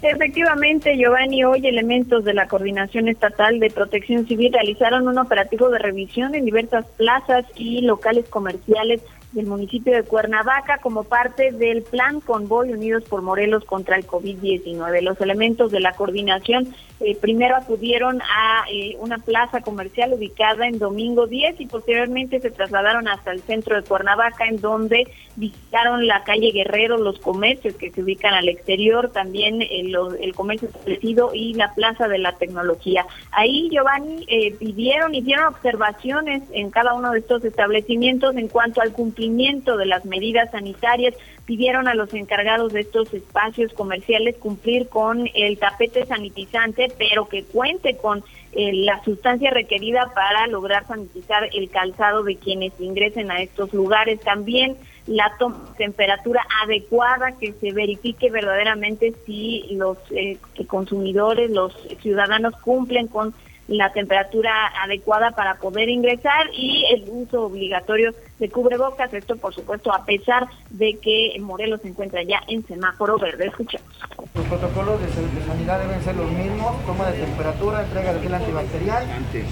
Efectivamente, 0.00 0.96
Giovanni, 0.96 1.42
hoy 1.44 1.66
elementos 1.66 2.24
de 2.24 2.32
la 2.32 2.46
Coordinación 2.46 3.08
Estatal 3.08 3.58
de 3.58 3.68
Protección 3.68 4.28
Civil 4.28 4.52
realizaron 4.52 5.08
un 5.08 5.18
operativo 5.18 5.70
de 5.70 5.80
revisión 5.80 6.36
en 6.36 6.44
diversas 6.44 6.86
plazas 6.96 7.44
y 7.56 7.80
locales 7.80 8.28
comerciales 8.28 9.00
del 9.32 9.46
municipio 9.46 9.92
de 9.92 10.04
Cuernavaca 10.04 10.78
como 10.78 11.02
parte 11.02 11.50
del 11.50 11.82
plan 11.82 12.20
Convoy 12.20 12.72
Unidos 12.72 13.04
por 13.04 13.22
Morelos 13.22 13.64
contra 13.64 13.96
el 13.96 14.06
COVID-19. 14.06 15.02
Los 15.02 15.20
elementos 15.20 15.72
de 15.72 15.80
la 15.80 15.92
coordinación 15.92 16.72
eh, 17.00 17.16
primero 17.16 17.56
acudieron 17.56 18.20
a 18.22 18.64
eh, 18.70 18.96
una 18.98 19.18
plaza 19.18 19.60
comercial 19.60 20.12
ubicada 20.12 20.66
en 20.66 20.78
Domingo 20.78 21.26
10 21.26 21.60
y 21.60 21.66
posteriormente 21.66 22.40
se 22.40 22.50
trasladaron 22.50 23.06
hasta 23.06 23.30
el 23.30 23.40
centro 23.42 23.76
de 23.76 23.86
Cuernavaca 23.86 24.46
en 24.46 24.60
donde 24.60 25.06
visitaron 25.36 26.08
la 26.08 26.24
calle 26.24 26.50
Guerrero, 26.50 26.98
los 26.98 27.20
comercios 27.20 27.74
que 27.76 27.92
se 27.92 28.02
ubican 28.02 28.34
al 28.34 28.48
exterior, 28.48 29.12
también 29.12 29.62
el, 29.62 29.96
el 30.20 30.34
comercio 30.34 30.68
establecido 30.68 31.30
y 31.32 31.54
la 31.54 31.72
plaza 31.74 32.08
de 32.08 32.18
la 32.18 32.32
tecnología. 32.32 33.06
Ahí 33.30 33.68
Giovanni 33.70 34.24
eh, 34.28 34.54
pidieron, 34.58 35.14
hicieron 35.14 35.46
observaciones 35.46 36.42
en 36.52 36.70
cada 36.70 36.94
uno 36.94 37.12
de 37.12 37.20
estos 37.20 37.44
establecimientos 37.44 38.36
en 38.36 38.48
cuanto 38.48 38.80
al 38.80 38.92
cumplimiento 38.92 39.76
de 39.76 39.86
las 39.86 40.04
medidas 40.04 40.50
sanitarias, 40.50 41.14
pidieron 41.48 41.88
a 41.88 41.94
los 41.94 42.12
encargados 42.12 42.74
de 42.74 42.80
estos 42.80 43.14
espacios 43.14 43.72
comerciales 43.72 44.36
cumplir 44.36 44.86
con 44.90 45.30
el 45.34 45.56
tapete 45.56 46.04
sanitizante, 46.04 46.92
pero 46.98 47.26
que 47.26 47.42
cuente 47.42 47.96
con 47.96 48.22
eh, 48.52 48.74
la 48.74 49.02
sustancia 49.02 49.50
requerida 49.50 50.12
para 50.14 50.46
lograr 50.46 50.86
sanitizar 50.86 51.48
el 51.54 51.70
calzado 51.70 52.22
de 52.22 52.36
quienes 52.36 52.78
ingresen 52.78 53.30
a 53.30 53.40
estos 53.40 53.72
lugares. 53.72 54.20
También 54.20 54.76
la 55.06 55.32
temperatura 55.78 56.46
adecuada, 56.66 57.32
que 57.40 57.54
se 57.54 57.72
verifique 57.72 58.28
verdaderamente 58.30 59.14
si 59.24 59.68
los 59.70 59.96
eh, 60.10 60.36
consumidores, 60.66 61.50
los 61.50 61.72
ciudadanos 62.02 62.52
cumplen 62.56 63.06
con 63.06 63.32
la 63.68 63.90
temperatura 63.94 64.52
adecuada 64.82 65.30
para 65.30 65.54
poder 65.54 65.88
ingresar 65.88 66.50
y 66.52 66.84
el 66.92 67.04
uso 67.08 67.44
obligatorio 67.44 68.12
de 68.38 68.50
cubrebocas. 68.50 69.12
Esto, 69.12 69.36
por 69.36 69.54
supuesto, 69.54 69.92
a 69.92 70.04
pesar 70.04 70.48
de 70.70 70.98
que 71.00 71.36
Morelos 71.40 71.80
se 71.82 71.88
encuentra 71.88 72.22
ya 72.22 72.40
en 72.48 72.66
semáforo 72.66 73.18
verde. 73.18 73.46
Escuchemos. 73.46 73.86
Los 74.34 74.46
protocolos 74.46 75.00
de, 75.00 75.08
sanidad 75.46 75.80
deben 75.80 76.02
ser 76.02 76.16
los 76.16 76.30
mismos, 76.30 76.84
toma 76.84 77.10
de 77.10 77.18
temperatura, 77.18 77.82
entrega 77.82 78.14
de 78.14 78.20
gel 78.20 78.34
antibacterial, 78.34 79.06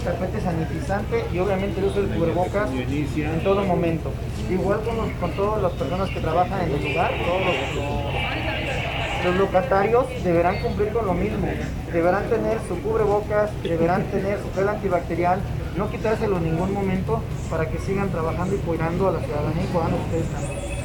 tapete 0.05 0.41
sanitizante 0.41 1.25
y 1.33 1.39
obviamente 1.39 1.81
el 1.81 1.87
uso 1.87 2.03
del 2.03 2.19
cubrebocas 2.19 2.71
en 2.71 3.45
todo 3.45 3.65
momento. 3.65 4.11
Igual 4.51 4.81
con, 4.83 5.11
con 5.15 5.33
todas 5.33 5.63
las 5.63 5.73
personas 5.73 6.11
que 6.11 6.21
trabajan 6.21 6.63
en 6.63 6.73
el 6.73 6.89
lugar, 6.89 7.13
todos 7.25 7.41
los 7.75 8.17
los 9.27 9.37
locatarios 9.37 10.07
deberán 10.23 10.61
cumplir 10.63 10.93
con 10.93 11.07
lo 11.07 11.15
mismo, 11.15 11.49
deberán 11.93 12.29
tener 12.29 12.59
su 12.69 12.81
cubrebocas, 12.81 13.51
deberán 13.63 14.05
tener 14.05 14.39
su 14.41 14.53
gel 14.55 14.69
antibacterial, 14.69 15.41
no 15.77 15.91
quitárselo 15.91 16.39
en 16.39 16.45
ningún 16.45 16.73
momento 16.73 17.23
para 17.51 17.69
que 17.71 17.79
sigan 17.79 18.11
trabajando 18.11 18.57
y 18.57 18.59
cuidando 18.59 19.09
a 19.09 19.13
la 19.13 19.21
ciudadanía 19.21 19.65
y 19.65 19.67
cuidando 19.67 19.97
a 19.97 20.01
ustedes 20.01 20.29
también. 20.33 20.77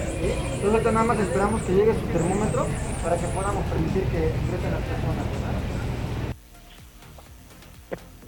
Entonces 0.64 0.94
nada 0.94 1.06
más 1.06 1.20
esperamos 1.20 1.62
que 1.64 1.74
llegue 1.74 1.94
su 1.94 2.06
termómetro 2.08 2.68
para 3.04 3.18
que 3.18 3.28
podamos 3.28 3.64
permitir 3.66 4.04
que 4.04 4.18
ingresen 4.18 4.72
las 4.72 4.82
personas. 4.82 5.26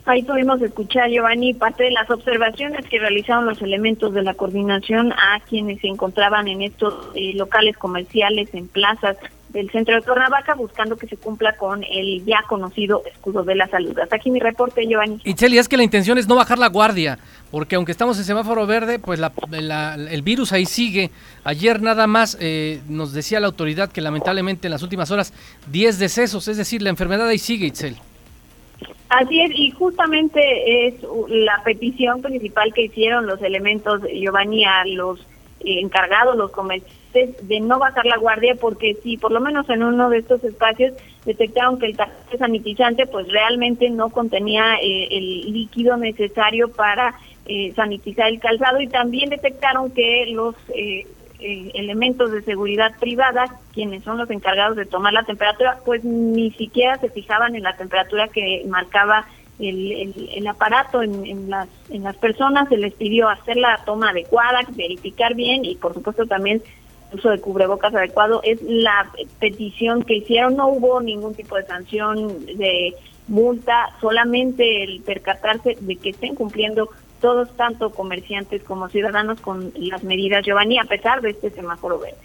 Ahí 0.06 0.22
pudimos 0.24 0.62
escuchar, 0.62 1.10
Giovanni, 1.10 1.54
parte 1.54 1.86
de 1.86 1.92
las 1.92 2.10
observaciones 2.10 2.86
que 2.90 3.00
realizaron 3.00 3.46
los 3.46 3.62
elementos 3.62 4.14
de 4.14 4.22
la 4.22 4.34
coordinación 4.34 5.14
a 5.14 5.40
quienes 5.48 5.80
se 5.80 5.88
encontraban 5.88 6.50
en 6.50 6.62
estos 6.62 6.94
eh, 7.16 7.34
locales 7.36 7.78
comerciales, 7.78 8.54
en 8.54 8.68
plazas 8.68 9.16
del 9.54 9.70
centro 9.70 9.96
de 9.96 10.02
Tornavaca, 10.02 10.56
buscando 10.56 10.98
que 10.98 11.08
se 11.08 11.16
cumpla 11.16 11.56
con 11.56 11.84
el 11.84 12.26
ya 12.26 12.44
conocido 12.50 13.04
escudo 13.06 13.44
de 13.44 13.56
la 13.56 13.68
salud. 13.68 13.98
Hasta 14.00 14.16
aquí 14.16 14.32
mi 14.32 14.40
reporte, 14.40 14.86
Giovanni. 14.88 15.22
Y 15.24 15.36
Cheli, 15.36 15.60
es 15.60 15.70
que 15.70 15.78
la 15.78 15.84
intención 15.84 16.18
es 16.18 16.28
no 16.28 16.36
bajar 16.36 16.58
la 16.58 16.70
guardia, 16.70 17.20
porque 17.52 17.76
aunque 17.76 17.92
estamos 17.92 18.18
en 18.18 18.24
semáforo 18.24 18.66
verde, 18.66 18.98
pues 18.98 19.22
el 19.52 20.22
virus 20.24 20.54
ahí 20.54 20.66
sigue. 20.66 21.12
Ayer 21.44 21.82
nada 21.82 22.08
más 22.08 22.36
eh, 22.42 22.82
nos 22.90 23.14
decía 23.14 23.40
la 23.40 23.48
autoridad 23.48 23.92
que 23.92 24.02
lamentablemente 24.02 24.68
en 24.68 24.72
las 24.72 24.82
últimas 24.82 25.12
horas 25.12 25.34
10 25.72 26.00
decesos, 26.00 26.48
es 26.48 26.58
decir, 26.58 26.82
la 26.82 26.90
enfermedad 26.90 27.28
ahí 27.28 27.38
sigue, 27.38 27.68
Itzel. 27.68 27.96
Así 29.10 29.40
es, 29.40 29.52
y 29.54 29.70
justamente 29.70 30.88
es 30.88 30.96
la 31.30 31.62
petición 31.64 32.24
principal 32.24 32.74
que 32.74 32.86
hicieron 32.86 33.28
los 33.28 33.40
elementos, 33.44 34.02
Giovanni, 34.12 34.66
a 34.66 34.84
los 34.86 35.24
encargados, 35.60 36.36
los 36.36 36.50
comerciantes, 36.50 37.03
de 37.14 37.60
no 37.60 37.80
bajar 37.80 38.06
la 38.06 38.18
guardia, 38.18 38.56
porque 38.60 38.98
si 39.04 39.18
por 39.18 39.32
lo 39.32 39.40
menos 39.40 39.70
en 39.70 39.84
uno 39.84 40.10
de 40.10 40.20
estos 40.20 40.44
espacios 40.44 40.94
detectaron 41.26 41.80
que 41.80 41.88
el 41.88 41.98
tapete 41.98 42.38
sanitizante 42.38 43.06
pues 43.06 43.28
realmente 43.28 43.90
no 43.90 44.10
contenía 44.10 44.76
eh, 44.82 45.08
el 45.12 45.54
líquido 45.54 45.98
necesario 45.98 46.70
para 46.70 47.16
eh, 47.46 47.72
sanitizar 47.76 48.28
el 48.28 48.40
calzado. 48.40 48.82
Y 48.82 48.88
también 48.88 49.30
detectaron 49.30 49.92
que 49.92 50.26
los 50.32 50.56
eh, 50.76 51.06
elementos 51.40 52.32
de 52.32 52.42
seguridad 52.42 52.94
privada, 53.00 53.46
quienes 53.74 54.04
son 54.04 54.18
los 54.18 54.30
encargados 54.30 54.78
de 54.78 54.86
tomar 54.86 55.14
la 55.14 55.24
temperatura, 55.24 55.78
pues 55.86 56.04
ni 56.04 56.52
siquiera 56.52 56.98
se 56.98 57.10
fijaban 57.10 57.56
en 57.56 57.64
la 57.64 57.76
temperatura 57.76 58.28
que 58.30 58.64
marcaba 58.68 59.26
el, 59.60 60.14
el, 60.36 60.48
aparato 60.48 61.02
en, 61.02 61.26
en, 61.26 61.50
las, 61.50 61.68
en 61.90 62.04
las 62.04 62.16
personas, 62.18 62.70
se 62.70 62.78
les 62.78 62.94
pidió 62.94 63.30
hacer 63.30 63.58
la 63.58 63.80
toma 63.86 64.10
adecuada, 64.10 64.62
verificar 64.72 65.36
bien 65.36 65.64
y 65.64 65.76
por 65.76 65.94
supuesto 65.94 66.26
también 66.26 66.62
uso 67.14 67.30
de 67.30 67.40
cubrebocas 67.40 67.94
adecuado. 67.94 68.42
Es 68.44 68.62
la 68.62 69.10
petición 69.40 70.04
que 70.04 70.16
hicieron, 70.16 70.56
no 70.56 70.70
hubo 70.70 71.02
ningún 71.02 71.36
tipo 71.36 71.56
de 71.56 71.66
sanción 71.66 72.46
de 72.46 72.96
multa, 73.28 73.90
solamente 74.02 74.84
el 74.84 75.02
percatarse 75.02 75.78
de 75.80 75.96
que 75.96 76.10
estén 76.10 76.36
cumpliendo 76.36 76.90
todos, 77.22 77.56
tanto 77.56 77.92
comerciantes 77.92 78.64
como 78.64 78.90
ciudadanos, 78.90 79.40
con 79.40 79.72
las 79.76 80.04
medidas, 80.04 80.46
Giovanni, 80.46 80.78
a 80.78 80.84
pesar 80.84 81.22
de 81.22 81.30
este 81.30 81.50
semáforo 81.52 82.00
verde. 82.00 82.18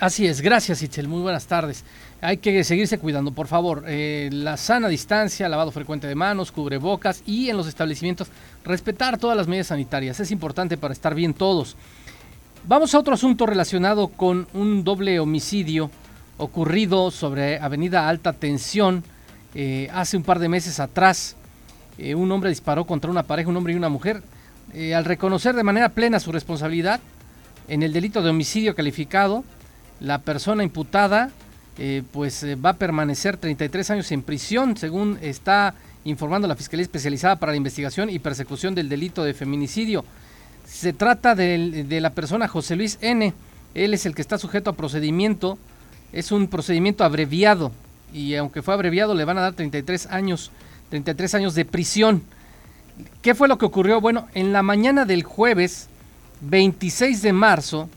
Así 0.00 0.26
es, 0.26 0.40
gracias 0.40 0.82
Itzel, 0.82 1.08
muy 1.08 1.20
buenas 1.20 1.46
tardes. 1.46 1.84
Hay 2.22 2.38
que 2.38 2.64
seguirse 2.64 2.98
cuidando, 2.98 3.32
por 3.32 3.46
favor. 3.46 3.84
Eh, 3.86 4.30
la 4.32 4.56
sana 4.56 4.88
distancia, 4.88 5.48
lavado 5.48 5.70
frecuente 5.70 6.06
de 6.06 6.14
manos, 6.14 6.52
cubrebocas 6.52 7.22
y 7.26 7.50
en 7.50 7.56
los 7.58 7.66
establecimientos 7.66 8.28
respetar 8.64 9.18
todas 9.18 9.36
las 9.36 9.46
medidas 9.46 9.68
sanitarias. 9.68 10.18
Es 10.18 10.30
importante 10.30 10.78
para 10.78 10.92
estar 10.92 11.14
bien 11.14 11.34
todos. 11.34 11.76
Vamos 12.66 12.94
a 12.94 12.98
otro 12.98 13.14
asunto 13.14 13.46
relacionado 13.46 14.08
con 14.08 14.46
un 14.52 14.84
doble 14.84 15.18
homicidio 15.18 15.90
ocurrido 16.36 17.10
sobre 17.10 17.58
Avenida 17.58 18.06
Alta 18.06 18.34
Tensión 18.34 19.02
eh, 19.54 19.88
hace 19.94 20.18
un 20.18 20.22
par 20.22 20.38
de 20.38 20.50
meses 20.50 20.78
atrás. 20.78 21.36
Eh, 21.96 22.14
un 22.14 22.30
hombre 22.30 22.50
disparó 22.50 22.84
contra 22.84 23.10
una 23.10 23.22
pareja, 23.22 23.48
un 23.48 23.56
hombre 23.56 23.72
y 23.72 23.76
una 23.76 23.88
mujer. 23.88 24.22
Eh, 24.74 24.94
al 24.94 25.06
reconocer 25.06 25.56
de 25.56 25.62
manera 25.62 25.88
plena 25.88 26.20
su 26.20 26.32
responsabilidad 26.32 27.00
en 27.66 27.82
el 27.82 27.94
delito 27.94 28.20
de 28.20 28.28
homicidio 28.28 28.74
calificado, 28.74 29.42
la 29.98 30.18
persona 30.18 30.62
imputada 30.62 31.30
pues 32.12 32.44
va 32.62 32.70
a 32.70 32.76
permanecer 32.76 33.38
33 33.38 33.92
años 33.92 34.12
en 34.12 34.22
prisión, 34.22 34.76
según 34.76 35.18
está 35.22 35.74
informando 36.04 36.46
la 36.46 36.54
Fiscalía 36.54 36.82
Especializada 36.82 37.36
para 37.36 37.52
la 37.52 37.56
Investigación 37.56 38.10
y 38.10 38.18
Persecución 38.18 38.74
del 38.74 38.90
Delito 38.90 39.24
de 39.24 39.32
Feminicidio. 39.32 40.04
Se 40.70 40.92
trata 40.92 41.34
de, 41.34 42.00
la 42.00 42.10
persona 42.10 42.46
José 42.46 42.76
Luis 42.76 42.96
N. 43.00 43.34
Él 43.74 43.92
es 43.92 44.06
el 44.06 44.14
que 44.14 44.22
está 44.22 44.38
sujeto 44.38 44.70
a 44.70 44.74
procedimiento. 44.74 45.58
Es 46.12 46.30
un 46.30 46.46
procedimiento 46.46 47.02
abreviado. 47.04 47.72
Y 48.14 48.36
aunque 48.36 48.62
fue 48.62 48.72
abreviado, 48.72 49.14
le 49.14 49.24
van 49.24 49.36
a 49.36 49.42
dar 49.42 49.52
33 49.52 50.06
años, 50.06 50.52
33 50.88 51.34
años 51.34 51.54
de 51.54 51.64
prisión. 51.64 52.22
¿Qué 53.20 53.34
fue 53.34 53.48
lo 53.48 53.58
que 53.58 53.66
ocurrió? 53.66 54.00
Bueno, 54.00 54.28
en 54.32 54.52
la 54.52 54.62
mañana 54.62 55.04
del 55.04 55.24
jueves 55.24 55.88
26 56.40 57.20
de 57.20 57.32
marzo, 57.32 57.88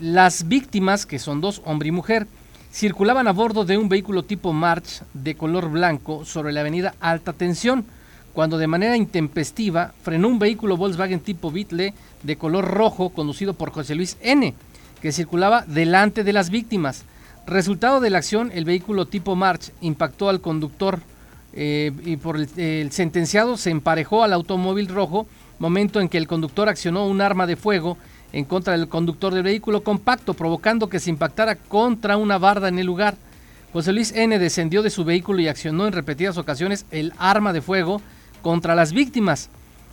las 0.00 0.48
víctimas, 0.48 1.06
que 1.06 1.20
son 1.20 1.40
dos, 1.40 1.62
hombre 1.64 1.88
y 1.88 1.92
mujer, 1.92 2.26
circulaban 2.72 3.28
a 3.28 3.32
bordo 3.32 3.64
de 3.64 3.78
un 3.78 3.88
vehículo 3.88 4.24
tipo 4.24 4.52
March 4.52 5.02
de 5.14 5.36
color 5.36 5.70
blanco 5.70 6.24
sobre 6.24 6.52
la 6.52 6.60
avenida 6.60 6.94
Alta 7.00 7.32
Tensión 7.32 7.86
cuando 8.32 8.58
de 8.58 8.66
manera 8.66 8.96
intempestiva 8.96 9.92
frenó 10.02 10.28
un 10.28 10.38
vehículo 10.38 10.76
Volkswagen 10.76 11.20
tipo 11.20 11.50
Beetle 11.50 11.94
de 12.22 12.36
color 12.36 12.64
rojo 12.66 13.10
conducido 13.10 13.54
por 13.54 13.70
José 13.70 13.94
Luis 13.94 14.16
N., 14.22 14.54
que 15.00 15.12
circulaba 15.12 15.64
delante 15.66 16.24
de 16.24 16.32
las 16.32 16.50
víctimas. 16.50 17.04
Resultado 17.46 18.00
de 18.00 18.10
la 18.10 18.18
acción, 18.18 18.50
el 18.54 18.64
vehículo 18.64 19.06
tipo 19.06 19.34
March 19.34 19.72
impactó 19.80 20.28
al 20.28 20.40
conductor 20.40 21.00
eh, 21.54 21.92
y 22.04 22.16
por 22.16 22.36
el, 22.36 22.92
sentenciado 22.92 23.56
se 23.56 23.70
emparejó 23.70 24.22
al 24.22 24.32
automóvil 24.32 24.88
rojo, 24.88 25.26
momento 25.58 26.00
en 26.00 26.08
que 26.08 26.18
el 26.18 26.26
conductor 26.26 26.68
accionó 26.68 27.06
un 27.06 27.20
arma 27.20 27.46
de 27.46 27.56
fuego 27.56 27.98
en 28.32 28.44
contra 28.44 28.76
del 28.76 28.88
conductor 28.88 29.34
del 29.34 29.42
vehículo 29.42 29.82
compacto, 29.82 30.34
provocando 30.34 30.88
que 30.88 31.00
se 31.00 31.10
impactara 31.10 31.56
contra 31.56 32.16
una 32.16 32.38
barda 32.38 32.68
en 32.68 32.78
el 32.78 32.86
lugar. 32.86 33.16
José 33.72 33.92
Luis 33.92 34.12
N. 34.12 34.38
descendió 34.38 34.82
de 34.82 34.90
su 34.90 35.04
vehículo 35.04 35.40
y 35.40 35.48
accionó 35.48 35.86
en 35.86 35.92
repetidas 35.92 36.38
ocasiones 36.38 36.86
el 36.90 37.12
arma 37.18 37.52
de 37.52 37.60
fuego, 37.60 38.00
contra 38.42 38.74
las 38.74 38.92
víctimas. 38.92 39.48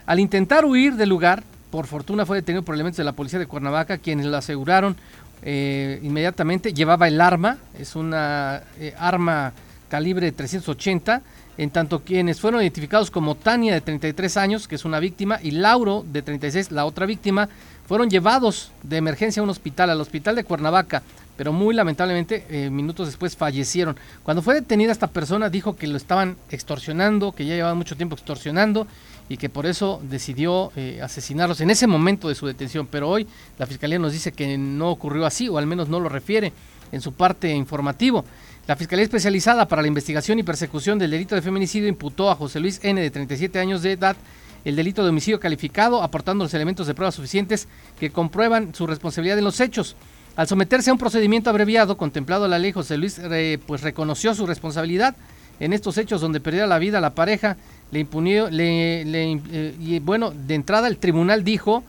Al 0.05 0.19
intentar 0.19 0.65
huir 0.65 0.95
del 0.95 1.09
lugar, 1.09 1.43
por 1.71 1.85
fortuna 1.85 2.25
fue 2.25 2.37
detenido 2.37 2.63
por 2.63 2.75
elementos 2.75 2.97
de 2.97 3.03
la 3.03 3.13
policía 3.13 3.39
de 3.39 3.45
Cuernavaca, 3.45 3.99
quienes 3.99 4.25
lo 4.25 4.35
aseguraron 4.35 4.97
eh, 5.41 5.99
inmediatamente. 6.03 6.73
Llevaba 6.73 7.07
el 7.07 7.21
arma, 7.21 7.57
es 7.77 7.95
una 7.95 8.63
eh, 8.79 8.93
arma 8.97 9.53
calibre 9.87 10.31
380, 10.31 11.21
en 11.57 11.69
tanto 11.71 12.03
quienes 12.03 12.39
fueron 12.39 12.61
identificados 12.61 13.11
como 13.11 13.35
Tania 13.35 13.73
de 13.73 13.81
33 13.81 14.37
años, 14.37 14.67
que 14.67 14.75
es 14.75 14.85
una 14.85 14.99
víctima, 14.99 15.39
y 15.41 15.51
Lauro 15.51 16.05
de 16.07 16.21
36, 16.21 16.71
la 16.71 16.85
otra 16.85 17.05
víctima, 17.05 17.49
fueron 17.85 18.09
llevados 18.09 18.71
de 18.83 18.97
emergencia 18.97 19.41
a 19.41 19.43
un 19.43 19.49
hospital, 19.49 19.89
al 19.89 19.99
hospital 19.99 20.35
de 20.35 20.43
Cuernavaca, 20.43 21.03
pero 21.39 21.53
muy 21.53 21.73
lamentablemente 21.73 22.43
eh, 22.49 22.69
minutos 22.69 23.07
después 23.07 23.37
fallecieron. 23.37 23.95
Cuando 24.23 24.41
fue 24.41 24.55
detenida 24.55 24.91
esta 24.91 25.07
persona 25.07 25.49
dijo 25.49 25.77
que 25.77 25.87
lo 25.87 25.95
estaban 25.95 26.35
extorsionando, 26.51 27.31
que 27.31 27.45
ya 27.45 27.55
llevaba 27.55 27.75
mucho 27.75 27.95
tiempo 27.95 28.13
extorsionando 28.13 28.87
y 29.29 29.37
que 29.37 29.47
por 29.47 29.65
eso 29.65 30.01
decidió 30.03 30.73
eh, 30.75 30.99
asesinarlos 31.01 31.61
en 31.61 31.69
ese 31.69 31.87
momento 31.87 32.27
de 32.27 32.35
su 32.35 32.45
detención. 32.45 32.87
Pero 32.91 33.07
hoy 33.07 33.25
la 33.57 33.65
Fiscalía 33.67 33.97
nos 33.97 34.11
dice 34.11 34.33
que 34.33 34.57
no 34.57 34.89
ocurrió 34.89 35.25
así, 35.25 35.47
o 35.47 35.57
al 35.57 35.65
menos 35.65 35.87
no 35.87 36.01
lo 36.01 36.09
refiere 36.09 36.51
en 36.91 36.99
su 36.99 37.13
parte 37.13 37.49
informativo. 37.51 38.25
La 38.67 38.75
Fiscalía 38.75 39.05
Especializada 39.05 39.65
para 39.65 39.81
la 39.81 39.87
Investigación 39.87 40.39
y 40.39 40.43
Persecución 40.43 40.99
del 40.99 41.11
Delito 41.11 41.35
de 41.35 41.41
Feminicidio 41.41 41.87
imputó 41.87 42.29
a 42.29 42.35
José 42.35 42.59
Luis 42.59 42.81
N., 42.83 42.99
de 42.99 43.11
37 43.11 43.59
años 43.59 43.81
de 43.81 43.93
edad, 43.93 44.17
el 44.65 44.75
delito 44.75 45.03
de 45.03 45.09
homicidio 45.09 45.39
calificado, 45.39 46.03
aportando 46.03 46.43
los 46.43 46.53
elementos 46.53 46.85
de 46.85 46.95
prueba 46.95 47.13
suficientes 47.13 47.69
que 47.97 48.09
comprueban 48.09 48.75
su 48.75 48.85
responsabilidad 48.85 49.37
en 49.37 49.45
los 49.45 49.61
hechos. 49.61 49.95
Al 50.39 50.47
someterse 50.47 50.89
a 50.89 50.93
un 50.93 50.99
procedimiento 50.99 51.49
abreviado 51.49 51.97
contemplado 51.97 52.47
la 52.47 52.57
ley, 52.57 52.71
José 52.71 52.97
Luis 52.97 53.19
pues 53.67 53.81
reconoció 53.81 54.33
su 54.33 54.45
responsabilidad 54.47 55.17
en 55.59 55.73
estos 55.73 55.97
hechos 55.97 56.21
donde 56.21 56.39
perdiera 56.39 56.65
la 56.65 56.79
vida 56.79 57.01
la 57.01 57.13
pareja, 57.13 57.57
le 57.91 57.99
impunió, 57.99 58.47
eh, 58.49 59.75
y 59.77 59.99
bueno, 59.99 60.31
de 60.31 60.55
entrada 60.55 60.87
el 60.87 60.95
tribunal 60.95 61.43
dijo 61.43 61.83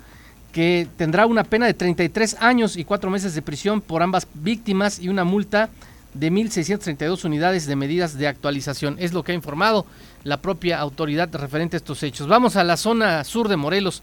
que 0.52 0.88
tendrá 0.96 1.26
una 1.26 1.44
pena 1.44 1.66
de 1.66 1.74
33 1.74 2.38
años 2.40 2.76
y 2.76 2.84
cuatro 2.84 3.08
meses 3.08 3.36
de 3.36 3.42
prisión 3.42 3.80
por 3.80 4.02
ambas 4.02 4.26
víctimas 4.34 4.98
y 4.98 5.08
una 5.08 5.22
multa 5.22 5.70
de 6.14 6.32
1.632 6.32 7.24
unidades 7.24 7.66
de 7.66 7.76
medidas 7.76 8.18
de 8.18 8.26
actualización. 8.26 8.96
Es 8.98 9.12
lo 9.12 9.22
que 9.22 9.30
ha 9.30 9.36
informado 9.36 9.86
la 10.24 10.38
propia 10.38 10.80
autoridad 10.80 11.32
referente 11.32 11.76
a 11.76 11.78
estos 11.78 12.02
hechos. 12.02 12.26
Vamos 12.26 12.56
a 12.56 12.64
la 12.64 12.76
zona 12.76 13.22
sur 13.22 13.46
de 13.46 13.56
Morelos. 13.56 14.02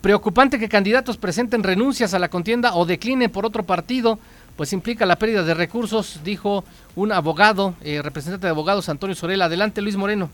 Preocupante 0.00 0.58
que 0.58 0.68
candidatos 0.68 1.16
presenten 1.16 1.62
renuncias 1.62 2.14
a 2.14 2.18
la 2.18 2.28
contienda 2.28 2.74
o 2.74 2.86
declinen 2.86 3.30
por 3.30 3.44
otro 3.44 3.64
partido, 3.64 4.18
pues 4.56 4.72
implica 4.72 5.04
la 5.04 5.16
pérdida 5.16 5.42
de 5.42 5.54
recursos, 5.54 6.20
dijo 6.24 6.64
un 6.94 7.12
abogado, 7.12 7.74
eh, 7.82 8.00
representante 8.02 8.46
de 8.46 8.50
abogados 8.50 8.88
Antonio 8.88 9.16
Sorela. 9.16 9.46
Adelante, 9.46 9.82
Luis 9.82 9.96
Moreno. 9.96 10.30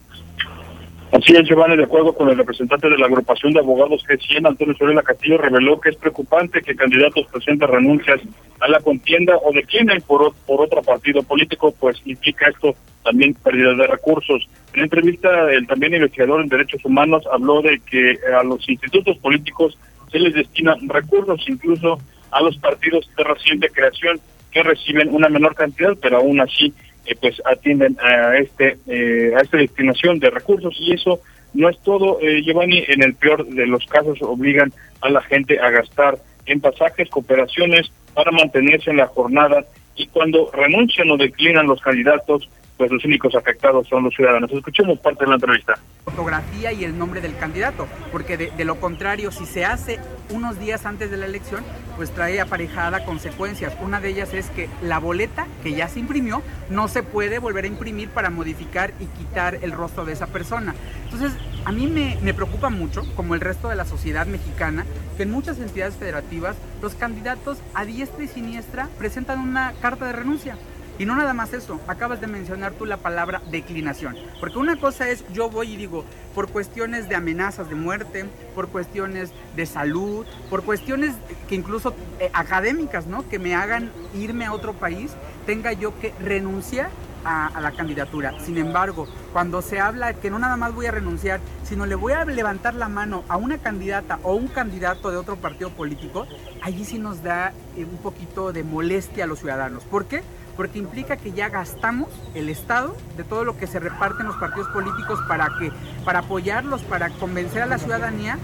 Así 1.13 1.37
es, 1.37 1.47
Giovanni, 1.47 1.77
de 1.77 1.85
acuerdo 1.85 2.15
con 2.15 2.31
el 2.31 2.39
representante 2.39 2.89
de 2.89 2.97
la 2.97 3.05
agrupación 3.05 3.53
de 3.53 3.61
abogados 3.61 4.03
G100, 4.09 4.49
Antonio 4.49 4.75
Sorela 4.75 5.03
Castillo, 5.03 5.37
reveló 5.37 5.79
que 5.79 5.91
es 5.91 5.97
preocupante 5.97 6.63
que 6.63 6.75
candidatos 6.75 7.27
presenten 7.31 7.69
renuncias 7.69 8.19
a 8.61 8.69
la 8.69 8.81
contienda 8.81 9.37
o 9.45 9.53
declinen 9.53 10.01
por, 10.01 10.33
por 10.47 10.63
otro 10.63 10.83
partido 10.83 11.23
político, 11.23 11.75
pues 11.79 12.01
implica 12.07 12.49
esto 12.49 12.75
también 13.05 13.35
pérdida 13.35 13.75
de 13.75 13.87
recursos. 13.89 14.49
En 14.73 14.81
la 14.81 14.85
entrevista, 14.85 15.53
el 15.53 15.67
también 15.67 15.95
investigador 15.95 16.41
en 16.41 16.49
derechos 16.49 16.83
humanos 16.83 17.25
habló 17.31 17.61
de 17.61 17.79
que 17.81 18.19
a 18.35 18.43
los 18.43 18.67
institutos 18.67 19.19
políticos 19.19 19.77
se 20.11 20.19
les 20.19 20.33
destina 20.33 20.77
recursos, 20.87 21.45
incluso 21.47 21.99
a 22.31 22.41
los 22.41 22.57
partidos 22.57 23.07
de 23.19 23.25
reciente 23.25 23.69
creación 23.69 24.19
que 24.51 24.63
reciben 24.63 25.15
una 25.15 25.29
menor 25.29 25.55
cantidad, 25.55 25.95
pero 26.01 26.19
aún 26.19 26.41
así 26.41 26.73
eh, 27.07 27.15
pues 27.21 27.41
atienden 27.45 27.97
a 28.01 28.37
este 28.37 28.79
eh, 28.87 29.33
a 29.37 29.41
esta 29.41 29.57
destinación 29.57 30.19
de 30.19 30.31
recursos 30.31 30.75
y 30.79 30.93
eso 30.93 31.21
no 31.55 31.69
es 31.69 31.79
todo, 31.81 32.19
eh, 32.21 32.43
Giovanni, 32.43 32.85
en 32.89 33.03
el 33.03 33.15
peor 33.15 33.47
de 33.47 33.67
los 33.67 33.85
casos 33.87 34.21
obligan 34.23 34.73
a 35.01 35.11
la 35.11 35.21
gente 35.23 35.61
a 35.61 35.71
gastar 35.71 36.19
en 36.47 36.61
pasajes, 36.61 37.11
cooperaciones 37.11 37.91
para 38.15 38.31
mantenerse 38.31 38.91
en 38.91 38.97
la 38.99 39.07
jornada 39.07 39.65
y 39.95 40.07
cuando 40.07 40.51
renuncian 40.53 41.11
o 41.11 41.17
declinan 41.17 41.67
los 41.67 41.81
candidatos, 41.81 42.49
pues 42.77 42.91
los 42.91 43.05
únicos 43.05 43.35
afectados 43.35 43.87
son 43.89 44.05
los 44.05 44.15
ciudadanos. 44.15 44.51
Escuchemos 44.51 44.99
parte 44.99 45.25
de 45.25 45.29
la 45.29 45.37
entrevista. 45.37 45.75
Fotografía 46.05 46.73
y 46.73 46.85
el 46.85 46.99
nombre 46.99 47.21
del 47.21 47.37
candidato, 47.37 47.87
porque 48.11 48.37
de, 48.37 48.65
lo 48.65 48.81
contrario, 48.81 49.31
si 49.31 49.47
se 49.47 49.65
hace 49.65 50.01
unos 50.31 50.59
días 50.59 50.85
antes 50.85 51.11
de 51.11 51.17
la 51.17 51.27
elección, 51.27 51.63
pues 51.97 52.11
trae 52.11 52.41
aparejada 52.41 53.05
consecuencias. 53.05 53.77
Una 53.81 54.01
de 54.01 54.09
ellas 54.09 54.35
es 54.35 54.51
que 54.51 54.69
la 54.83 54.99
boleta 54.99 55.47
que 55.63 55.75
ya 55.75 55.89
se 55.89 56.01
imprimió 56.01 56.43
no 56.71 56.89
se 56.89 57.03
puede 57.03 57.39
volver 57.39 57.65
a 57.65 57.69
imprimir 57.69 58.09
para 58.09 58.31
modificar 58.31 58.93
y 58.99 59.07
quitar 59.07 59.59
el 59.63 59.73
rostro 59.73 60.05
de 60.05 60.15
esa 60.15 60.27
persona. 60.27 60.75
Entonces, 61.05 61.33
a 61.65 61.73
mí 61.73 61.87
me, 61.87 62.19
me 62.23 62.35
preocupa 62.35 62.69
mucho, 62.69 63.05
como 63.15 63.35
el 63.35 63.41
resto 63.41 63.69
de 63.69 63.77
la 63.77 63.85
sociedad 63.85 64.27
mexicana, 64.27 64.85
que 65.17 65.23
en 65.23 65.31
muchas 65.31 65.59
entidades 65.61 65.95
federativas 65.95 66.57
los 66.81 66.95
candidatos 66.95 67.59
a 67.75 67.85
diestra 67.85 68.25
y 68.25 68.29
siniestra 68.29 68.89
presentan 68.99 69.39
una 69.39 69.73
carta 69.81 70.07
de 70.07 70.13
renuncia. 70.13 70.57
Y 70.99 71.07
no 71.07 71.17
nada 71.17 71.33
más 71.33 71.53
eso, 71.53 71.81
acabas 71.89 72.21
de 72.21 72.27
mencionar 72.27 72.73
tú 72.73 72.85
la 72.85 72.99
palabra 72.99 73.43
declinación. 73.51 74.17
Porque 74.41 74.59
una 74.59 74.77
cosa 74.77 75.09
es, 75.09 75.25
yo 75.33 75.49
voy 75.51 75.73
y 75.73 75.77
digo, 75.77 76.05
por 76.35 76.49
cuestiones 76.49 77.09
de 77.09 77.15
amenazas 77.15 77.69
de 77.69 77.75
muerte, 77.75 78.27
por 78.55 78.69
cuestiones 78.69 79.33
de 79.57 79.67
salud, 79.67 80.27
por 80.51 80.63
cuestiones 80.63 81.15
que 81.49 81.55
incluso 81.55 81.95
eh, 82.21 82.31
académicas, 82.33 83.07
¿no? 83.07 83.29
Que 83.29 83.39
me 83.39 83.55
hagan 83.55 83.91
irme 84.15 84.45
a 84.45 84.53
otro 84.53 84.75
país, 84.75 85.13
tenga 85.47 85.73
yo 85.73 85.99
que 85.99 86.15
renunciar 86.21 86.91
a, 87.25 87.47
a, 87.47 87.61
la 87.61 87.73
candidatura. 87.73 88.35
Sin 88.41 88.59
embargo, 88.59 89.07
cuando 89.33 89.63
se 89.63 89.81
habla 89.81 90.15
que 90.15 90.31
no 90.31 90.39
nada 90.39 90.57
más 90.57 90.75
voy 90.75 90.87
a 90.87 90.91
renunciar, 90.91 91.41
sino 91.65 91.87
le 91.87 91.95
voy 91.95 92.13
a 92.13 92.25
levantar 92.25 92.75
la 92.75 92.89
mano 92.89 93.25
a 93.29 93.37
una 93.37 93.59
candidata 93.59 94.19
o 94.23 94.35
un 94.35 94.49
candidato 94.49 95.11
de 95.11 95.17
otro 95.17 95.37
partido 95.37 95.71
político, 95.71 96.27
allí 96.63 96.85
sí 96.85 96.99
nos 96.99 97.23
da 97.23 97.53
eh, 97.77 97.85
un 97.85 97.99
poquito 97.99 98.53
de 98.53 98.65
molestia 98.65 99.25
a 99.25 99.27
los 99.27 99.39
ciudadanos. 99.39 99.85
¿Por 99.85 100.07
qué? 100.07 100.23
Porque 100.57 100.79
implica 100.79 101.17
que 101.17 101.33
ya 101.33 101.49
gastamos 101.49 102.09
el 102.35 102.49
Estado 102.49 102.95
de 103.17 103.25
todo 103.25 103.45
lo 103.45 103.57
que 103.57 103.67
se 103.67 103.81
reparte 103.81 104.23
en 104.23 104.29
los 104.29 104.37
partidos 104.37 104.69
políticos 104.69 105.21
para 105.29 105.49
que 105.59 105.71
para 106.05 106.21
apoyarlos, 106.21 106.83
para 106.83 107.11
convencer 107.11 107.63
a 107.63 107.67
la 107.67 107.79
ciudadanía. 107.79 108.39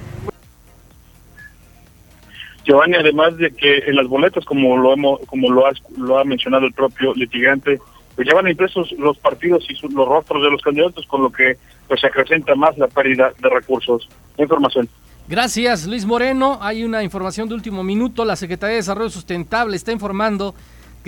Giovanni, 2.64 2.96
además 2.96 3.36
de 3.38 3.50
que 3.50 3.78
en 3.86 3.96
las 3.96 4.06
boletas, 4.08 4.44
como 4.44 4.76
lo 4.76 4.92
hemos, 4.92 5.20
como 5.26 5.50
lo, 5.50 5.64
lo 5.96 6.18
ha 6.18 6.24
mencionado 6.24 6.66
el 6.66 6.72
propio 6.74 7.14
litigante, 7.14 7.80
pues 8.14 8.28
llevan 8.28 8.48
impresos 8.48 8.92
los 8.98 9.16
partidos 9.18 9.64
y 9.70 9.74
los 9.94 10.08
rostros 10.08 10.42
de 10.42 10.50
los 10.50 10.60
candidatos, 10.60 11.06
con 11.06 11.22
lo 11.22 11.30
que 11.30 11.56
pues 11.86 12.00
se 12.00 12.08
acrecenta 12.08 12.54
más 12.54 12.76
la 12.76 12.88
pérdida 12.88 13.32
de 13.40 13.48
recursos. 13.48 14.08
Información. 14.36 14.88
Gracias, 15.28 15.86
Luis 15.86 16.04
Moreno. 16.04 16.58
Hay 16.60 16.84
una 16.84 17.02
información 17.02 17.48
de 17.48 17.54
último 17.54 17.84
minuto. 17.84 18.24
La 18.24 18.34
Secretaría 18.34 18.72
de 18.72 18.80
Desarrollo 18.80 19.10
Sustentable 19.10 19.76
está 19.76 19.92
informando 19.92 20.54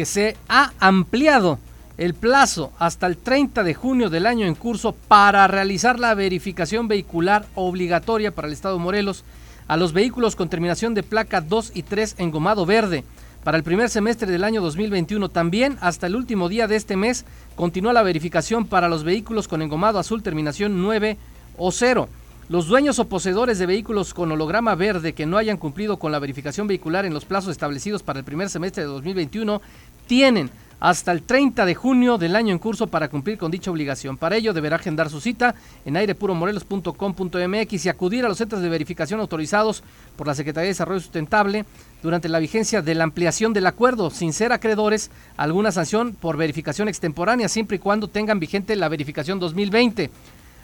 que 0.01 0.07
se 0.07 0.35
ha 0.49 0.73
ampliado 0.81 1.59
el 1.99 2.15
plazo 2.15 2.73
hasta 2.79 3.07
el 3.07 3.19
30 3.19 3.63
de 3.63 3.75
junio 3.75 4.09
del 4.09 4.25
año 4.25 4.47
en 4.47 4.55
curso 4.55 4.93
para 4.93 5.47
realizar 5.47 6.01
la 6.01 6.15
verificación 6.15 6.89
vehicular 6.89 7.45
obligatoria 7.55 8.31
para 8.31 8.49
el 8.49 8.55
Estado 8.55 8.79
Morelos 8.79 9.25
a 9.69 9.77
los 9.77 9.93
vehículos 9.93 10.37
con 10.37 10.49
terminación 10.49 10.95
de 10.95 11.03
placa 11.03 11.43
2 11.43 11.73
y 11.75 11.83
3 11.83 12.15
en 12.17 12.31
gomado 12.31 12.65
verde. 12.65 13.05
Para 13.45 13.59
el 13.59 13.63
primer 13.63 13.91
semestre 13.91 14.33
del 14.33 14.43
año 14.43 14.63
2021 14.63 15.29
también 15.29 15.77
hasta 15.83 16.07
el 16.07 16.17
último 16.17 16.49
día 16.49 16.67
de 16.67 16.77
este 16.77 16.97
mes 16.97 17.27
continúa 17.55 17.93
la 17.93 18.03
verificación 18.03 18.65
para 18.65 18.89
los 18.89 19.05
vehículos 19.05 19.49
con 19.49 19.61
engomado 19.61 19.99
azul 19.99 20.23
terminación 20.23 20.81
9 20.81 21.19
o 21.59 21.71
0. 21.73 22.09
Los 22.51 22.67
dueños 22.67 22.99
o 22.99 23.09
poseedores 23.09 23.61
de 23.61 23.67
vehículos 23.67 24.13
con 24.13 24.33
holograma 24.33 24.75
verde 24.75 25.13
que 25.13 25.25
no 25.25 25.37
hayan 25.37 25.57
cumplido 25.57 25.99
con 25.99 26.11
la 26.11 26.19
verificación 26.19 26.67
vehicular 26.67 27.07
en 27.07 27.15
los 27.15 27.25
plazos 27.25 27.53
establecidos 27.53 28.03
para 28.03 28.19
el 28.19 28.25
primer 28.25 28.51
semestre 28.51 28.83
de 28.83 28.89
2021 28.89 29.63
tienen 30.11 30.51
hasta 30.81 31.13
el 31.13 31.23
30 31.23 31.65
de 31.65 31.77
junio 31.77 32.19
del 32.19 32.35
año 32.35 32.51
en 32.51 32.59
curso 32.59 32.89
para 32.89 33.09
cumplir 33.09 33.39
con 33.39 33.53
dicha 33.53 33.71
obligación. 33.71 34.17
Para 34.17 34.35
ello 34.35 34.53
deberá 34.53 34.75
agendar 34.75 35.09
su 35.09 35.21
cita 35.21 35.55
en 35.85 35.97
airepuromorelos.com.mx 35.97 37.87
y 37.87 37.89
acudir 37.89 38.25
a 38.25 38.29
los 38.29 38.39
centros 38.39 38.61
de 38.61 38.69
verificación 38.69 39.21
autorizados 39.21 39.85
por 40.17 40.27
la 40.27 40.35
Secretaría 40.35 40.65
de 40.65 40.71
Desarrollo 40.71 40.99
Sustentable 40.99 41.65
durante 42.03 42.29
la 42.29 42.41
vigencia 42.41 42.83
de 42.83 42.97
la 42.97 43.05
ampliación 43.05 43.53
del 43.53 43.69
acuerdo, 43.69 44.11
sin 44.11 44.33
ser 44.33 44.51
acreedores 44.51 45.13
alguna 45.37 45.71
sanción 45.71 46.17
por 46.21 46.37
verificación 46.37 46.89
extemporánea, 46.89 47.49
siempre 47.49 47.77
y 47.77 47.79
cuando 47.79 48.09
tengan 48.09 48.41
vigente 48.41 48.75
la 48.75 48.89
verificación 48.89 49.39
2020. 49.39 50.11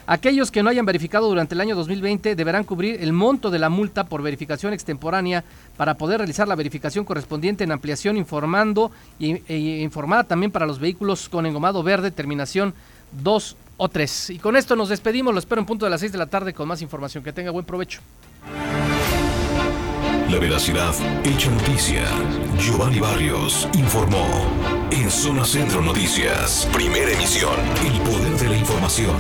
Aquellos 0.07 0.53
que 0.53 0.63
no 0.63 0.71
hayan 0.71 0.87
verificado 0.87 1.29
durante 1.29 1.55
el 1.55 1.61
año 1.61 1.75
2020 1.75 2.37
deberán 2.37 2.63
cubrir 2.63 3.03
el 3.03 3.13
monto 3.13 3.51
de 3.51 3.59
la 3.59 3.69
multa 3.69 4.05
por 4.05 4.23
verificación 4.23 4.73
extemporánea 4.73 5.43
para 5.77 5.95
poder 5.95 6.19
realizar 6.19 6.47
la 6.47 6.55
verificación 6.55 7.05
correspondiente 7.05 7.65
en 7.65 7.73
ampliación 7.73 8.17
informando 8.17 8.93
e 9.19 9.81
informada 9.83 10.23
también 10.23 10.53
para 10.53 10.67
los 10.67 10.79
vehículos 10.79 11.29
con 11.29 11.45
engomado 11.45 11.83
verde 11.83 12.13
terminación 12.13 12.73
2 13.23 13.57
o 13.79 13.89
3. 13.89 14.31
Y 14.31 14.39
con 14.39 14.57
esto 14.57 14.77
nos 14.77 14.89
despedimos, 14.89 15.35
lo 15.35 15.41
espero 15.41 15.61
en 15.61 15.67
punto 15.67 15.87
de 15.87 15.91
las 15.91 16.01
6 16.01 16.13
de 16.13 16.19
la 16.19 16.27
tarde 16.27 16.55
con 16.55 16.69
más 16.69 16.83
información. 16.83 17.25
Que 17.25 17.33
tenga 17.33 17.51
buen 17.51 17.65
provecho. 17.65 18.01
La 20.31 20.39
veracidad 20.39 20.95
hecha 21.25 21.51
noticia. 21.51 22.03
Giovanni 22.59 23.01
Barrios 23.01 23.69
informó 23.75 24.27
en 24.91 25.11
Zona 25.11 25.45
Centro 25.45 25.83
Noticias. 25.83 26.69
Primera 26.73 27.11
emisión. 27.13 27.55
El 27.85 28.01
poder 28.01 28.37
de 28.37 28.49
la 28.49 28.57
información. 28.57 29.17